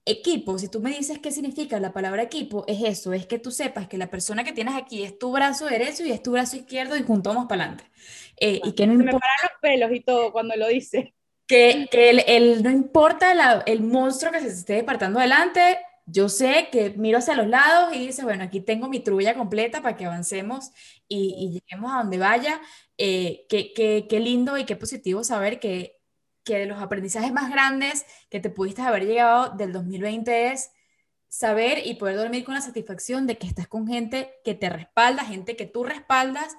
equipo. 0.05 0.57
Si 0.57 0.69
tú 0.69 0.79
me 0.79 0.91
dices 0.91 1.19
qué 1.19 1.31
significa 1.31 1.77
la 1.81 1.91
palabra 1.91 2.23
equipo, 2.23 2.63
es 2.67 2.81
eso, 2.83 3.11
es 3.11 3.27
que 3.27 3.37
tú 3.37 3.51
sepas 3.51 3.87
que 3.89 3.97
la 3.97 4.09
persona 4.09 4.45
que 4.45 4.53
tienes 4.53 4.75
aquí 4.75 5.03
es 5.03 5.19
tu 5.19 5.31
brazo 5.31 5.65
derecho 5.65 6.05
y 6.05 6.11
es 6.11 6.23
tu 6.23 6.31
brazo 6.31 6.55
izquierdo 6.55 6.95
y 6.95 7.03
juntos 7.03 7.35
vamos 7.35 7.49
para 7.49 7.63
adelante. 7.63 7.91
Eh, 8.39 8.61
y 8.63 8.71
que 8.71 8.87
no 8.87 8.93
me 8.93 9.03
paran 9.03 9.19
los 9.43 9.59
pelos 9.61 9.91
y 9.91 9.99
todo 9.99 10.31
cuando 10.31 10.55
lo 10.55 10.69
dice. 10.69 11.13
Que, 11.45 11.89
que 11.91 12.09
el, 12.11 12.63
no 12.63 12.71
importa 12.71 13.61
el 13.65 13.81
monstruo 13.81 14.31
que 14.31 14.39
se 14.39 14.47
esté 14.47 14.79
apartando 14.79 15.19
adelante, 15.19 15.79
yo 16.11 16.29
sé 16.29 16.69
que 16.71 16.91
miro 16.91 17.19
hacia 17.19 17.35
los 17.35 17.47
lados 17.47 17.95
y 17.95 18.07
dice, 18.07 18.23
bueno, 18.23 18.43
aquí 18.43 18.61
tengo 18.61 18.89
mi 18.89 18.99
trulla 18.99 19.33
completa 19.35 19.81
para 19.81 19.95
que 19.95 20.05
avancemos 20.05 20.71
y, 21.07 21.51
lleguemos 21.51 21.91
a 21.91 21.97
donde 21.99 22.17
vaya. 22.17 22.61
Eh, 22.97 23.45
qué, 23.49 23.73
qué, 23.73 24.07
qué, 24.09 24.19
lindo 24.19 24.57
y 24.57 24.65
qué 24.65 24.75
positivo 24.75 25.23
saber 25.23 25.59
que, 25.59 25.99
que 26.43 26.59
de 26.59 26.65
los 26.65 26.81
aprendizajes 26.81 27.31
más 27.31 27.49
grandes 27.49 28.05
que 28.29 28.39
te 28.39 28.49
pudiste 28.49 28.81
haber 28.81 29.05
llegado 29.05 29.55
del 29.55 29.71
2020 29.73 30.51
es 30.51 30.71
saber 31.29 31.85
y 31.85 31.95
poder 31.95 32.17
dormir 32.17 32.43
con 32.43 32.55
la 32.55 32.61
satisfacción 32.61 33.25
de 33.25 33.37
que 33.37 33.47
estás 33.47 33.67
con 33.67 33.87
gente 33.87 34.33
que 34.43 34.53
te 34.53 34.69
respalda, 34.69 35.23
gente 35.23 35.55
que 35.55 35.65
tú 35.65 35.83
respaldas 35.83 36.55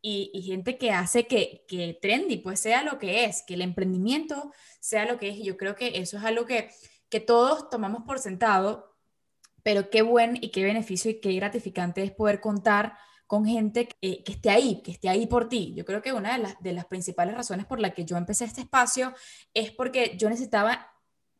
y, 0.00 0.30
y 0.32 0.42
gente 0.42 0.78
que 0.78 0.92
hace 0.92 1.26
que, 1.26 1.64
que 1.68 1.98
Trendy 2.00 2.38
pues 2.38 2.60
sea 2.60 2.82
lo 2.82 2.98
que 2.98 3.26
es, 3.26 3.42
que 3.46 3.54
el 3.54 3.62
emprendimiento 3.62 4.52
sea 4.80 5.04
lo 5.04 5.18
que 5.18 5.28
es. 5.28 5.36
Y 5.36 5.44
yo 5.44 5.56
creo 5.56 5.74
que 5.74 5.98
eso 5.98 6.16
es 6.16 6.24
algo 6.24 6.46
que, 6.46 6.70
que 7.10 7.20
todos 7.20 7.70
tomamos 7.70 8.04
por 8.04 8.18
sentado, 8.18 8.93
pero 9.64 9.90
qué 9.90 10.02
buen 10.02 10.36
y 10.36 10.50
qué 10.50 10.62
beneficio 10.62 11.10
y 11.10 11.20
qué 11.20 11.32
gratificante 11.32 12.04
es 12.04 12.12
poder 12.12 12.40
contar 12.40 12.96
con 13.26 13.46
gente 13.46 13.88
que, 13.88 14.22
esté 14.26 14.50
ahí, 14.50 14.82
que 14.82 14.92
esté 14.92 15.08
ahí 15.08 15.26
por 15.26 15.48
ti. 15.48 15.72
Yo 15.74 15.86
creo 15.86 16.02
que 16.02 16.12
una 16.12 16.34
de 16.34 16.42
las, 16.42 16.62
de 16.62 16.72
las 16.72 16.84
principales 16.84 17.34
razones 17.34 17.64
por 17.64 17.80
la 17.80 17.94
que 17.94 18.04
yo 18.04 18.18
empecé 18.18 18.44
este 18.44 18.60
espacio 18.60 19.14
es 19.54 19.72
porque 19.72 20.16
yo 20.18 20.28
necesitaba 20.28 20.92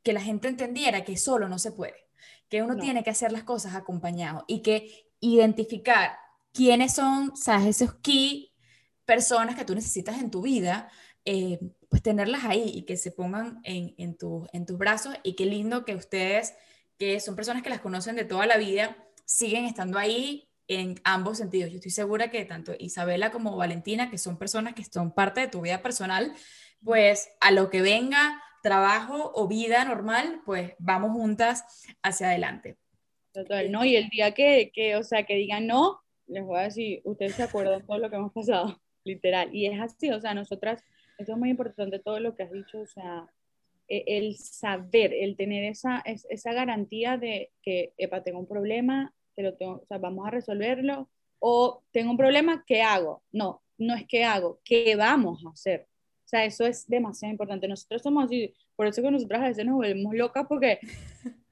que 0.02 0.14
la 0.14 0.22
gente 0.22 0.48
entendiera 0.48 1.04
que 1.04 1.18
solo 1.18 1.48
no 1.48 1.58
se 1.58 1.70
puede, 1.70 2.06
que 2.48 2.62
uno 2.62 2.76
tiene 2.76 3.04
que 3.04 3.10
hacer 3.10 3.30
las 3.30 3.44
cosas 3.44 3.74
acompañado 3.74 4.44
y 4.48 4.62
que 4.62 5.10
identificar 5.20 6.16
quiénes 6.52 6.94
son, 6.94 7.36
sabes, 7.36 7.82
esos 7.82 7.94
key 7.96 8.52
personas 9.04 9.54
que 9.54 9.66
tú 9.66 9.74
necesitas 9.74 10.18
en 10.18 10.30
tu 10.30 10.40
vida, 10.40 10.88
eh, 11.26 11.58
pues 11.90 12.02
tenerlas 12.02 12.44
ahí 12.44 12.72
y 12.74 12.82
que 12.82 12.96
se 12.96 13.10
pongan 13.10 13.60
en, 13.64 13.94
en, 13.98 14.16
en 14.52 14.66
tus 14.66 14.78
brazos 14.78 15.14
y 15.22 15.34
qué 15.34 15.44
lindo 15.44 15.84
que 15.84 15.94
ustedes 15.94 16.54
que 16.98 17.20
son 17.20 17.36
personas 17.36 17.62
que 17.62 17.70
las 17.70 17.80
conocen 17.80 18.16
de 18.16 18.24
toda 18.24 18.46
la 18.46 18.56
vida, 18.56 18.96
siguen 19.24 19.64
estando 19.64 19.98
ahí 19.98 20.48
en 20.68 21.00
ambos 21.04 21.38
sentidos. 21.38 21.70
Yo 21.70 21.76
estoy 21.76 21.90
segura 21.90 22.30
que 22.30 22.44
tanto 22.44 22.72
Isabela 22.78 23.30
como 23.30 23.56
Valentina, 23.56 24.10
que 24.10 24.18
son 24.18 24.38
personas 24.38 24.74
que 24.74 24.84
son 24.84 25.12
parte 25.12 25.42
de 25.42 25.48
tu 25.48 25.60
vida 25.60 25.82
personal, 25.82 26.32
pues 26.82 27.30
a 27.40 27.50
lo 27.50 27.70
que 27.70 27.82
venga, 27.82 28.42
trabajo 28.62 29.32
o 29.34 29.46
vida 29.46 29.84
normal, 29.84 30.40
pues 30.44 30.72
vamos 30.78 31.12
juntas 31.12 31.64
hacia 32.02 32.28
adelante. 32.28 32.78
Total, 33.32 33.70
¿no? 33.70 33.84
Y 33.84 33.96
el 33.96 34.08
día 34.08 34.32
que, 34.32 34.70
que, 34.72 34.96
o 34.96 35.02
sea, 35.02 35.24
que 35.24 35.34
digan 35.34 35.66
no, 35.66 36.00
les 36.26 36.44
voy 36.44 36.58
a 36.58 36.62
decir, 36.62 37.00
ustedes 37.04 37.34
se 37.34 37.42
acuerdan 37.42 37.84
todo 37.84 37.98
lo 37.98 38.08
que 38.08 38.16
hemos 38.16 38.32
pasado, 38.32 38.80
literal. 39.04 39.54
Y 39.54 39.66
es 39.66 39.80
así, 39.80 40.10
o 40.10 40.20
sea, 40.20 40.34
nosotras, 40.34 40.82
esto 41.18 41.32
es 41.32 41.38
muy 41.38 41.50
importante 41.50 41.98
todo 41.98 42.20
lo 42.20 42.34
que 42.34 42.44
has 42.44 42.52
dicho, 42.52 42.80
o 42.80 42.86
sea, 42.86 43.26
el 43.88 44.36
saber, 44.36 45.12
el 45.12 45.36
tener 45.36 45.64
esa, 45.64 46.02
esa 46.04 46.52
garantía 46.52 47.16
de 47.16 47.50
que, 47.62 47.92
epa, 47.96 48.22
tengo 48.22 48.38
un 48.38 48.48
problema, 48.48 49.14
que 49.34 49.42
lo 49.42 49.54
tengo, 49.54 49.80
o 49.82 49.86
sea, 49.86 49.98
vamos 49.98 50.26
a 50.26 50.30
resolverlo, 50.30 51.08
o 51.38 51.82
tengo 51.92 52.10
un 52.10 52.16
problema, 52.16 52.64
¿qué 52.66 52.82
hago? 52.82 53.22
No, 53.32 53.62
no 53.78 53.94
es 53.94 54.06
qué 54.06 54.24
hago, 54.24 54.60
¿qué 54.64 54.96
vamos 54.96 55.44
a 55.44 55.50
hacer? 55.50 55.86
O 56.24 56.28
sea, 56.28 56.44
eso 56.44 56.66
es 56.66 56.88
demasiado 56.88 57.32
importante. 57.32 57.68
Nosotros 57.68 58.02
somos 58.02 58.24
así, 58.24 58.54
por 58.76 58.86
eso 58.86 59.02
que 59.02 59.10
nosotros 59.10 59.40
a 59.40 59.48
veces 59.48 59.66
nos 59.66 59.76
volvemos 59.76 60.14
locas 60.14 60.46
porque 60.48 60.78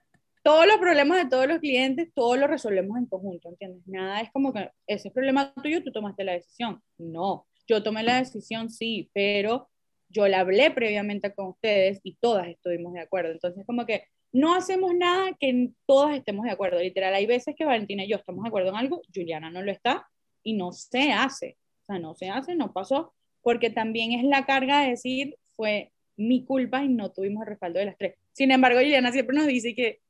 todos 0.43 0.67
los 0.67 0.79
problemas 0.79 1.23
de 1.23 1.29
todos 1.29 1.47
los 1.47 1.59
clientes, 1.59 2.11
todos 2.15 2.39
los 2.39 2.49
resolvemos 2.49 2.97
en 2.99 3.07
conjunto, 3.07 3.49
¿entiendes? 3.49 3.87
Nada 3.87 4.21
es 4.21 4.31
como 4.33 4.53
que 4.53 4.71
ese 4.87 5.11
problema 5.11 5.53
tuyo, 5.63 5.83
tú 5.83 5.93
tomaste 5.93 6.25
la 6.25 6.33
decisión. 6.33 6.83
No, 6.99 7.47
yo 7.69 7.83
tomé 7.83 8.03
la 8.03 8.19
decisión, 8.19 8.71
sí, 8.71 9.11
pero 9.13 9.69
yo 10.13 10.29
la 10.29 10.41
hablé 10.41 10.71
previamente 10.71 11.35
con 11.35 11.49
ustedes 11.49 12.01
y 12.03 12.15
todas 12.15 12.49
estuvimos 12.49 12.93
de 12.93 13.01
acuerdo. 13.01 13.33
Entonces, 13.33 13.65
como 13.67 13.87
que 13.87 14.05
no 14.33 14.55
hacemos 14.55 14.95
nada 14.95 15.37
que 15.39 15.71
todas 15.87 16.17
estemos 16.17 16.45
de 16.45 16.53
acuerdo. 16.53 16.79
Literal, 16.81 17.15
hay 17.15 17.27
veces 17.27 17.55
que 17.57 17.65
Valentina 17.65 18.05
y 18.05 18.09
yo 18.09 18.17
estamos 18.17 18.43
de 18.43 18.49
acuerdo 18.49 18.71
en 18.71 18.77
algo, 18.77 19.03
Juliana 19.15 19.51
no 19.51 19.63
lo 19.63 19.71
está 19.71 20.09
y 20.43 20.55
no 20.55 20.73
se 20.73 21.13
hace. 21.13 21.57
O 21.83 21.85
sea, 21.85 21.99
no 21.99 22.15
se 22.15 22.31
hace, 22.31 22.55
no 22.55 22.73
pasó, 22.73 23.13
porque 23.43 23.71
también 23.71 24.13
es 24.13 24.25
la 24.25 24.47
carga 24.47 24.83
de 24.83 24.91
decir, 24.91 25.37
fue 25.57 25.93
mi 26.17 26.45
culpa 26.45 26.85
y 26.85 26.89
no 26.89 27.11
tuvimos 27.11 27.43
el 27.43 27.49
respaldo 27.49 27.79
de 27.79 27.87
las 27.87 27.99
tres. 27.99 28.15
Sin 28.33 28.51
embargo, 28.51 28.79
Juliana 28.79 29.13
siempre 29.13 29.37
nos 29.37 29.47
dice 29.47 29.75
que, 29.75 30.01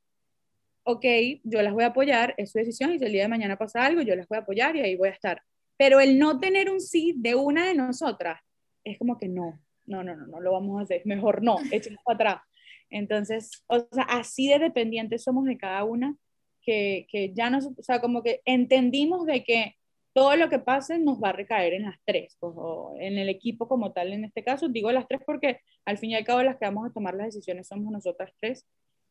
ok, 0.83 1.05
yo 1.43 1.61
las 1.61 1.73
voy 1.73 1.83
a 1.83 1.87
apoyar, 1.87 2.33
es 2.37 2.51
su 2.51 2.59
decisión 2.59 2.93
y 2.93 2.99
si 2.99 3.05
el 3.05 3.11
día 3.11 3.23
de 3.23 3.29
mañana 3.29 3.57
pasa 3.57 3.85
algo, 3.85 4.01
yo 4.01 4.15
las 4.15 4.27
voy 4.27 4.37
a 4.37 4.41
apoyar 4.41 4.75
y 4.75 4.81
ahí 4.81 4.95
voy 4.95 5.09
a 5.09 5.13
estar. 5.13 5.41
Pero 5.77 5.99
el 5.99 6.19
no 6.19 6.39
tener 6.39 6.69
un 6.69 6.79
sí 6.79 7.13
de 7.17 7.35
una 7.35 7.67
de 7.67 7.75
nosotras 7.75 8.41
es 8.83 8.97
como 8.97 9.17
que 9.17 9.27
no, 9.27 9.59
no, 9.85 10.03
no, 10.03 10.15
no, 10.15 10.27
no 10.27 10.39
lo 10.39 10.51
vamos 10.53 10.79
a 10.79 10.83
hacer, 10.83 11.01
mejor 11.05 11.43
no, 11.43 11.57
echemos 11.71 12.01
para 12.05 12.15
atrás. 12.15 12.47
Entonces, 12.89 13.63
o 13.67 13.79
sea, 13.91 14.03
así 14.03 14.47
de 14.47 14.59
dependientes 14.59 15.23
somos 15.23 15.45
de 15.45 15.57
cada 15.57 15.83
una, 15.83 16.15
que, 16.61 17.07
que 17.09 17.33
ya 17.33 17.49
nos, 17.49 17.65
o 17.65 17.83
sea, 17.83 17.99
como 17.99 18.23
que 18.23 18.41
entendimos 18.45 19.25
de 19.25 19.43
que 19.43 19.75
todo 20.13 20.35
lo 20.35 20.49
que 20.49 20.59
pase 20.59 20.99
nos 20.99 21.21
va 21.21 21.29
a 21.29 21.33
recaer 21.33 21.73
en 21.73 21.83
las 21.83 21.97
tres, 22.05 22.37
pues, 22.39 22.53
o 22.55 22.95
en 22.99 23.17
el 23.17 23.29
equipo 23.29 23.67
como 23.67 23.91
tal 23.91 24.13
en 24.13 24.25
este 24.25 24.43
caso. 24.43 24.69
Digo 24.69 24.91
las 24.91 25.07
tres 25.07 25.21
porque 25.25 25.59
al 25.85 25.97
fin 25.97 26.11
y 26.11 26.15
al 26.15 26.23
cabo 26.23 26.43
las 26.43 26.57
que 26.57 26.65
vamos 26.65 26.87
a 26.87 26.93
tomar 26.93 27.15
las 27.15 27.27
decisiones 27.27 27.67
somos 27.67 27.91
nosotras 27.91 28.31
tres, 28.39 28.65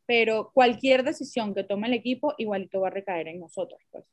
pero 0.06 0.50
cualquier 0.54 1.02
decisión 1.02 1.54
que 1.54 1.64
tome 1.64 1.88
el 1.88 1.94
equipo 1.94 2.34
igualito 2.38 2.80
va 2.80 2.88
a 2.88 2.92
recaer 2.92 3.28
en 3.28 3.40
nosotros, 3.40 3.80
pues. 3.90 4.04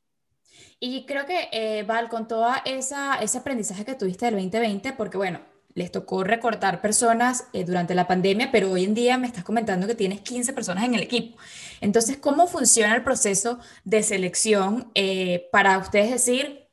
Y 0.80 1.06
creo 1.06 1.28
que, 1.28 1.48
eh, 1.52 1.84
Val, 1.84 2.10
con 2.10 2.28
todo 2.28 2.48
ese 2.66 3.38
aprendizaje 3.38 3.86
que 3.86 3.94
tuviste 3.94 4.26
del 4.26 4.36
2020, 4.36 4.94
porque 4.94 5.18
bueno, 5.18 5.42
les 5.80 5.94
tocó 5.94 6.26
recortar 6.26 6.82
personas 6.82 7.46
eh, 7.54 7.64
durante 7.64 7.96
la 7.96 8.06
pandemia, 8.06 8.52
pero 8.52 8.70
hoy 8.70 8.84
en 8.84 8.94
día 8.94 9.18
me 9.18 9.28
estás 9.28 9.46
comentando 9.46 9.88
que 9.88 9.96
tienes 9.96 10.20
15 10.20 10.52
personas 10.52 10.84
en 10.84 10.94
el 10.94 11.02
equipo. 11.02 11.40
Entonces, 11.80 12.18
¿cómo 12.18 12.48
funciona 12.48 12.94
el 12.94 13.02
proceso 13.02 13.60
de 13.86 14.04
selección 14.04 14.92
eh, 14.94 15.48
para 15.54 15.78
ustedes 15.78 16.12
decir, 16.12 16.68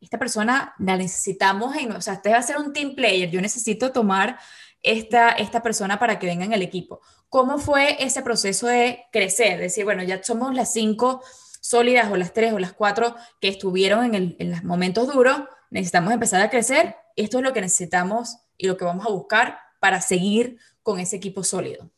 esta 0.00 0.18
persona 0.18 0.74
la 0.78 0.96
necesitamos, 0.96 1.76
en, 1.76 1.92
o 1.92 2.00
sea, 2.00 2.14
este 2.14 2.30
va 2.30 2.38
a 2.38 2.42
ser 2.42 2.56
un 2.56 2.72
team 2.72 2.94
player, 2.94 3.30
yo 3.30 3.42
necesito 3.42 3.92
tomar 3.92 4.38
esta, 4.82 5.32
esta 5.32 5.62
persona 5.62 5.98
para 5.98 6.18
que 6.18 6.26
venga 6.26 6.46
en 6.46 6.54
el 6.54 6.62
equipo? 6.62 7.02
¿Cómo 7.28 7.58
fue 7.58 8.02
ese 8.02 8.22
proceso 8.22 8.68
de 8.68 9.04
crecer? 9.12 9.60
Decir, 9.60 9.84
bueno, 9.84 10.02
ya 10.02 10.22
somos 10.22 10.54
las 10.54 10.72
cinco 10.72 11.22
sólidas 11.60 12.10
o 12.10 12.16
las 12.16 12.32
tres 12.32 12.54
o 12.54 12.58
las 12.58 12.72
cuatro 12.72 13.16
que 13.38 13.48
estuvieron 13.48 14.14
en, 14.14 14.34
en 14.38 14.50
los 14.50 14.64
momentos 14.64 15.12
duros, 15.12 15.42
necesitamos 15.68 16.14
empezar 16.14 16.40
a 16.40 16.48
crecer, 16.48 16.96
esto 17.16 17.36
es 17.36 17.44
lo 17.44 17.52
que 17.52 17.60
necesitamos 17.60 18.38
y 18.58 18.66
lo 18.66 18.76
que 18.76 18.84
vamos 18.84 19.06
a 19.06 19.10
buscar 19.10 19.58
para 19.80 20.00
seguir 20.00 20.58
con 20.82 20.98
ese 20.98 21.16
equipo 21.16 21.42
sólido? 21.42 21.90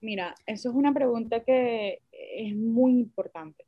Mira, 0.00 0.34
eso 0.46 0.70
es 0.70 0.74
una 0.74 0.92
pregunta 0.92 1.42
que 1.42 2.02
es 2.12 2.54
muy 2.54 2.92
importante. 2.92 3.64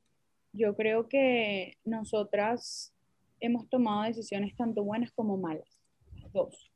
Yo 0.53 0.77
creo 0.77 1.09
que 1.09 1.79
nosotras 1.85 2.95
hemos 3.41 3.69
tomado 3.69 4.03
decisiones 4.03 4.55
tanto 4.57 4.85
buenas 4.85 5.11
como 5.13 5.37
malas, 5.37 5.81
dos. 6.33 6.71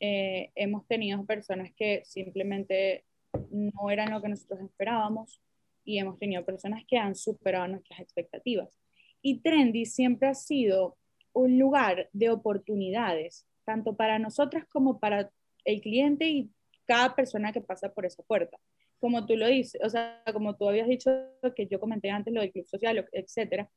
Eh, 0.00 0.50
hemos 0.54 0.86
tenido 0.86 1.24
personas 1.24 1.72
que 1.76 2.02
simplemente 2.04 3.04
no 3.50 3.90
eran 3.90 4.10
lo 4.10 4.20
que 4.20 4.28
nosotros 4.28 4.60
esperábamos 4.60 5.40
y 5.84 5.98
hemos 5.98 6.18
tenido 6.18 6.44
personas 6.44 6.84
que 6.86 6.98
han 6.98 7.14
superado 7.14 7.68
nuestras 7.68 8.00
expectativas. 8.00 8.78
Y 9.22 9.40
Trendy 9.40 9.86
siempre 9.86 10.28
ha 10.28 10.34
sido 10.34 10.96
un 11.32 11.58
lugar 11.58 12.08
de 12.12 12.30
oportunidades 12.30 13.46
tanto 13.64 13.96
para 13.96 14.18
nosotras 14.18 14.64
como 14.70 14.98
para 14.98 15.30
el 15.64 15.80
cliente 15.80 16.28
y 16.28 16.50
cada 16.86 17.14
persona 17.14 17.52
que 17.52 17.60
pasa 17.60 17.92
por 17.92 18.06
esa 18.06 18.22
puerta. 18.22 18.58
Como 19.00 19.26
tú 19.26 19.36
lo 19.36 19.46
dices, 19.46 19.80
o 19.82 19.90
sea, 19.90 20.22
como 20.32 20.56
tú 20.56 20.68
habías 20.68 20.88
dicho 20.88 21.10
que 21.56 21.66
yo 21.66 21.80
comenté 21.80 22.10
antes 22.10 22.32
lo 22.32 22.40
del 22.40 22.52
club 22.52 22.66
social, 22.66 23.06
etcétera, 23.12 23.70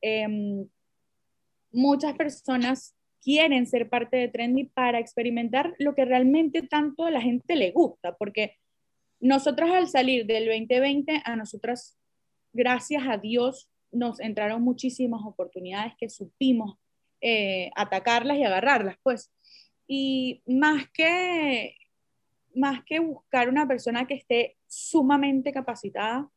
em, 0.00 0.66
muchas 1.70 2.14
personas 2.16 2.94
quieren 3.20 3.66
ser 3.66 3.88
parte 3.88 4.16
de 4.16 4.28
Trendy 4.28 4.64
para 4.64 4.98
experimentar 4.98 5.74
lo 5.78 5.94
que 5.94 6.04
realmente 6.04 6.62
tanto 6.62 7.04
a 7.04 7.10
la 7.10 7.20
gente 7.20 7.56
le 7.56 7.72
gusta, 7.72 8.16
porque 8.16 8.56
nosotras 9.20 9.70
al 9.70 9.88
salir 9.88 10.26
del 10.26 10.46
2020, 10.46 11.22
a 11.24 11.36
nosotras, 11.36 11.98
gracias 12.52 13.04
a 13.08 13.16
Dios, 13.16 13.70
nos 13.90 14.20
entraron 14.20 14.62
muchísimas 14.62 15.22
oportunidades 15.24 15.94
que 15.98 16.10
supimos 16.10 16.76
eh, 17.26 17.70
atacarlas 17.74 18.36
y 18.36 18.44
agarrarlas, 18.44 18.98
pues. 19.02 19.32
Y 19.86 20.42
más 20.46 20.90
que, 20.92 21.74
más 22.54 22.84
que 22.84 22.98
buscar 22.98 23.48
una 23.48 23.66
persona 23.66 24.06
que 24.06 24.12
esté 24.12 24.58
sumamente 24.66 25.50
capacitada, 25.50 26.28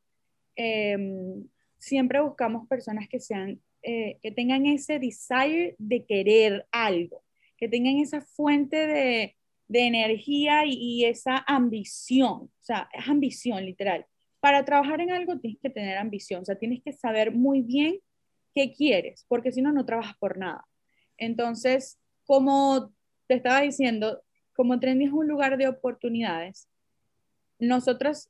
em, 0.56 1.46
siempre 1.78 2.22
buscamos 2.22 2.70
personas 2.70 3.10
que 3.10 3.20
sean, 3.20 3.62
eh, 3.84 4.18
que 4.22 4.32
tengan 4.32 4.66
ese 4.66 4.98
desire 4.98 5.76
de 5.78 6.06
querer 6.06 6.66
algo, 6.72 7.22
que 7.58 7.68
tengan 7.68 7.98
esa 7.98 8.22
fuente 8.22 8.88
de, 8.88 9.36
de 9.68 9.88
energía 9.88 10.66
y, 10.66 10.72
y, 10.72 11.06
esa 11.06 11.44
ambición, 11.48 12.44
o 12.44 12.52
sea, 12.62 12.90
es 12.94 13.10
ambición 13.10 13.66
literal. 13.66 14.06
Para 14.40 14.64
trabajar 14.64 15.02
en 15.02 15.12
algo 15.12 15.38
tienes 15.38 15.60
que 15.62 15.70
tener 15.70 15.98
ambición, 15.98 16.44
o 16.44 16.46
sea, 16.46 16.56
tienes 16.58 16.82
que 16.82 16.94
saber 16.94 17.34
muy 17.34 17.62
bien 17.62 18.00
qué 18.56 18.72
quieres, 18.74 19.26
porque 19.28 19.52
si 19.52 19.62
no, 19.62 19.74
no 19.74 19.86
trabajas 19.86 20.16
por 20.18 20.38
nada. 20.38 20.67
Entonces, 21.18 22.00
como 22.26 22.92
te 23.28 23.36
estaba 23.36 23.62
diciendo, 23.62 24.22
como 24.56 24.80
Trendy 24.80 25.06
es 25.06 25.12
un 25.12 25.28
lugar 25.28 25.58
de 25.58 25.68
oportunidades, 25.68 26.68
nosotros 27.60 28.30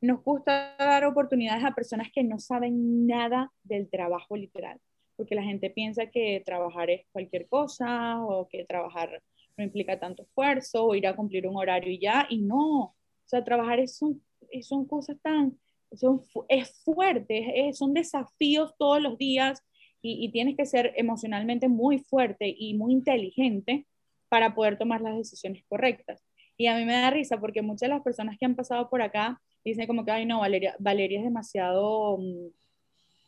nos 0.00 0.22
gusta 0.22 0.76
dar 0.78 1.04
oportunidades 1.04 1.64
a 1.64 1.74
personas 1.74 2.08
que 2.12 2.22
no 2.22 2.38
saben 2.38 3.06
nada 3.06 3.52
del 3.64 3.88
trabajo 3.88 4.36
literal, 4.36 4.80
porque 5.16 5.34
la 5.34 5.42
gente 5.42 5.70
piensa 5.70 6.06
que 6.06 6.42
trabajar 6.44 6.90
es 6.90 7.06
cualquier 7.12 7.48
cosa 7.48 8.22
o 8.22 8.48
que 8.48 8.64
trabajar 8.64 9.22
no 9.56 9.64
implica 9.64 9.98
tanto 9.98 10.22
esfuerzo 10.22 10.84
o 10.84 10.94
ir 10.94 11.06
a 11.06 11.16
cumplir 11.16 11.46
un 11.46 11.56
horario 11.56 11.90
y 11.90 11.98
ya, 11.98 12.26
y 12.28 12.42
no, 12.42 12.80
o 12.80 12.94
sea, 13.24 13.42
trabajar 13.42 13.80
es 13.80 13.96
son, 13.96 14.22
son 14.62 14.86
cosas 14.86 15.16
tan, 15.22 15.58
son, 15.92 16.22
es 16.48 16.82
fuerte, 16.84 17.68
es, 17.68 17.78
son 17.78 17.94
desafíos 17.94 18.74
todos 18.78 19.00
los 19.00 19.16
días 19.16 19.62
y, 20.02 20.24
y 20.24 20.30
tienes 20.30 20.56
que 20.56 20.66
ser 20.66 20.92
emocionalmente 20.96 21.68
muy 21.68 21.98
fuerte 21.98 22.54
y 22.56 22.74
muy 22.74 22.92
inteligente 22.92 23.86
para 24.28 24.54
poder 24.54 24.78
tomar 24.78 25.00
las 25.00 25.16
decisiones 25.16 25.64
correctas. 25.68 26.22
Y 26.56 26.66
a 26.66 26.76
mí 26.76 26.84
me 26.84 26.94
da 26.94 27.10
risa 27.10 27.38
porque 27.38 27.62
muchas 27.62 27.88
de 27.88 27.94
las 27.94 28.02
personas 28.02 28.36
que 28.38 28.46
han 28.46 28.54
pasado 28.56 28.88
por 28.88 29.02
acá 29.02 29.40
dicen 29.64 29.86
como 29.86 30.04
que, 30.04 30.12
ay 30.12 30.26
no, 30.26 30.40
Valeria, 30.40 30.76
Valeria 30.78 31.18
es 31.18 31.24
demasiado, 31.24 32.14
um, 32.14 32.50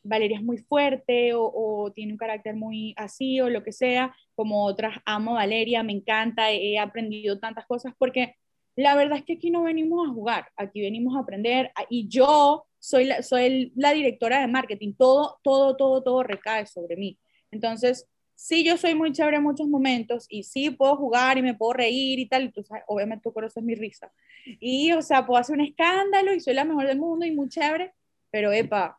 Valeria 0.03 0.39
es 0.39 0.45
muy 0.45 0.59
fuerte 0.59 1.33
o, 1.35 1.93
tiene 1.95 2.13
un 2.13 2.19
carácter 2.19 2.55
muy 2.57 2.95
así 2.97 3.41
o 3.41 3.51
lo 3.51 3.63
que 3.63 3.73
sea, 3.73 4.15
como 4.35 4.65
otras, 4.65 4.99
amo 5.05 5.35
Valeria, 5.35 5.83
me 5.83 5.93
encanta, 5.93 6.51
he 6.53 6.79
aprendido 6.79 7.39
tantas 7.39 7.67
cosas 7.67 7.93
porque 7.99 8.35
la 8.77 8.95
verdad 8.95 9.19
es 9.19 9.25
que 9.25 9.35
aquí 9.35 9.51
no 9.51 9.65
venimos 9.65 10.09
a 10.09 10.13
jugar, 10.13 10.49
aquí 10.57 10.81
venimos 10.81 11.17
a 11.17 11.21
aprender 11.21 11.73
y 11.91 12.09
yo 12.09 12.65
soy 12.79 13.05
la, 13.05 13.23
soy 13.23 13.73
la 13.77 13.93
directora 13.93 14.41
de 14.41 14.47
marketing, 14.47 14.95
todo, 14.95 15.39
todo, 15.43 15.77
todo, 15.77 16.03
todo 16.03 16.23
recae 16.23 16.67
sobre 16.67 16.97
mí. 16.97 17.19
Entonces, 17.51 18.07
sí, 18.35 18.65
yo 18.65 18.77
soy 18.77 18.95
muy 18.95 19.13
chévere 19.13 19.39
en 19.39 19.43
muchos 19.43 19.67
momentos 19.69 20.27
y 20.29 20.45
sí 20.45 20.71
puedo 20.71 20.97
jugar 20.97 21.39
y 21.39 21.43
me 21.43 21.55
puedo 21.55 21.73
reír 21.73 22.19
y 22.19 22.27
tal, 22.27 22.45
y 22.45 22.53
tú 22.53 22.63
sabes, 22.63 22.85
obviamente 22.87 23.25
tú 23.25 23.33
conoces 23.33 23.63
mi 23.63 23.75
risa. 23.75 24.13
Y, 24.61 24.93
o 24.93 25.03
sea, 25.03 25.27
puedo 25.27 25.41
hacer 25.41 25.57
un 25.57 25.65
escándalo 25.65 26.33
y 26.33 26.41
soy 26.41 26.55
la 26.55 26.65
mejor 26.65 26.87
del 26.87 26.99
mundo 26.99 27.27
y 27.27 27.33
muy 27.33 27.49
chévere, 27.49 27.93
pero, 28.31 28.53
epa, 28.53 28.99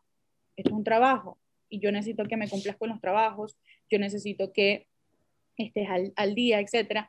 esto 0.56 0.70
es 0.70 0.76
un 0.76 0.84
trabajo 0.84 1.38
y 1.70 1.78
yo 1.80 1.90
necesito 1.92 2.24
que 2.24 2.36
me 2.36 2.48
cumplas 2.48 2.76
con 2.76 2.90
los 2.90 3.00
trabajos, 3.00 3.56
yo 3.88 3.98
necesito 3.98 4.52
que 4.52 4.88
estés 5.56 5.88
al, 5.88 6.12
al 6.16 6.34
día, 6.34 6.60
etc. 6.60 7.06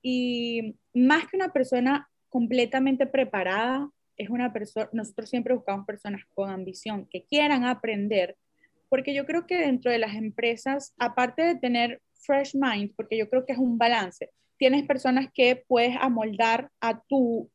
Y 0.00 0.76
más 0.94 1.26
que 1.26 1.36
una 1.36 1.52
persona 1.52 2.08
completamente 2.28 3.06
preparada, 3.06 3.90
es 4.18 4.30
una 4.30 4.52
persona, 4.52 4.90
nosotros 4.92 5.30
siempre 5.30 5.54
buscamos 5.54 5.86
personas 5.86 6.22
con 6.34 6.50
ambición, 6.50 7.06
que 7.10 7.24
quieran 7.24 7.64
aprender, 7.64 8.36
porque 8.88 9.14
yo 9.14 9.24
creo 9.24 9.46
que 9.46 9.56
dentro 9.58 9.90
de 9.90 9.98
las 9.98 10.14
empresas, 10.14 10.92
aparte 10.98 11.42
de 11.42 11.54
tener 11.54 12.02
fresh 12.14 12.54
mind, 12.54 12.92
porque 12.96 13.16
yo 13.16 13.30
creo 13.30 13.46
que 13.46 13.52
es 13.52 13.58
un 13.58 13.78
balance, 13.78 14.30
tienes 14.58 14.84
personas 14.86 15.28
que 15.32 15.64
puedes 15.68 15.96
amoldar 16.00 16.70
a 16.80 17.00
tu 17.02 17.48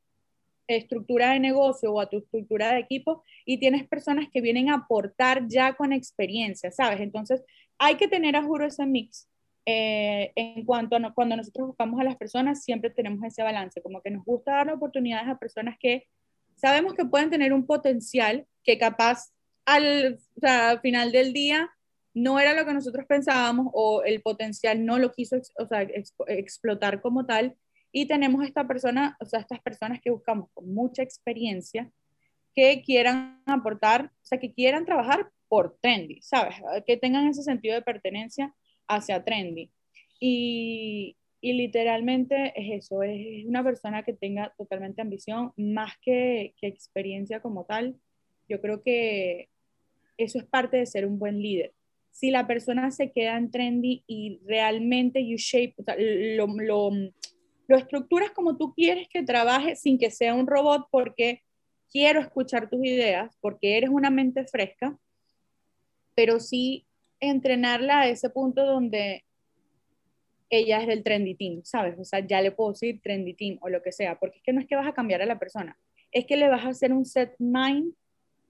estructura 0.67 1.33
de 1.33 1.41
negocio 1.41 1.91
o 1.91 1.99
a 1.99 2.09
tu 2.09 2.19
estructura 2.19 2.73
de 2.73 2.79
equipo 2.79 3.23
y 3.45 3.59
tienes 3.59 3.85
personas 3.85 4.27
que 4.31 4.39
vienen 4.39 4.69
a 4.69 4.75
aportar 4.75 5.47
ya 5.49 5.73
con 5.73 5.91
experiencia, 5.91 6.71
¿sabes? 6.71 7.01
Entonces, 7.01 7.43
hay 7.77 7.95
que 7.95 8.07
tener 8.07 8.37
a 8.37 8.43
juro 8.43 8.65
ese 8.65 8.85
mix. 8.85 9.27
Eh, 9.65 10.31
en 10.35 10.65
cuanto 10.65 10.95
a 10.95 10.99
no, 10.99 11.13
cuando 11.13 11.37
nosotros 11.37 11.67
buscamos 11.67 11.99
a 11.99 12.03
las 12.03 12.15
personas, 12.15 12.63
siempre 12.63 12.89
tenemos 12.89 13.23
ese 13.23 13.43
balance, 13.43 13.81
como 13.81 14.01
que 14.01 14.11
nos 14.11 14.25
gusta 14.25 14.51
dar 14.53 14.69
oportunidades 14.71 15.27
a 15.27 15.37
personas 15.37 15.77
que 15.79 16.07
sabemos 16.55 16.93
que 16.93 17.05
pueden 17.05 17.29
tener 17.29 17.53
un 17.53 17.65
potencial 17.65 18.45
que 18.63 18.77
capaz 18.77 19.31
al, 19.65 20.19
o 20.35 20.39
sea, 20.39 20.69
al 20.69 20.81
final 20.81 21.11
del 21.11 21.33
día 21.33 21.69
no 22.13 22.39
era 22.39 22.53
lo 22.53 22.65
que 22.65 22.73
nosotros 22.73 23.05
pensábamos 23.07 23.67
o 23.73 24.03
el 24.03 24.21
potencial 24.21 24.85
no 24.85 24.99
lo 24.99 25.11
quiso 25.11 25.37
o 25.57 25.67
sea, 25.67 25.81
explotar 26.27 27.01
como 27.01 27.25
tal. 27.25 27.55
Y 27.91 28.07
tenemos 28.07 28.43
esta 28.45 28.67
persona, 28.67 29.17
o 29.19 29.25
sea, 29.25 29.39
estas 29.39 29.61
personas 29.61 29.99
que 30.01 30.11
buscamos 30.11 30.49
con 30.53 30.73
mucha 30.73 31.03
experiencia 31.03 31.91
que 32.55 32.81
quieran 32.83 33.41
aportar, 33.45 34.05
o 34.05 34.25
sea, 34.25 34.39
que 34.39 34.53
quieran 34.53 34.85
trabajar 34.85 35.29
por 35.47 35.77
Trendy, 35.81 36.21
¿sabes? 36.21 36.55
Que 36.85 36.97
tengan 36.97 37.27
ese 37.27 37.43
sentido 37.43 37.75
de 37.75 37.81
pertenencia 37.81 38.53
hacia 38.87 39.23
Trendy. 39.23 39.71
Y, 40.19 41.17
y 41.43 41.51
literalmente 41.51 42.53
es 42.55 42.85
eso, 42.85 43.03
es 43.03 43.45
una 43.45 43.65
persona 43.65 44.03
que 44.03 44.13
tenga 44.13 44.53
totalmente 44.57 45.01
ambición, 45.01 45.51
más 45.57 45.91
que, 46.01 46.55
que 46.55 46.67
experiencia 46.67 47.41
como 47.41 47.65
tal. 47.65 47.97
Yo 48.47 48.61
creo 48.61 48.81
que 48.81 49.49
eso 50.17 50.37
es 50.37 50.45
parte 50.45 50.77
de 50.77 50.85
ser 50.85 51.05
un 51.05 51.19
buen 51.19 51.41
líder. 51.41 51.73
Si 52.11 52.31
la 52.31 52.47
persona 52.47 52.91
se 52.91 53.11
queda 53.11 53.35
en 53.35 53.51
trendy 53.51 54.05
y 54.07 54.39
realmente 54.45 55.27
you 55.27 55.35
shape, 55.37 55.75
lo, 56.37 56.47
lo 57.67 57.77
estructuras 57.77 58.31
como 58.31 58.55
tú 58.55 58.73
quieres 58.73 59.09
que 59.09 59.21
trabaje 59.21 59.75
sin 59.75 59.97
que 59.97 60.11
sea 60.11 60.33
un 60.35 60.47
robot 60.47 60.87
porque 60.89 61.41
quiero 61.91 62.21
escuchar 62.21 62.69
tus 62.69 62.85
ideas, 62.85 63.37
porque 63.41 63.75
eres 63.75 63.89
una 63.89 64.09
mente 64.09 64.45
fresca, 64.45 64.97
pero 66.15 66.39
sí 66.39 66.87
entrenarla 67.19 67.99
a 67.99 68.07
ese 68.07 68.29
punto 68.29 68.65
donde 68.65 69.25
ella 70.57 70.81
es 70.81 70.87
del 70.87 71.03
trendy 71.03 71.35
team, 71.35 71.61
¿sabes? 71.63 71.97
O 71.99 72.03
sea, 72.03 72.19
ya 72.19 72.41
le 72.41 72.51
puedo 72.51 72.71
decir 72.71 73.01
trendy 73.01 73.33
team 73.33 73.57
o 73.61 73.69
lo 73.69 73.81
que 73.81 73.91
sea, 73.91 74.19
porque 74.19 74.37
es 74.37 74.43
que 74.43 74.53
no 74.53 74.61
es 74.61 74.67
que 74.67 74.75
vas 74.75 74.87
a 74.87 74.93
cambiar 74.93 75.21
a 75.21 75.25
la 75.25 75.39
persona, 75.39 75.77
es 76.11 76.25
que 76.25 76.37
le 76.37 76.49
vas 76.49 76.63
a 76.65 76.69
hacer 76.69 76.93
un 76.93 77.05
set 77.05 77.35
mind 77.39 77.93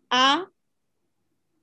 a 0.09 0.47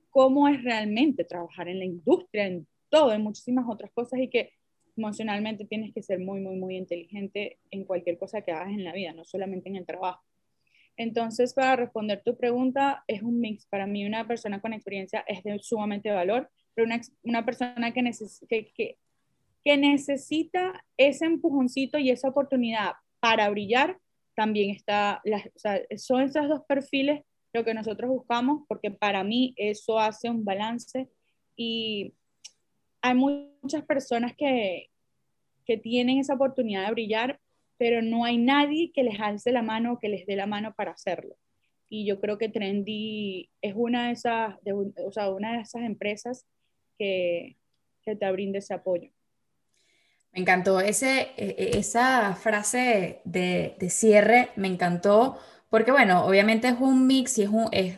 cómo 0.09 0.47
es 0.47 0.63
realmente 0.63 1.23
trabajar 1.23 1.67
en 1.67 1.79
la 1.79 1.85
industria, 1.85 2.45
en 2.45 2.67
todo, 2.89 3.13
en 3.13 3.21
muchísimas 3.21 3.65
otras 3.69 3.91
cosas 3.91 4.19
y 4.19 4.29
que 4.29 4.51
emocionalmente 4.97 5.65
tienes 5.65 5.93
que 5.93 6.03
ser 6.03 6.19
muy, 6.19 6.41
muy, 6.41 6.57
muy 6.57 6.75
inteligente 6.75 7.59
en 7.71 7.85
cualquier 7.85 8.17
cosa 8.17 8.41
que 8.41 8.51
hagas 8.51 8.69
en 8.69 8.83
la 8.83 8.93
vida, 8.93 9.13
no 9.13 9.23
solamente 9.23 9.69
en 9.69 9.77
el 9.77 9.85
trabajo. 9.85 10.21
Entonces, 10.97 11.53
para 11.53 11.77
responder 11.77 12.21
tu 12.23 12.35
pregunta, 12.35 13.03
es 13.07 13.21
un 13.21 13.39
mix. 13.39 13.65
Para 13.65 13.87
mí, 13.87 14.05
una 14.05 14.27
persona 14.27 14.61
con 14.61 14.73
experiencia 14.73 15.23
es 15.27 15.43
de 15.43 15.57
sumamente 15.59 16.11
valor, 16.11 16.49
pero 16.73 16.85
una, 16.85 17.01
una 17.23 17.45
persona 17.45 17.93
que, 17.93 18.11
que, 18.47 18.71
que, 18.73 18.97
que 19.63 19.77
necesita 19.77 20.83
ese 20.97 21.25
empujoncito 21.25 21.97
y 21.97 22.09
esa 22.09 22.29
oportunidad 22.29 22.93
para 23.19 23.49
brillar, 23.49 23.97
también 24.35 24.71
está, 24.71 25.21
la, 25.23 25.43
son 25.97 26.23
esos 26.23 26.47
dos 26.47 26.61
perfiles 26.67 27.21
lo 27.53 27.65
que 27.65 27.73
nosotros 27.73 28.09
buscamos, 28.09 28.63
porque 28.67 28.91
para 28.91 29.23
mí 29.23 29.53
eso 29.57 29.99
hace 29.99 30.29
un 30.29 30.45
balance 30.45 31.09
y 31.55 32.13
hay 33.01 33.15
muchas 33.15 33.83
personas 33.83 34.33
que, 34.37 34.89
que 35.65 35.77
tienen 35.77 36.19
esa 36.19 36.35
oportunidad 36.35 36.85
de 36.85 36.91
brillar, 36.91 37.39
pero 37.77 38.01
no 38.01 38.25
hay 38.25 38.37
nadie 38.37 38.91
que 38.93 39.03
les 39.03 39.19
alce 39.19 39.51
la 39.51 39.63
mano 39.63 39.93
o 39.93 39.99
que 39.99 40.09
les 40.09 40.25
dé 40.25 40.35
la 40.35 40.45
mano 40.45 40.73
para 40.75 40.91
hacerlo. 40.91 41.35
Y 41.89 42.05
yo 42.05 42.21
creo 42.21 42.37
que 42.37 42.47
Trendy 42.47 43.49
es 43.61 43.73
una 43.75 44.07
de 44.07 44.13
esas, 44.13 44.55
o 45.05 45.11
sea, 45.11 45.29
una 45.29 45.57
de 45.57 45.61
esas 45.63 45.81
empresas 45.81 46.45
que, 46.97 47.57
que 48.03 48.15
te 48.15 48.31
brinda 48.31 48.59
ese 48.59 48.73
apoyo. 48.73 49.11
Me 50.33 50.41
encantó 50.41 50.79
ese, 50.79 51.31
e, 51.37 51.55
e, 51.57 51.79
esa 51.79 52.35
frase 52.35 53.21
de, 53.25 53.75
de, 53.79 53.89
cierre, 53.89 54.51
me 54.55 54.67
encantó 54.67 55.39
porque 55.69 55.91
bueno, 55.91 56.25
obviamente 56.25 56.67
es 56.67 56.75
un 56.79 57.07
mix 57.07 57.37
y 57.37 57.43
es, 57.43 57.49
un, 57.49 57.69
es, 57.71 57.97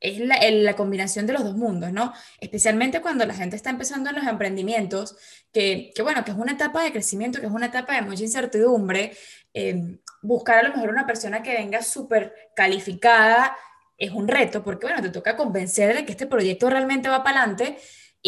es 0.00 0.20
la, 0.20 0.38
la, 0.50 0.76
combinación 0.76 1.26
de 1.26 1.32
los 1.32 1.44
dos 1.44 1.56
mundos, 1.56 1.92
¿no? 1.92 2.12
Especialmente 2.40 3.00
cuando 3.00 3.24
la 3.26 3.34
gente 3.34 3.56
está 3.56 3.70
empezando 3.70 4.10
en 4.10 4.16
los 4.16 4.26
emprendimientos, 4.26 5.16
que, 5.52 5.92
que 5.94 6.02
bueno, 6.02 6.24
que 6.24 6.32
es 6.32 6.36
una 6.36 6.52
etapa 6.52 6.82
de 6.82 6.92
crecimiento, 6.92 7.40
que 7.40 7.46
es 7.46 7.52
una 7.52 7.66
etapa 7.66 7.94
de 7.94 8.02
mucha 8.02 8.22
incertidumbre, 8.22 9.16
eh, 9.54 9.98
buscar 10.22 10.58
a 10.58 10.68
lo 10.68 10.74
mejor 10.74 10.90
una 10.90 11.06
persona 11.06 11.42
que 11.42 11.54
venga 11.54 11.82
súper 11.82 12.34
calificada 12.54 13.56
es 13.98 14.10
un 14.10 14.28
reto, 14.28 14.62
porque 14.62 14.86
bueno, 14.86 15.02
te 15.02 15.08
toca 15.08 15.36
convencer 15.36 15.94
de 15.94 16.04
que 16.04 16.12
este 16.12 16.26
proyecto 16.26 16.68
realmente 16.68 17.08
va 17.08 17.24
para 17.24 17.40
adelante 17.40 17.78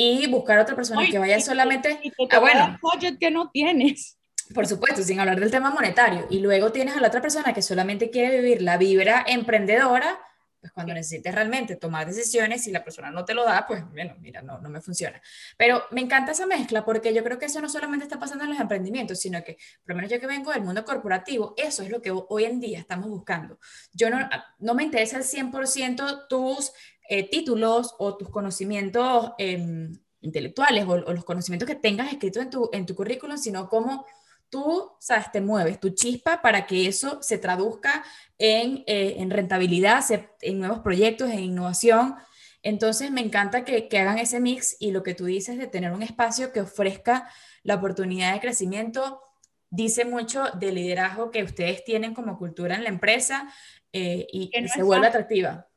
y 0.00 0.28
buscar 0.28 0.58
a 0.58 0.62
otra 0.62 0.76
persona 0.76 1.00
Ay, 1.00 1.10
que 1.10 1.18
vaya 1.18 1.40
solamente... 1.40 1.98
Y 2.04 2.12
ah, 2.30 2.38
bueno, 2.38 2.78
que 3.18 3.30
no 3.32 3.50
tienes. 3.50 4.16
Por 4.54 4.64
supuesto, 4.68 5.02
sin 5.02 5.18
hablar 5.18 5.40
del 5.40 5.50
tema 5.50 5.70
monetario. 5.70 6.28
Y 6.30 6.38
luego 6.38 6.70
tienes 6.70 6.96
a 6.96 7.00
la 7.00 7.08
otra 7.08 7.20
persona 7.20 7.52
que 7.52 7.62
solamente 7.62 8.08
quiere 8.08 8.40
vivir 8.40 8.62
la 8.62 8.76
vibra 8.76 9.24
emprendedora, 9.26 10.20
pues 10.60 10.72
cuando 10.72 10.94
necesites 10.94 11.34
realmente 11.34 11.74
tomar 11.74 12.06
decisiones, 12.06 12.62
si 12.62 12.70
la 12.70 12.84
persona 12.84 13.10
no 13.10 13.24
te 13.24 13.34
lo 13.34 13.44
da, 13.44 13.66
pues 13.66 13.84
bueno, 13.90 14.14
mira, 14.20 14.40
no, 14.40 14.60
no 14.60 14.68
me 14.68 14.80
funciona. 14.80 15.20
Pero 15.56 15.82
me 15.90 16.00
encanta 16.00 16.30
esa 16.30 16.46
mezcla 16.46 16.84
porque 16.84 17.12
yo 17.12 17.24
creo 17.24 17.40
que 17.40 17.46
eso 17.46 17.60
no 17.60 17.68
solamente 17.68 18.04
está 18.04 18.20
pasando 18.20 18.44
en 18.44 18.50
los 18.50 18.60
emprendimientos, 18.60 19.18
sino 19.18 19.42
que, 19.42 19.54
por 19.82 19.90
lo 19.90 19.96
menos 19.96 20.12
yo 20.12 20.20
que 20.20 20.28
vengo 20.28 20.52
del 20.52 20.62
mundo 20.62 20.84
corporativo, 20.84 21.54
eso 21.56 21.82
es 21.82 21.90
lo 21.90 22.00
que 22.00 22.12
hoy 22.12 22.44
en 22.44 22.60
día 22.60 22.78
estamos 22.78 23.08
buscando. 23.08 23.58
Yo 23.92 24.10
no, 24.10 24.28
no 24.60 24.74
me 24.74 24.84
interesa 24.84 25.16
el 25.16 25.24
100% 25.24 26.26
tus 26.28 26.72
eh, 27.08 27.28
títulos 27.28 27.94
o 27.98 28.16
tus 28.16 28.28
conocimientos 28.28 29.32
em, 29.38 29.92
intelectuales 30.20 30.84
o, 30.84 30.90
o, 30.90 31.12
los 31.12 31.24
conocimientos 31.24 31.66
que 31.66 31.74
tengas 31.74 32.12
escritos 32.12 32.42
en 32.42 32.50
tu, 32.50 32.70
en 32.72 32.86
tu 32.86 32.94
currículum, 32.94 33.38
sino 33.38 33.68
cómo 33.68 34.04
tú, 34.50 34.92
sabes, 34.98 35.30
te 35.32 35.40
mueves, 35.40 35.80
tu 35.80 35.90
chispa 35.90 36.40
para 36.42 36.66
que 36.66 36.86
eso 36.86 37.22
se 37.22 37.38
traduzca 37.38 38.04
en, 38.38 38.84
eh, 38.86 39.16
en 39.18 39.30
rentabilidad, 39.30 40.04
en 40.40 40.58
nuevos 40.58 40.80
proyectos, 40.80 41.30
en 41.30 41.40
innovación. 41.40 42.16
Entonces, 42.62 43.10
me 43.10 43.20
encanta 43.20 43.64
que, 43.64 43.88
que, 43.88 43.98
hagan 43.98 44.18
ese 44.18 44.40
mix 44.40 44.76
y 44.80 44.90
lo 44.90 45.02
que 45.02 45.14
tú 45.14 45.26
dices 45.26 45.58
de 45.58 45.66
tener 45.66 45.92
un 45.92 46.02
espacio 46.02 46.52
que 46.52 46.60
ofrezca 46.60 47.30
la 47.62 47.76
oportunidad 47.76 48.32
de 48.32 48.40
crecimiento, 48.40 49.22
dice 49.70 50.04
mucho 50.04 50.44
del 50.58 50.76
liderazgo 50.76 51.30
que 51.30 51.42
ustedes 51.42 51.84
tienen 51.84 52.14
como 52.14 52.38
cultura 52.38 52.74
en 52.74 52.84
la 52.84 52.88
empresa 52.88 53.52
eh, 53.92 54.26
y, 54.32 54.50
se 54.72 54.82
vuelve 54.82 55.06
atractiva. 55.06 55.67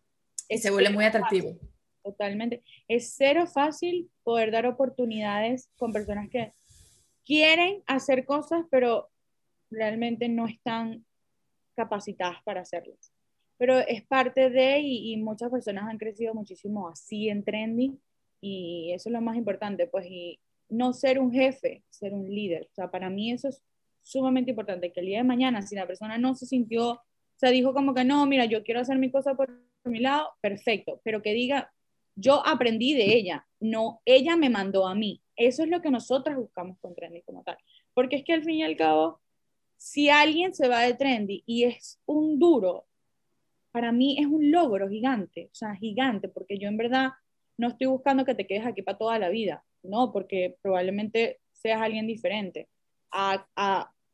Y 0.51 0.57
se 0.57 0.69
vuelve 0.69 0.89
muy 0.89 1.05
atractivo. 1.05 1.57
Totalmente. 2.03 2.61
Es 2.89 3.13
cero 3.15 3.47
fácil 3.47 4.11
poder 4.23 4.51
dar 4.51 4.65
oportunidades 4.65 5.69
con 5.77 5.93
personas 5.93 6.29
que 6.29 6.51
quieren 7.25 7.81
hacer 7.85 8.25
cosas, 8.25 8.65
pero 8.69 9.09
realmente 9.69 10.27
no 10.27 10.47
están 10.47 11.05
capacitadas 11.73 12.43
para 12.43 12.61
hacerlas. 12.61 13.13
Pero 13.57 13.79
es 13.79 14.03
parte 14.03 14.49
de, 14.49 14.79
y, 14.79 15.15
muchas 15.17 15.49
personas 15.51 15.85
han 15.87 15.97
crecido 15.97 16.33
muchísimo 16.33 16.89
así 16.89 17.29
en 17.29 17.45
trending, 17.45 18.01
y 18.41 18.91
eso 18.91 19.07
es 19.07 19.13
lo 19.13 19.21
más 19.21 19.37
importante, 19.37 19.87
pues, 19.87 20.05
y 20.07 20.37
no 20.67 20.91
ser 20.91 21.17
un 21.17 21.31
jefe, 21.31 21.83
ser 21.89 22.13
un 22.13 22.27
líder. 22.27 22.67
O 22.71 22.73
sea, 22.73 22.91
para 22.91 23.09
mí 23.09 23.31
eso 23.31 23.47
es 23.47 23.63
sumamente 24.01 24.49
importante, 24.49 24.91
que 24.91 24.99
el 24.99 25.05
día 25.05 25.19
de 25.19 25.23
mañana, 25.23 25.61
si 25.61 25.75
la 25.75 25.87
persona 25.87 26.17
no 26.17 26.35
se 26.35 26.45
sintió, 26.45 26.91
o 26.93 27.01
sea, 27.37 27.51
dijo 27.51 27.73
como 27.73 27.93
que 27.93 28.03
no, 28.03 28.25
mira, 28.25 28.45
yo 28.45 28.63
quiero 28.63 28.81
hacer 28.81 28.97
mi 28.97 29.11
cosa 29.11 29.35
por 29.35 29.70
mi 29.89 29.99
lado, 29.99 30.29
perfecto, 30.41 31.01
pero 31.03 31.21
que 31.21 31.33
diga, 31.33 31.71
yo 32.15 32.45
aprendí 32.45 32.93
de 32.93 33.15
ella, 33.15 33.47
no, 33.59 34.01
ella 34.05 34.35
me 34.35 34.49
mandó 34.49 34.87
a 34.87 34.95
mí. 34.95 35.21
Eso 35.35 35.63
es 35.63 35.69
lo 35.69 35.81
que 35.81 35.89
nosotras 35.89 36.37
buscamos 36.37 36.77
con 36.79 36.93
Trendy 36.93 37.21
como 37.23 37.43
tal. 37.43 37.57
Porque 37.93 38.17
es 38.17 38.23
que 38.23 38.33
al 38.33 38.43
fin 38.43 38.55
y 38.55 38.63
al 38.63 38.75
cabo, 38.75 39.19
si 39.77 40.09
alguien 40.09 40.53
se 40.53 40.67
va 40.67 40.81
de 40.81 40.93
Trendy 40.93 41.43
y 41.45 41.63
es 41.63 41.99
un 42.05 42.37
duro, 42.37 42.85
para 43.71 43.91
mí 43.91 44.17
es 44.19 44.27
un 44.27 44.51
logro 44.51 44.89
gigante, 44.89 45.49
o 45.51 45.55
sea, 45.55 45.73
gigante, 45.75 46.27
porque 46.27 46.59
yo 46.59 46.67
en 46.67 46.77
verdad 46.77 47.11
no 47.57 47.69
estoy 47.69 47.87
buscando 47.87 48.25
que 48.25 48.35
te 48.35 48.45
quedes 48.45 48.65
aquí 48.65 48.81
para 48.81 48.97
toda 48.97 49.17
la 49.17 49.29
vida, 49.29 49.63
no, 49.81 50.11
porque 50.11 50.57
probablemente 50.61 51.39
seas 51.53 51.81
alguien 51.81 52.05
diferente, 52.05 52.67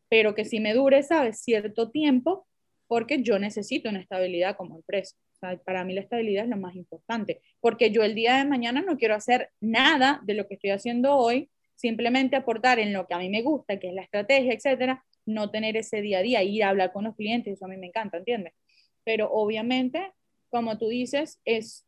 pero 0.10 0.36
que 0.36 0.46
si 0.46 0.60
me 0.60 0.74
dure, 0.74 1.02
¿sabes? 1.04 1.42
Cierto 1.42 1.90
tiempo, 1.90 2.48
porque 2.88 3.24
yo 3.24 3.40
necesito 3.40 3.90
una 3.90 4.00
estabilidad 4.00 4.56
como 4.56 4.76
empresa 4.76 5.16
para 5.40 5.84
mí 5.84 5.94
la 5.94 6.02
estabilidad 6.02 6.46
es 6.46 6.50
lo 6.50 6.58
más 6.58 6.76
importante, 6.76 7.42
porque 7.60 7.92
yo 7.92 8.04
el 8.04 8.16
día 8.16 8.38
de 8.38 8.46
mañana 8.46 8.82
no 8.82 8.98
quiero 8.98 9.16
hacer 9.16 9.52
nada 9.60 10.22
de 10.24 10.34
lo 10.34 10.48
que 10.48 10.56
estoy 10.56 10.72
haciendo 10.72 11.16
hoy, 11.16 11.50
simplemente 11.76 12.36
aportar 12.36 12.80
en 12.80 12.92
lo 12.92 13.08
que 13.08 13.14
a 13.14 13.20
mí 13.20 13.30
me 13.30 13.44
gusta, 13.44 13.80
que 13.80 13.90
es 13.90 13.94
la 13.94 14.02
estrategia, 14.02 14.54
etcétera, 14.54 15.06
no 15.26 15.52
tener 15.52 15.78
ese 15.78 16.02
día 16.02 16.20
a 16.20 16.22
día, 16.22 16.44
ir 16.44 16.64
a 16.64 16.70
hablar 16.70 16.92
con 16.92 17.04
los 17.04 17.16
clientes, 17.16 17.54
eso 17.54 17.66
a 17.66 17.68
mí 17.68 17.78
me 17.78 17.88
encanta, 17.88 18.18
¿entiendes? 18.18 18.54
Pero 19.04 19.30
obviamente, 19.32 20.12
como 20.50 20.78
tú 20.78 20.88
dices, 20.88 21.40
es, 21.46 21.86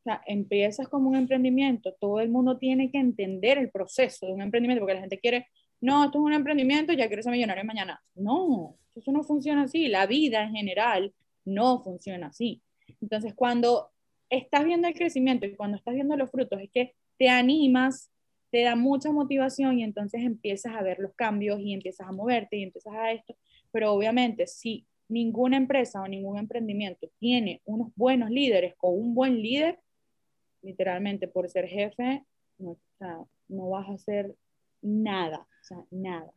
o 0.00 0.02
sea, 0.04 0.22
empiezas 0.26 0.88
como 0.88 1.08
un 1.08 1.16
emprendimiento, 1.16 1.94
todo 2.00 2.20
el 2.20 2.28
mundo 2.28 2.58
tiene 2.58 2.90
que 2.90 2.98
entender 2.98 3.58
el 3.58 3.70
proceso 3.70 4.26
de 4.26 4.32
un 4.32 4.42
emprendimiento, 4.42 4.80
porque 4.80 4.94
la 4.94 5.00
gente 5.00 5.18
quiere, 5.18 5.48
no, 5.80 6.04
esto 6.04 6.18
es 6.18 6.24
un 6.24 6.32
emprendimiento, 6.34 6.92
ya 6.92 7.08
quiero 7.08 7.22
ser 7.22 7.32
millonario 7.32 7.64
mañana. 7.64 8.00
No, 8.14 8.76
eso 8.94 9.10
no 9.10 9.24
funciona 9.24 9.62
así, 9.62 9.88
la 9.88 10.06
vida 10.06 10.44
en 10.44 10.54
general 10.54 11.12
no 11.44 11.82
funciona 11.82 12.28
así. 12.28 12.62
Entonces, 13.00 13.34
cuando 13.34 13.90
estás 14.30 14.64
viendo 14.64 14.88
el 14.88 14.94
crecimiento 14.94 15.46
y 15.46 15.56
cuando 15.56 15.76
estás 15.76 15.94
viendo 15.94 16.16
los 16.16 16.30
frutos, 16.30 16.60
es 16.60 16.70
que 16.70 16.94
te 17.18 17.28
animas, 17.28 18.10
te 18.50 18.62
da 18.62 18.76
mucha 18.76 19.12
motivación 19.12 19.78
y 19.78 19.84
entonces 19.84 20.22
empiezas 20.22 20.74
a 20.74 20.82
ver 20.82 20.98
los 20.98 21.14
cambios 21.14 21.60
y 21.60 21.72
empiezas 21.72 22.08
a 22.08 22.12
moverte 22.12 22.56
y 22.56 22.62
empiezas 22.62 22.94
a 22.94 23.12
esto. 23.12 23.36
Pero 23.70 23.92
obviamente, 23.92 24.46
si 24.46 24.86
ninguna 25.08 25.56
empresa 25.56 26.02
o 26.02 26.08
ningún 26.08 26.38
emprendimiento 26.38 27.08
tiene 27.18 27.60
unos 27.64 27.92
buenos 27.94 28.30
líderes 28.30 28.74
o 28.80 28.90
un 28.90 29.14
buen 29.14 29.40
líder, 29.40 29.78
literalmente 30.62 31.28
por 31.28 31.48
ser 31.48 31.66
jefe, 31.66 32.24
no, 32.58 32.78
no 33.48 33.68
vas 33.70 33.88
a 33.88 33.94
hacer 33.94 34.34
nada, 34.80 35.40
o 35.40 35.64
sea, 35.64 35.84
nada. 35.90 36.32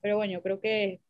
Pero 0.00 0.16
bueno, 0.16 0.34
yo 0.34 0.42
creo 0.42 0.60
que 0.60 1.00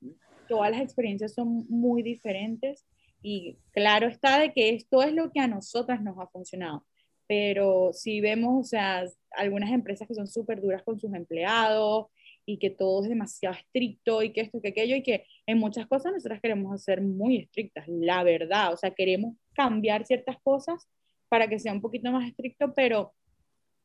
todas 0.48 0.70
las 0.70 0.80
experiencias 0.80 1.34
son 1.34 1.66
muy 1.68 2.02
diferentes 2.02 2.86
y 3.22 3.58
claro 3.72 4.06
está 4.06 4.38
de 4.38 4.52
que 4.52 4.70
esto 4.70 5.02
es 5.02 5.12
lo 5.12 5.30
que 5.30 5.40
a 5.40 5.48
nosotras 5.48 6.02
nos 6.02 6.18
ha 6.18 6.28
funcionado. 6.28 6.86
Pero 7.26 7.92
si 7.92 8.20
vemos, 8.20 8.66
o 8.66 8.68
sea, 8.68 9.04
algunas 9.32 9.70
empresas 9.70 10.08
que 10.08 10.14
son 10.14 10.26
súper 10.26 10.60
duras 10.62 10.82
con 10.82 10.98
sus 10.98 11.12
empleados 11.14 12.06
y 12.46 12.58
que 12.58 12.70
todo 12.70 13.02
es 13.02 13.10
demasiado 13.10 13.54
estricto 13.56 14.22
y 14.22 14.32
que 14.32 14.40
esto, 14.40 14.62
que 14.62 14.68
aquello, 14.68 14.96
y 14.96 15.02
que 15.02 15.26
en 15.46 15.58
muchas 15.58 15.86
cosas 15.86 16.12
nosotras 16.12 16.40
queremos 16.40 16.82
ser 16.82 17.02
muy 17.02 17.36
estrictas, 17.36 17.86
la 17.88 18.22
verdad. 18.24 18.72
O 18.72 18.76
sea, 18.76 18.92
queremos 18.92 19.34
cambiar 19.52 20.06
ciertas 20.06 20.38
cosas 20.42 20.88
para 21.28 21.48
que 21.48 21.58
sea 21.58 21.72
un 21.72 21.82
poquito 21.82 22.10
más 22.10 22.26
estricto, 22.26 22.72
pero 22.74 23.12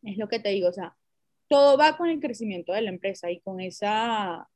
es 0.04 0.18
lo 0.18 0.30
que 0.30 0.40
te 0.40 0.50
digo, 0.50 0.70
o 0.70 0.74
sea, 0.74 0.96
todo 1.50 1.78
va 1.78 1.98
con 1.98 2.10
el 2.10 2.20
crecimiento 2.22 2.72
de 2.74 2.82
la 2.82 2.90
empresa 2.90 3.30
y 3.30 3.42
con 3.42 3.60
esa 3.60 4.48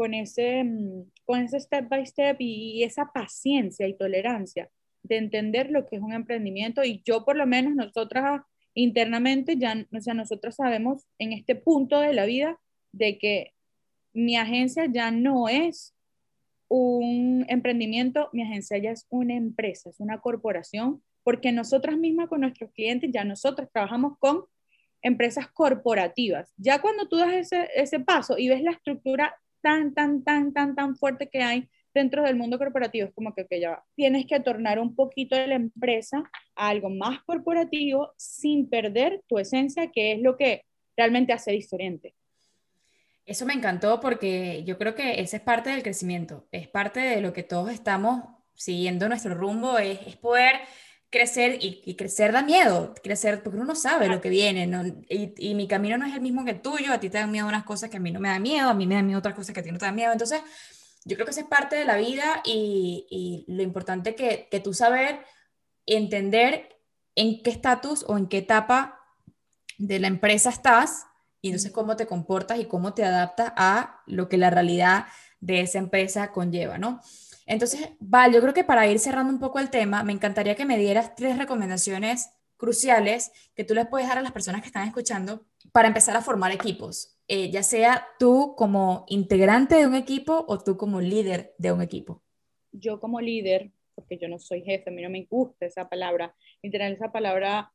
con 0.00 0.14
ese, 0.14 0.64
mm, 0.64 1.10
con 1.26 1.40
ese 1.40 1.60
step 1.60 1.90
by 1.90 2.06
step 2.06 2.36
y 2.38 2.84
esa 2.84 3.12
paciencia 3.12 3.86
y 3.86 3.92
tolerancia 3.92 4.70
de 5.02 5.18
entender 5.18 5.70
lo 5.70 5.86
que 5.86 5.96
es 5.96 6.02
un 6.02 6.14
emprendimiento 6.14 6.82
y 6.82 7.02
yo 7.04 7.26
por 7.26 7.36
lo 7.36 7.46
menos 7.46 7.74
nosotras 7.74 8.40
internamente 8.72 9.58
ya, 9.58 9.86
o 9.94 10.00
sea, 10.00 10.14
nosotros 10.14 10.56
sabemos 10.56 11.06
en 11.18 11.34
este 11.34 11.54
punto 11.54 12.00
de 12.00 12.14
la 12.14 12.24
vida 12.24 12.58
de 12.92 13.18
que 13.18 13.52
mi 14.14 14.38
agencia 14.38 14.86
ya 14.90 15.10
no 15.10 15.50
es 15.50 15.94
un 16.68 17.44
emprendimiento, 17.50 18.30
mi 18.32 18.42
agencia 18.42 18.78
ya 18.78 18.92
es 18.92 19.06
una 19.10 19.34
empresa, 19.34 19.90
es 19.90 20.00
una 20.00 20.22
corporación, 20.22 21.02
porque 21.24 21.52
nosotras 21.52 21.98
mismas 21.98 22.30
con 22.30 22.40
nuestros 22.40 22.72
clientes 22.72 23.10
ya 23.12 23.24
nosotros 23.24 23.68
trabajamos 23.70 24.16
con 24.18 24.46
empresas 25.02 25.46
corporativas. 25.48 26.54
Ya 26.56 26.80
cuando 26.80 27.06
tú 27.06 27.18
das 27.18 27.34
ese, 27.34 27.68
ese 27.74 28.00
paso 28.00 28.38
y 28.38 28.48
ves 28.48 28.62
la 28.62 28.70
estructura 28.70 29.36
tan, 29.62 29.94
tan, 29.94 30.24
tan, 30.24 30.52
tan, 30.52 30.74
tan 30.74 30.96
fuerte 30.96 31.28
que 31.28 31.42
hay 31.42 31.68
dentro 31.94 32.22
del 32.22 32.36
mundo 32.36 32.58
corporativo. 32.58 33.08
Es 33.08 33.14
como 33.14 33.34
que, 33.34 33.46
que 33.46 33.60
ya 33.60 33.82
tienes 33.94 34.26
que 34.26 34.40
tornar 34.40 34.78
un 34.78 34.94
poquito 34.94 35.36
de 35.36 35.46
la 35.46 35.54
empresa 35.56 36.22
a 36.54 36.68
algo 36.68 36.90
más 36.90 37.22
corporativo 37.22 38.12
sin 38.16 38.68
perder 38.68 39.22
tu 39.28 39.38
esencia, 39.38 39.90
que 39.90 40.12
es 40.12 40.20
lo 40.20 40.36
que 40.36 40.64
realmente 40.96 41.32
hace 41.32 41.52
diferente. 41.52 42.14
Eso 43.26 43.46
me 43.46 43.54
encantó 43.54 44.00
porque 44.00 44.64
yo 44.64 44.76
creo 44.76 44.94
que 44.94 45.20
esa 45.20 45.36
es 45.36 45.42
parte 45.42 45.70
del 45.70 45.82
crecimiento, 45.82 46.48
es 46.50 46.68
parte 46.68 47.00
de 47.00 47.20
lo 47.20 47.32
que 47.32 47.42
todos 47.42 47.70
estamos 47.70 48.24
siguiendo 48.54 49.08
nuestro 49.08 49.34
rumbo, 49.34 49.78
es, 49.78 50.00
es 50.06 50.16
poder 50.16 50.56
crecer 51.10 51.58
y, 51.60 51.94
crecer 51.96 52.32
da 52.32 52.42
miedo, 52.42 52.94
crecer 53.02 53.42
porque 53.42 53.56
uno 53.58 53.66
no 53.66 53.74
sabe 53.74 54.08
lo 54.08 54.20
que 54.20 54.28
viene 54.28 54.70
y, 55.08 55.34
y, 55.36 55.54
mi 55.54 55.66
camino 55.66 55.98
no 55.98 56.06
es 56.06 56.14
el 56.14 56.20
mismo 56.20 56.44
que 56.44 56.52
el 56.52 56.62
tuyo, 56.62 56.92
a 56.92 57.00
ti 57.00 57.10
te 57.10 57.18
dan 57.18 57.32
miedo 57.32 57.48
unas 57.48 57.64
cosas 57.64 57.90
que 57.90 57.96
a 57.96 58.00
mí 58.00 58.12
no 58.12 58.20
me 58.20 58.28
dan 58.28 58.40
miedo, 58.40 58.68
a 58.68 58.74
mí 58.74 58.86
me 58.86 58.94
dan 58.94 59.06
miedo 59.06 59.18
otras 59.18 59.34
cosas 59.34 59.52
que 59.52 59.60
a 59.60 59.62
ti 59.64 59.72
no 59.72 59.78
te 59.78 59.86
dan 59.86 59.96
miedo, 59.96 60.12
entonces 60.12 60.40
yo 61.04 61.16
creo 61.16 61.26
que 61.26 61.32
eso 61.32 61.40
es 61.40 61.46
parte 61.46 61.74
de 61.74 61.84
la 61.84 61.96
vida 61.96 62.42
y, 62.44 63.06
y 63.10 63.44
lo 63.52 63.62
importante 63.62 64.14
que, 64.14 64.46
que 64.50 64.60
tú 64.60 64.72
saber 64.72 65.20
entender 65.84 66.76
en 67.16 67.42
qué 67.42 67.50
estatus 67.50 68.04
o 68.06 68.16
en 68.16 68.28
qué 68.28 68.38
etapa 68.38 69.00
de 69.78 69.98
la 69.98 70.06
empresa 70.06 70.50
estás 70.50 71.06
y 71.40 71.48
entonces 71.48 71.72
cómo 71.72 71.96
te 71.96 72.06
comportas 72.06 72.60
y 72.60 72.66
cómo 72.66 72.94
te 72.94 73.04
adaptas 73.04 73.52
a 73.56 74.02
lo 74.06 74.28
que 74.28 74.36
la 74.36 74.50
realidad 74.50 75.06
de 75.40 75.62
esa 75.62 75.78
empresa 75.78 76.30
conlleva, 76.30 76.78
¿no? 76.78 77.00
Entonces, 77.50 77.88
Val, 77.98 78.32
yo 78.32 78.40
creo 78.40 78.54
que 78.54 78.62
para 78.62 78.86
ir 78.86 79.00
cerrando 79.00 79.32
un 79.32 79.40
poco 79.40 79.58
el 79.58 79.70
tema, 79.70 80.04
me 80.04 80.12
encantaría 80.12 80.54
que 80.54 80.64
me 80.64 80.78
dieras 80.78 81.16
tres 81.16 81.36
recomendaciones 81.36 82.30
cruciales 82.56 83.32
que 83.56 83.64
tú 83.64 83.74
les 83.74 83.88
puedes 83.88 84.06
dar 84.06 84.18
a 84.18 84.22
las 84.22 84.30
personas 84.30 84.60
que 84.60 84.68
están 84.68 84.86
escuchando 84.86 85.44
para 85.72 85.88
empezar 85.88 86.16
a 86.16 86.22
formar 86.22 86.52
equipos, 86.52 87.18
eh, 87.26 87.50
ya 87.50 87.64
sea 87.64 88.06
tú 88.20 88.54
como 88.56 89.04
integrante 89.08 89.74
de 89.74 89.88
un 89.88 89.96
equipo 89.96 90.44
o 90.46 90.60
tú 90.60 90.76
como 90.76 91.00
líder 91.00 91.52
de 91.58 91.72
un 91.72 91.82
equipo. 91.82 92.22
Yo 92.70 93.00
como 93.00 93.20
líder, 93.20 93.72
porque 93.96 94.16
yo 94.16 94.28
no 94.28 94.38
soy 94.38 94.62
jefe, 94.62 94.88
a 94.88 94.92
mí 94.92 95.02
no 95.02 95.10
me 95.10 95.24
gusta 95.24 95.66
esa 95.66 95.88
palabra, 95.88 96.36
literal 96.62 96.92
esa 96.92 97.10
palabra 97.10 97.72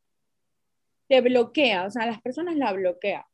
te 1.09 1.19
bloquea, 1.19 1.85
o 1.85 1.91
sea, 1.91 2.05
las 2.05 2.21
personas 2.21 2.55
la 2.55 2.71
bloquea. 2.71 3.27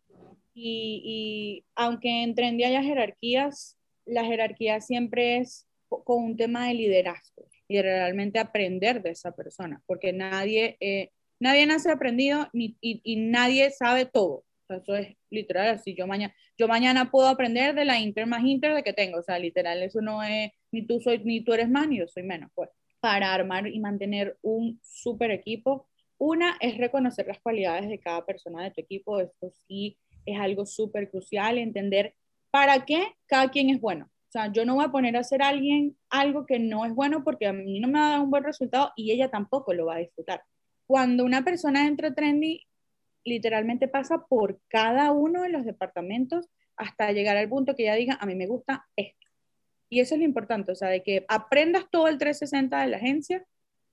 Y, 0.56 1.04
y 1.06 1.66
aunque 1.76 2.24
en 2.24 2.58
día 2.58 2.70
haya 2.70 2.82
jerarquías, 2.82 3.78
la 4.06 4.26
jerarquía 4.26 4.82
siempre 4.82 5.38
es 5.38 5.68
con 6.00 6.24
un 6.24 6.38
tema 6.38 6.68
de 6.68 6.74
liderazgo. 6.74 7.48
y 7.68 7.82
realmente 7.82 8.38
aprender 8.38 9.02
de 9.02 9.12
esa 9.12 9.32
persona, 9.32 9.82
porque 9.86 10.12
nadie, 10.12 10.76
eh, 10.82 11.12
nadie 11.40 11.66
nace 11.66 11.90
aprendido 11.90 12.50
ni, 12.52 12.78
y, 12.82 13.16
nadie 13.16 13.72
sabe 13.72 14.06
todo. 14.06 14.44
eso 14.70 14.96
es 14.96 15.16
literal, 15.30 15.70
así 15.70 15.96
yo 15.96 16.06
mañana, 16.08 16.34
yo 16.58 16.68
mañana 16.68 17.12
puedo 17.12 17.28
aprender 17.30 17.74
de 17.76 17.86
la 17.86 17.98
Inter 18.00 18.28
más 18.28 18.44
Inter 18.44 18.74
de 18.74 18.84
que 18.84 18.94
tengo, 18.94 19.20
o 19.20 19.24
sea, 19.24 19.40
literal, 19.40 19.82
eso 19.84 20.02
no 20.02 20.22
es, 20.24 20.52
ni 20.72 20.86
tú, 20.86 21.00
soy, 21.00 21.20
ni 21.24 21.42
tú 21.44 21.54
eres 21.54 21.70
más, 21.70 21.88
ni 21.88 22.00
yo 22.00 22.08
soy 22.08 22.24
menos, 22.24 22.52
pues, 22.56 22.70
para 23.00 23.34
armar 23.34 23.68
y 23.68 23.80
mantener 23.80 24.38
un 24.42 24.80
súper 24.84 25.32
equipo. 25.32 25.88
Una 26.18 26.58
es 26.60 26.78
reconocer 26.78 27.26
las 27.28 27.40
cualidades 27.40 27.90
de 27.90 28.00
cada 28.00 28.26
persona 28.26 28.64
de 28.64 28.72
tu 28.72 28.82
equipo, 28.82 29.20
esto 29.20 29.52
sí 29.68 29.98
es 30.26 30.40
algo 30.40 30.66
súper 30.66 31.10
crucial, 31.10 31.58
entender 31.58 32.16
para 32.52 32.86
qué 32.86 33.16
cada 33.26 33.50
quien 33.50 33.70
es 33.70 33.80
bueno. 33.80 34.10
O 34.32 34.34
sea, 34.34 34.50
yo 34.50 34.64
no 34.64 34.76
voy 34.76 34.86
a 34.86 34.92
poner 34.92 35.18
a 35.18 35.20
hacer 35.20 35.42
a 35.42 35.50
alguien 35.50 35.98
algo 36.10 36.46
que 36.46 36.58
no 36.58 36.86
es 36.86 36.96
bueno 36.96 37.22
porque 37.22 37.48
a 37.48 37.52
mí 37.52 37.82
no 37.82 37.90
me 37.90 38.00
va 38.00 38.16
a 38.16 38.22
un 38.22 38.32
buen 38.32 38.46
resultado 38.46 38.94
y 38.96 39.12
ella 39.12 39.30
tampoco 39.30 39.74
lo 39.74 39.88
va 39.88 39.96
a 39.96 40.00
disfrutar. 40.00 40.42
Cuando 40.88 41.26
una 41.26 41.44
persona 41.44 41.86
entra 41.86 42.16
Trendy, 42.16 42.66
literalmente 43.26 43.90
pasa 43.90 44.26
por 44.30 44.62
cada 44.70 45.12
uno 45.12 45.42
de 45.42 45.50
los 45.50 45.66
departamentos 45.66 46.48
hasta 46.78 47.12
llegar 47.12 47.36
al 47.36 47.50
punto 47.50 47.76
que 47.76 47.84
ella 47.84 47.96
diga, 47.96 48.18
a 48.22 48.26
mí 48.26 48.36
me 48.36 48.48
gusta 48.48 48.88
esto. 48.96 49.28
Y 49.90 50.00
eso 50.00 50.16
es 50.16 50.20
lo 50.20 50.26
importante, 50.26 50.72
o 50.72 50.76
sea, 50.76 50.88
de 50.88 51.04
que 51.04 51.26
aprendas 51.28 51.84
todo 51.92 52.08
el 52.08 52.18
360 52.18 52.80
de 52.80 52.88
la 52.88 52.98
agencia, 52.98 53.46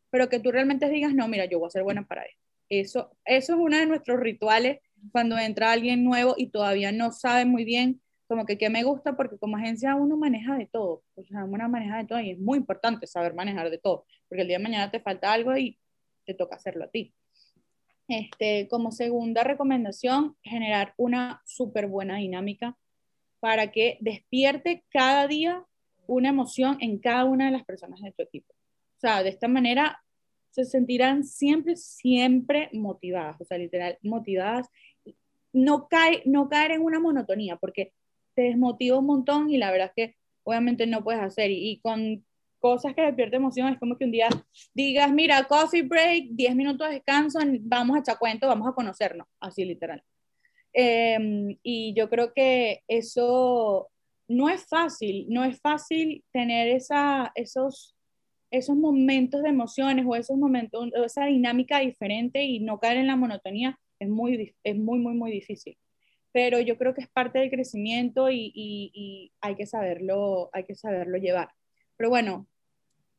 pero 0.09 0.29
que 0.29 0.39
tú 0.39 0.53
realmente 0.53 0.89
digas, 0.89 1.15
no, 1.15 1.27
mira, 1.27 1.47
yo 1.47 1.59
voy 1.59 1.67
a 1.67 1.71
ser 1.71 1.83
buena 1.83 2.07
para 2.07 2.23
esto. 2.23 2.45
Eso, 2.69 3.11
eso 3.25 3.55
es 3.55 3.59
uno 3.59 3.77
de 3.77 3.87
nuestros 3.87 4.21
rituales 4.21 4.79
cuando 5.11 5.37
entra 5.37 5.73
alguien 5.73 6.05
nuevo 6.05 6.37
y 6.37 6.51
todavía 6.51 6.93
no 6.93 7.11
sabe 7.11 7.45
muy 7.45 7.65
bien 7.65 8.01
como 8.29 8.45
que 8.45 8.59
qué 8.59 8.69
me 8.69 8.85
gusta, 8.85 9.17
porque 9.17 9.39
como 9.39 9.57
agencia 9.57 9.97
uno 9.97 10.17
maneja 10.17 10.57
de 10.57 10.67
todo, 10.67 11.03
o 11.15 11.25
sea, 11.25 11.45
uno 11.45 11.69
maneja 11.69 11.97
de 11.97 12.05
todo 12.05 12.21
y 12.21 12.33
es 12.33 12.39
muy 12.39 12.59
importante 12.59 13.07
saber 13.07 13.35
manejar 13.35 13.71
de 13.71 13.79
todo, 13.79 14.05
porque 14.29 14.43
el 14.43 14.49
día 14.49 14.59
de 14.59 14.63
mañana 14.63 14.91
te 14.91 15.01
falta 15.01 15.33
algo 15.33 15.57
y 15.57 15.79
te 16.27 16.35
toca 16.35 16.57
hacerlo 16.57 16.85
a 16.85 16.91
ti. 16.91 17.15
Este, 18.07 18.69
como 18.69 18.93
segunda 18.93 19.45
recomendación, 19.45 20.37
generar 20.43 20.95
una 20.99 21.43
súper 21.47 21.89
buena 21.89 22.17
dinámica 22.17 22.77
para 23.41 23.73
que 23.73 23.99
despierte 24.01 24.85
cada 24.91 25.27
día 25.27 25.65
una 26.07 26.29
emoción 26.29 26.77
en 26.81 26.99
cada 26.99 27.25
una 27.25 27.47
de 27.47 27.53
las 27.53 27.65
personas 27.65 28.01
de 28.01 28.13
tu 28.13 28.23
equipo. 28.23 28.53
O 28.53 29.01
sea, 29.01 29.23
de 29.23 29.31
esta 29.31 29.49
manera 29.49 30.03
se 30.51 30.65
sentirán 30.65 31.25
siempre, 31.25 31.77
siempre 31.77 32.69
motivadas, 32.73 33.41
o 33.41 33.45
sea, 33.45 33.59
literal, 33.59 33.99
motivadas. 34.03 34.69
No, 35.53 35.89
cae, 35.89 36.23
no 36.27 36.49
caer 36.49 36.73
en 36.73 36.83
una 36.83 37.01
monotonía, 37.01 37.57
porque 37.57 37.93
te 38.39 38.45
desmotiva 38.45 39.01
un 39.01 39.07
montón 39.07 39.51
y 39.51 39.59
la 39.59 39.73
verdad 39.73 39.89
es 39.89 39.95
que 39.97 40.17
obviamente 40.45 40.87
no 40.87 41.03
puedes 41.03 41.21
hacer. 41.21 41.51
Y, 41.51 41.81
con 41.81 42.25
cosas 42.61 42.95
que 42.95 43.03
despierten 43.03 43.41
emoción 43.41 43.73
es 43.73 43.81
como 43.81 43.99
que 43.99 44.05
un 44.05 44.13
día 44.13 44.29
digas, 44.75 45.13
mira, 45.13 45.43
coffee 45.49 45.83
break, 45.83 46.29
10 46.31 46.55
minutos 46.55 46.87
de 46.87 46.95
descanso, 46.95 47.41
vamos 47.63 47.97
a 47.97 48.01
echar 48.01 48.17
cuento, 48.17 48.47
vamos 48.47 48.69
a 48.69 48.75
conocernos, 48.75 49.27
así 49.41 49.65
literal. 49.65 50.05
Em, 50.73 51.57
y 51.65 51.95
yo 51.95 52.09
creo 52.09 52.33
que 52.33 52.83
eso 52.87 53.89
no 54.29 54.49
es 54.49 54.69
fácil, 54.69 55.27
no 55.29 55.43
es 55.43 55.61
fácil 55.61 56.23
tener 56.33 56.69
esa, 56.69 57.33
esos, 57.35 57.97
esos 58.53 58.77
momentos 58.77 59.43
de 59.43 59.49
emociones 59.49 60.07
o 60.09 60.15
esos 60.15 60.37
momentos, 60.37 60.91
esa 61.05 61.25
dinámica 61.27 61.81
diferente 61.81 62.45
y 62.45 62.61
no 62.61 62.79
caer 62.79 62.99
en 62.99 63.09
la 63.09 63.17
monotonía, 63.17 63.77
es 63.99 64.09
muy, 64.09 64.55
es 64.63 64.77
muy, 64.77 65.01
muy, 65.01 65.15
muy 65.15 65.33
difícil 65.33 65.77
pero 66.39 66.61
yo 66.61 66.79
creo 66.79 66.95
que 66.95 67.01
es 67.01 67.09
parte 67.09 67.41
del 67.41 67.51
crecimiento 67.51 68.31
y, 68.31 69.33
hay, 69.41 69.57
que 69.57 69.67
saberlo, 69.67 70.51
hay 70.53 70.63
que 70.63 70.77
saberlo 70.77 71.19
llevar. 71.19 71.49
Pero 71.97 72.11
bueno, 72.11 72.47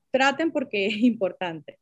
traten 0.10 0.54
porque 0.54 0.86
es 0.88 1.00
importante. 1.00 1.80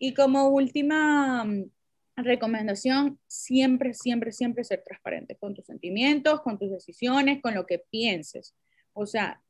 Y 0.00 0.14
como 0.14 0.48
última 0.48 1.44
mm, 1.44 1.70
recomendación, 2.16 3.20
siempre, 3.28 3.94
siempre, 3.94 4.32
siempre 4.32 4.64
ser 4.64 4.82
transparente 4.84 5.36
con 5.36 5.54
tus 5.54 5.66
sentimientos, 5.66 6.40
con 6.40 6.58
tus 6.58 6.72
decisiones, 6.72 7.40
con 7.40 7.54
lo 7.54 7.66
que 7.66 7.78
pienses. 7.78 8.56
O 8.92 9.06
sea, 9.06 9.40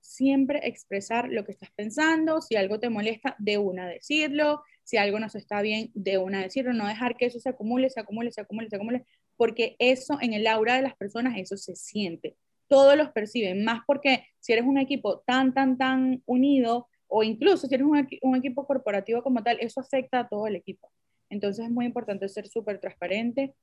siempre 0.00 0.68
expresar 0.68 1.30
lo 1.30 1.46
que 1.46 1.52
estás 1.52 1.70
pensando, 1.74 2.42
si 2.42 2.56
algo 2.56 2.78
te 2.78 2.90
molesta, 2.90 3.36
de 3.38 3.56
una 3.56 3.88
decirlo, 3.88 4.64
si 4.84 4.98
algo 4.98 5.18
no 5.18 5.28
está 5.28 5.62
bien, 5.62 5.90
de 5.94 6.18
una 6.18 6.42
decirlo, 6.42 6.74
no 6.74 6.86
dejar 6.86 7.16
que 7.16 7.24
eso 7.24 7.40
se 7.40 7.48
acumule, 7.48 7.88
se 7.88 8.00
acumule, 8.00 8.32
se 8.32 8.42
acumule, 8.42 8.68
se 8.68 8.76
acumule, 8.76 9.06
porque 9.40 9.74
eso 9.78 10.18
en 10.20 10.34
el 10.34 10.46
aura 10.46 10.76
de 10.76 10.82
las 10.82 10.94
personas, 10.96 11.38
eso 11.38 11.56
se 11.56 11.74
siente. 11.74 12.36
Todos 12.68 12.94
los 12.94 13.08
perciben, 13.08 13.64
más 13.64 13.80
porque 13.86 14.26
si 14.38 14.52
eres 14.52 14.66
un 14.66 14.76
equipo 14.76 15.20
tan, 15.20 15.54
tan, 15.54 15.78
tan 15.78 16.22
unido, 16.26 16.88
o 17.06 17.22
incluso 17.22 17.66
si 17.66 17.74
eres 17.74 17.86
un, 17.86 18.36
equipo 18.36 18.66
corporativo 18.66 19.22
como 19.22 19.42
tal, 19.42 19.56
eso 19.60 19.80
afecta 19.80 20.18
a 20.18 20.28
todo 20.28 20.46
el 20.46 20.56
equipo. 20.56 20.92
Entonces 21.30 21.64
es 21.64 21.70
muy 21.70 21.86
importante 21.86 22.28
ser 22.28 22.48
súper 22.48 22.80
transparente, 22.80 23.54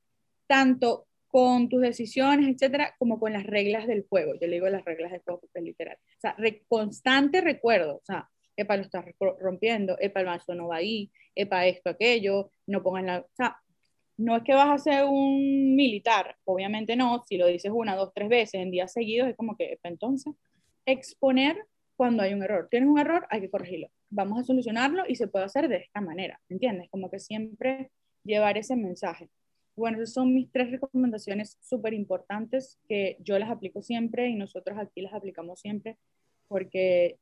tanto 0.48 1.06
con 1.28 1.70
tus 1.70 1.82
decisiones, 1.82 2.48
etcétera, 2.48 2.96
como 2.98 3.20
con 3.20 3.32
las 3.32 3.46
reglas 3.46 3.86
del 3.86 4.04
juego. 4.10 4.34
Yo 4.34 4.48
le 4.48 4.54
digo 4.54 4.70
las 4.70 4.84
reglas 4.84 5.12
del 5.12 5.22
juego 5.22 5.42
porque 5.42 5.60
es 5.60 5.64
literal. 5.64 5.98
O 6.02 6.20
sea, 6.20 6.36
constante 6.68 7.40
recuerdo, 7.40 7.98
o 7.98 8.04
sea, 8.04 8.28
epa, 8.56 8.78
lo 8.78 8.82
estás 8.82 9.06
rompiendo, 9.40 9.96
epa, 10.00 10.22
el 10.22 10.26
vaso 10.26 10.56
no 10.56 10.70
va 10.70 10.78
ahí, 10.78 11.12
epa, 11.36 11.68
esto, 11.68 11.92
aquello, 11.92 12.50
no 12.66 12.82
pongas 12.82 13.04
la... 13.04 13.20
O 13.20 13.30
sea, 13.36 13.62
no 14.18 14.36
es 14.36 14.44
que 14.44 14.54
vas 14.54 14.70
a 14.70 14.84
ser 14.84 15.06
un 15.06 15.76
militar, 15.76 16.36
obviamente 16.44 16.96
no, 16.96 17.24
si 17.28 17.38
lo 17.38 17.48
dices 17.48 17.72
una, 17.74 17.96
dos, 17.96 18.12
tres 18.14 18.30
veces 18.30 18.62
en 18.62 18.72
días 18.72 18.92
seguidos, 18.92 19.30
es 19.30 19.36
como 19.36 19.56
que 19.56 19.80
entonces 19.84 20.34
exponer 20.86 21.58
cuando 21.96 22.24
hay 22.24 22.34
un 22.34 22.44
error. 22.44 22.68
Tienes 22.70 22.90
un 22.90 23.00
error, 23.00 23.28
hay 23.30 23.42
que 23.42 23.50
corregirlo. 23.50 23.90
Vamos 24.10 24.40
a 24.40 24.44
solucionarlo 24.44 25.04
y 25.08 25.16
se 25.16 25.28
puede 25.28 25.46
hacer 25.46 25.68
de 25.68 25.78
esta 25.78 26.02
manera, 26.02 26.40
¿entiendes? 26.50 26.90
Como 26.90 27.10
que 27.10 27.20
siempre 27.20 27.92
llevar 28.24 28.58
ese 28.58 28.76
mensaje. 28.76 29.30
Bueno, 29.76 30.04
son 30.06 30.34
mis 30.34 30.52
tres 30.52 30.72
recomendaciones 30.72 31.58
súper 31.62 31.94
importantes 31.94 32.80
que 32.88 33.18
yo 33.20 33.38
las 33.38 33.50
aplico 33.50 33.82
siempre 33.82 34.28
y 34.30 34.36
nosotros 34.36 34.78
aquí 34.80 35.02
las 35.02 35.14
aplicamos 35.14 35.60
siempre 35.60 35.98
porque, 36.48 37.20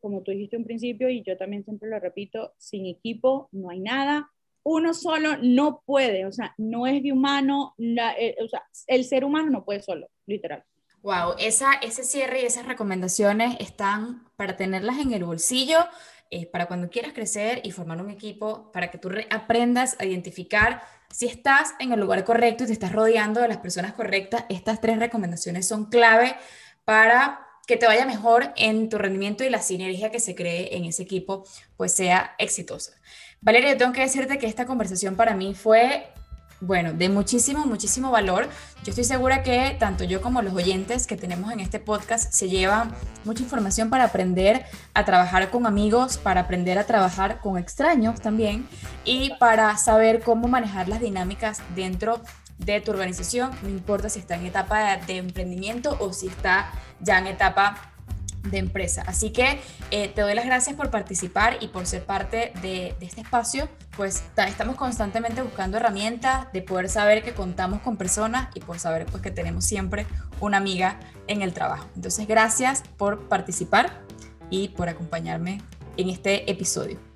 como 0.00 0.22
tú 0.22 0.32
dijiste 0.32 0.56
un 0.56 0.64
principio 0.64 1.08
y 1.08 1.22
yo 1.22 1.36
también 1.36 1.64
siempre 1.64 1.88
lo 1.88 2.00
repito, 2.00 2.54
sin 2.58 2.86
equipo 2.86 3.48
no 3.52 3.70
hay 3.70 3.80
nada, 3.80 4.30
uno 4.64 4.94
solo 4.94 5.36
no 5.40 5.82
puede, 5.84 6.26
o 6.26 6.32
sea, 6.32 6.54
no 6.58 6.86
es 6.86 7.02
de 7.02 7.12
humano, 7.12 7.74
eh, 7.78 8.34
o 8.42 8.48
sea, 8.48 8.64
el 8.86 9.04
ser 9.04 9.24
humano 9.24 9.50
no 9.50 9.64
puede 9.64 9.82
solo, 9.82 10.08
literal. 10.26 10.64
Wow, 11.02 11.34
esa, 11.38 11.74
ese 11.82 12.02
cierre 12.02 12.40
y 12.40 12.46
esas 12.46 12.64
recomendaciones 12.64 13.56
están 13.60 14.24
para 14.36 14.56
tenerlas 14.56 14.98
en 14.98 15.12
el 15.12 15.24
bolsillo, 15.24 15.86
eh, 16.30 16.46
para 16.46 16.66
cuando 16.66 16.88
quieras 16.88 17.12
crecer 17.12 17.60
y 17.62 17.72
formar 17.72 18.00
un 18.00 18.10
equipo, 18.10 18.72
para 18.72 18.90
que 18.90 18.96
tú 18.96 19.10
aprendas 19.30 19.96
a 20.00 20.06
identificar 20.06 20.82
si 21.10 21.26
estás 21.26 21.74
en 21.78 21.92
el 21.92 22.00
lugar 22.00 22.24
correcto 22.24 22.64
y 22.64 22.68
te 22.68 22.72
estás 22.72 22.92
rodeando 22.92 23.42
de 23.42 23.48
las 23.48 23.58
personas 23.58 23.92
correctas. 23.92 24.46
Estas 24.48 24.80
tres 24.80 24.98
recomendaciones 24.98 25.68
son 25.68 25.90
clave 25.90 26.36
para 26.86 27.46
que 27.66 27.76
te 27.76 27.86
vaya 27.86 28.06
mejor 28.06 28.52
en 28.56 28.88
tu 28.88 28.98
rendimiento 28.98 29.44
y 29.44 29.50
la 29.50 29.62
sinergia 29.62 30.10
que 30.10 30.20
se 30.20 30.34
cree 30.34 30.76
en 30.76 30.84
ese 30.86 31.02
equipo 31.02 31.44
pues 31.76 31.94
sea 31.94 32.34
exitosa. 32.38 32.92
Valeria, 33.44 33.76
tengo 33.76 33.92
que 33.92 34.00
decirte 34.00 34.38
que 34.38 34.46
esta 34.46 34.64
conversación 34.64 35.16
para 35.16 35.36
mí 35.36 35.54
fue, 35.54 36.08
bueno, 36.62 36.94
de 36.94 37.10
muchísimo, 37.10 37.66
muchísimo 37.66 38.10
valor. 38.10 38.48
Yo 38.84 38.90
estoy 38.90 39.04
segura 39.04 39.42
que 39.42 39.76
tanto 39.78 40.04
yo 40.04 40.22
como 40.22 40.40
los 40.40 40.54
oyentes 40.54 41.06
que 41.06 41.18
tenemos 41.18 41.52
en 41.52 41.60
este 41.60 41.78
podcast 41.78 42.32
se 42.32 42.48
llevan 42.48 42.94
mucha 43.22 43.42
información 43.42 43.90
para 43.90 44.04
aprender 44.04 44.64
a 44.94 45.04
trabajar 45.04 45.50
con 45.50 45.66
amigos, 45.66 46.16
para 46.16 46.40
aprender 46.40 46.78
a 46.78 46.84
trabajar 46.84 47.42
con 47.42 47.58
extraños 47.58 48.18
también 48.22 48.66
y 49.04 49.34
para 49.38 49.76
saber 49.76 50.22
cómo 50.22 50.48
manejar 50.48 50.88
las 50.88 51.00
dinámicas 51.00 51.60
dentro 51.76 52.22
de 52.56 52.80
tu 52.80 52.92
organización, 52.92 53.50
no 53.62 53.68
importa 53.68 54.08
si 54.08 54.20
está 54.20 54.36
en 54.36 54.46
etapa 54.46 54.96
de 54.96 55.18
emprendimiento 55.18 55.98
o 56.00 56.14
si 56.14 56.28
está 56.28 56.72
ya 57.00 57.18
en 57.18 57.26
etapa 57.26 57.93
de 58.44 58.58
empresa. 58.58 59.02
Así 59.06 59.30
que 59.30 59.60
eh, 59.90 60.08
te 60.08 60.20
doy 60.20 60.34
las 60.34 60.46
gracias 60.46 60.76
por 60.76 60.90
participar 60.90 61.58
y 61.60 61.68
por 61.68 61.86
ser 61.86 62.04
parte 62.04 62.52
de, 62.62 62.94
este 63.00 63.20
espacio. 63.20 63.68
Pues 63.96 64.24
estamos 64.46 64.76
constantemente 64.76 65.42
buscando 65.42 65.76
herramientas 65.76 66.52
de 66.52 66.62
poder 66.62 66.88
saber 66.88 67.22
que 67.22 67.32
contamos 67.32 67.80
con 67.80 67.96
personas 67.96 68.48
y 68.54 68.60
por 68.60 68.78
saber 68.78 69.06
pues 69.06 69.22
que 69.22 69.30
tenemos 69.30 69.64
siempre 69.64 70.06
una 70.40 70.56
amiga 70.56 70.98
en 71.26 71.42
el 71.42 71.52
trabajo. 71.52 71.88
Entonces 71.96 72.26
gracias 72.26 72.82
por 72.96 73.28
participar 73.28 74.02
y 74.50 74.68
por 74.68 74.88
acompañarme 74.88 75.60
en 75.96 76.10
este 76.10 76.50
episodio. 76.50 77.13